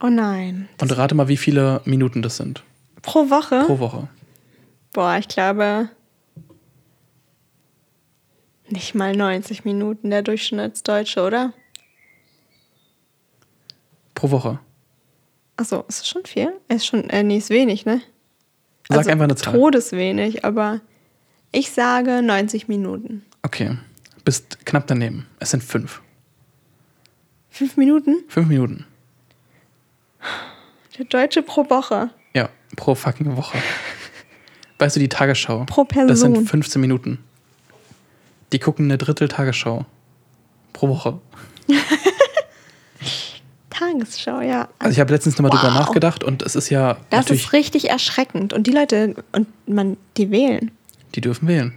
[0.00, 0.68] Oh nein.
[0.80, 2.62] Und rate mal, wie viele Minuten das sind
[3.02, 3.64] Pro Woche?
[3.66, 4.08] pro Woche.
[4.92, 5.90] Boah, ich glaube
[8.70, 11.52] nicht mal 90 Minuten der Durchschnittsdeutsche, oder?
[14.14, 14.58] Pro Woche.
[15.56, 16.52] Achso, ist das schon viel?
[16.68, 18.02] Ist schon, äh, nee, ist wenig, ne?
[18.88, 19.54] Sag einfach eine Zahl.
[19.54, 20.80] Todeswenig, aber
[21.52, 23.24] ich sage 90 Minuten.
[23.42, 23.76] Okay.
[24.24, 25.26] Bist knapp daneben.
[25.40, 26.02] Es sind fünf.
[27.50, 28.24] Fünf Minuten?
[28.28, 28.86] Fünf Minuten.
[30.98, 32.10] Der Deutsche pro Woche.
[32.34, 33.58] Ja, pro fucking Woche.
[34.78, 35.64] Weißt du, die Tagesschau.
[35.64, 36.34] Pro Das Person.
[36.36, 37.18] sind 15 Minuten.
[38.52, 39.84] Die gucken eine Drittel Tagesschau.
[40.72, 41.18] Pro Woche.
[43.70, 44.68] Tagesschau, ja.
[44.78, 45.80] Also ich habe letztens nochmal drüber Wow.
[45.86, 48.52] nachgedacht und es ist ja Das ist richtig erschreckend.
[48.52, 50.70] Und die Leute, und man, die wählen.
[51.14, 51.72] die dürfen wählen.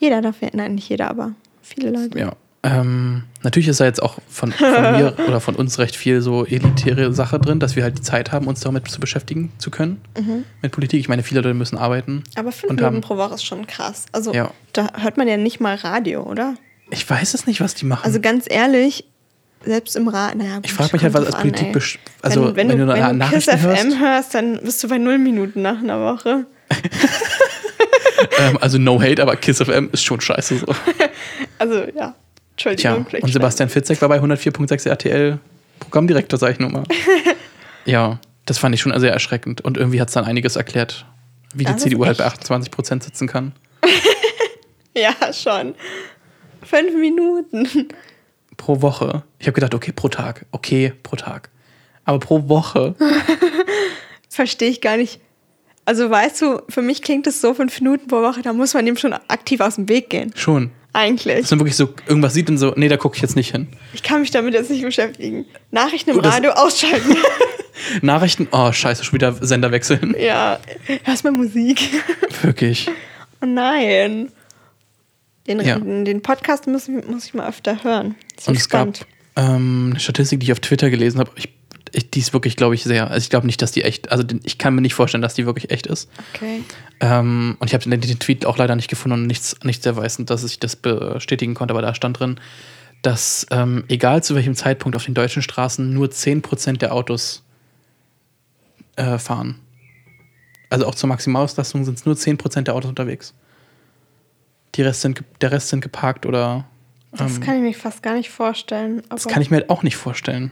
[0.00, 0.52] Jeder darf wählen.
[0.54, 2.18] Nein, nicht jeder, aber viele Leute.
[2.18, 2.32] Ja.
[2.64, 6.44] Ähm, natürlich ist da jetzt auch von, von mir oder von uns recht viel so
[6.44, 10.00] elitäre Sache drin, dass wir halt die Zeit haben, uns damit zu beschäftigen zu können.
[10.60, 10.98] Mit Politik.
[11.00, 12.24] Ich meine, viele Leute müssen arbeiten.
[12.34, 14.06] Aber fünf Minuten haben- pro Woche ist schon krass.
[14.12, 14.50] Also Ja.
[14.72, 16.54] da hört man ja nicht mal Radio, oder?
[16.90, 18.04] Ich weiß es nicht, was die machen.
[18.04, 19.04] Also ganz ehrlich,
[19.64, 20.38] selbst im Radio.
[20.42, 21.72] Naja, ich frage mich halt, was als Politik.
[21.72, 24.34] besch besch- Also, wenn, wenn, du, eine wenn du Kiss FM hörst.
[24.34, 26.46] dann bist du bei null Minuten nach einer Woche.
[28.40, 30.66] Ähm, also, no hate, aber Kiss FM ist schon scheiße so.
[31.60, 32.14] Also ja,
[32.58, 33.06] Entschuldigung.
[33.08, 35.38] vielleicht und Sebastian Fitzek war bei 104.6 RTL
[35.80, 36.82] Programmdirektor, sag ich nur mal.
[37.84, 39.60] ja, das fand ich schon sehr erschreckend.
[39.60, 41.06] Und irgendwie hat es dann einiges erklärt,
[41.54, 43.52] wie die Das ist CDU halt bei echt- 28 Prozent sitzen kann.
[44.96, 45.76] Ja, schon.
[46.64, 47.68] Fünf Minuten.
[48.56, 49.22] Pro Woche.
[49.38, 50.44] Ich habe gedacht, okay, pro Tag.
[50.50, 51.50] Okay, pro Tag.
[52.04, 52.96] Aber pro Woche.
[54.28, 55.20] Verstehe ich gar nicht.
[55.84, 58.84] Also weißt du, für mich klingt es so fünf Minuten pro Woche, da muss man
[58.86, 60.32] dem schon aktiv aus dem Weg gehen.
[60.34, 60.72] Schon.
[60.92, 61.42] Eigentlich.
[61.42, 63.68] Dass man wirklich so irgendwas sieht und so, nee, da gucke ich jetzt nicht hin.
[63.92, 65.44] Ich kann mich damit jetzt nicht beschäftigen.
[65.70, 67.16] Nachrichten im das- Radio ausschalten.
[68.02, 70.14] Nachrichten, oh, scheiße, schon wieder Sender wechseln.
[70.18, 70.58] ja,
[71.06, 71.80] erstmal Musik.
[72.42, 72.90] Wirklich.
[73.40, 74.30] Oh nein.
[75.46, 75.78] Den, Ja.
[75.78, 78.16] den Podcast muss, muss ich mal öfter hören.
[78.36, 78.88] Ist Und es gab
[79.36, 81.30] ähm, eine Statistik, die ich auf Twitter gelesen habe.
[81.36, 81.48] Ich,
[81.92, 83.10] die ist wirklich, glaube ich, sehr.
[83.10, 84.10] Also ich glaube nicht, dass die echt.
[84.10, 86.10] Also ich kann mir nicht vorstellen, dass die wirklich echt ist.
[86.34, 86.62] Okay.
[87.00, 90.30] Ähm, und ich habe den, den Tweet auch leider nicht gefunden und nichts, nichts erweisend,
[90.30, 92.40] dass ich das bestätigen konnte, aber da stand drin,
[93.02, 97.44] dass ähm, egal zu welchem Zeitpunkt auf den deutschen Straßen nur 10% der Autos
[98.96, 99.60] äh, fahren.
[100.70, 103.34] Also auch zur Maximalauslastung sind es nur 10% der Autos unterwegs.
[104.74, 106.66] Die Rest sind, der Rest sind geparkt oder.
[107.12, 109.02] Das ähm, kann ich mir fast gar nicht vorstellen.
[109.08, 110.50] das kann ich mir halt auch nicht vorstellen.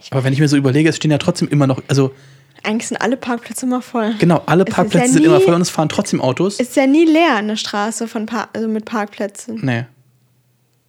[0.00, 2.14] Ich Aber wenn ich mir so überlege, es stehen ja trotzdem immer noch, also
[2.62, 4.14] Eigentlich sind alle Parkplätze immer voll.
[4.18, 6.58] genau, alle Es Parkplätze ja sind immer voll und es fahren trotzdem Autos.
[6.60, 9.60] Ist ja nie leer, eine Straße von Par also mit Parkplätzen.
[9.62, 9.84] Nee.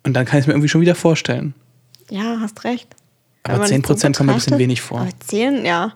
[0.04, 1.54] Und dann kann ich es mir irgendwie schon wieder vorstellen.
[2.10, 2.88] Ja, hast recht.
[3.44, 5.02] Aber Wenn man es 10% kommt mir ein bisschen wenig vor.
[5.02, 5.94] Aber 10, ja.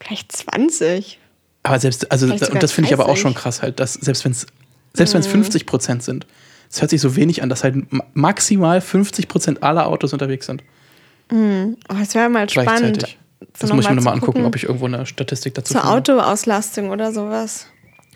[0.00, 1.18] Vielleicht 20.
[1.62, 3.22] Aber selbst, also, und das finde ich aber auch 30.
[3.22, 4.46] schon krass halt, dass selbst wenn es
[4.92, 5.14] selbst Mhm.
[5.14, 6.26] wenn es 50 Prozent sind,
[6.70, 10.46] es hört sich so wenig an, dass halt ma- maximal 50 Prozent aller Autos unterwegs
[10.46, 10.62] sind.
[11.32, 13.16] Oh, es wäre mal spannend.
[13.58, 14.46] Das muss ich mir noch nochmal angucken, gucken.
[14.46, 15.96] ob ich irgendwo eine Statistik dazu Zur finde.
[15.96, 17.66] Autoauslastung oder sowas.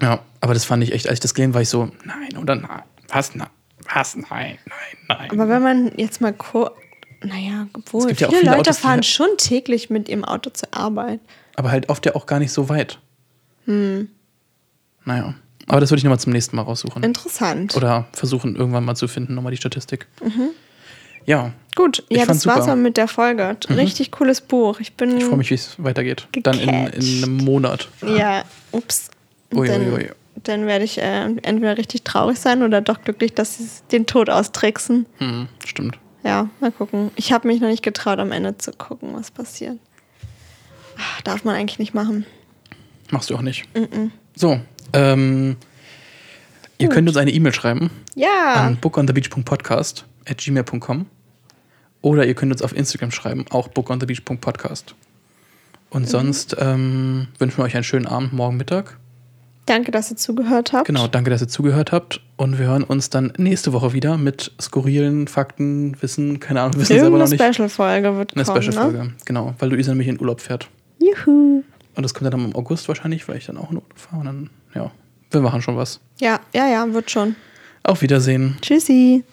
[0.00, 2.54] Ja, aber das fand ich echt, als ich das gelesen war ich so, nein oder
[2.56, 2.82] nein.
[3.08, 3.34] Was?
[3.34, 3.48] Nein.
[3.92, 4.16] Was?
[4.16, 4.58] Nein, nein,
[5.08, 5.30] nein.
[5.30, 6.72] Aber wenn man jetzt mal guckt,
[7.22, 10.24] naja, obwohl, gibt ja viele, auch viele Leute Autos, fahren halt- schon täglich mit ihrem
[10.24, 11.20] Auto zur Arbeit.
[11.56, 12.98] Aber halt oft ja auch gar nicht so weit.
[13.66, 14.08] Hm.
[15.04, 15.34] Naja.
[15.66, 17.02] Aber das würde ich nochmal zum nächsten Mal raussuchen.
[17.02, 17.76] Interessant.
[17.76, 20.06] Oder versuchen, irgendwann mal zu finden, nochmal die Statistik.
[20.22, 20.51] Mhm.
[21.26, 22.74] Ja, Gut, Ich ja, das war's super.
[22.76, 22.80] Mhm.
[22.80, 23.56] auch mit der Folge.
[23.70, 24.80] Richtig cooles Buch.
[24.80, 25.16] Ich bin.
[25.16, 26.26] ich freue mich, wie es weitergeht.
[26.42, 27.22] Dann in, in Gecatcht.
[27.24, 27.88] einem Monat.
[28.06, 28.42] Ja,
[28.72, 29.10] ups.
[29.55, 30.09] Ui, dann, ui, ui.
[30.42, 34.30] dann werde ich äh, entweder richtig traurig sein oder doch glücklich, dass sie den Tod
[34.30, 35.06] austricksen.
[35.18, 35.98] Hm, stimmt.
[36.24, 37.10] Ja, mal gucken.
[37.16, 39.78] Ich habe mich noch nicht getraut, am Ende zu gucken, was passiert.
[40.98, 42.26] Ach, darf man eigentlich nicht machen.
[43.10, 43.64] Machst du auch nicht.
[44.36, 44.60] So,
[44.92, 45.56] ähm,
[46.78, 48.55] ihr könnt uns eine E-Mail schreiben Ja.
[48.55, 51.06] an bookonthebeach.podcast at gmail.com
[52.02, 54.94] oder ihr könnt uns auf Instagram schreiben, auch bookonthebeach.podcast.
[55.90, 58.97] Und sonst ähm, wünschen wir euch einen schönen Abend morgen Mittag.
[59.66, 60.86] Danke, dass ihr zugehört habt.
[60.86, 62.20] Genau, danke, dass ihr zugehört habt.
[62.36, 66.86] Und wir hören uns dann nächste Woche wieder mit skurrilen Fakten, Wissen, keine Ahnung, wissen
[66.86, 67.55] selber Irgendeine noch nicht.
[67.55, 69.14] Special-Folge wird Eine kommen, Special-Folge, ne?
[69.24, 70.68] genau, weil Luisa nämlich in Urlaub fährt.
[70.98, 71.62] Juhu.
[71.94, 74.20] Und das kommt dann im August wahrscheinlich, weil ich dann auch in Urlaub fahre.
[74.20, 74.90] Und dann, ja,
[75.31, 76.01] wir machen schon was.
[76.20, 77.36] Ja, ja, ja, wird schon.
[77.82, 78.56] Auf Wiedersehen.
[78.62, 79.24] Tschüssi.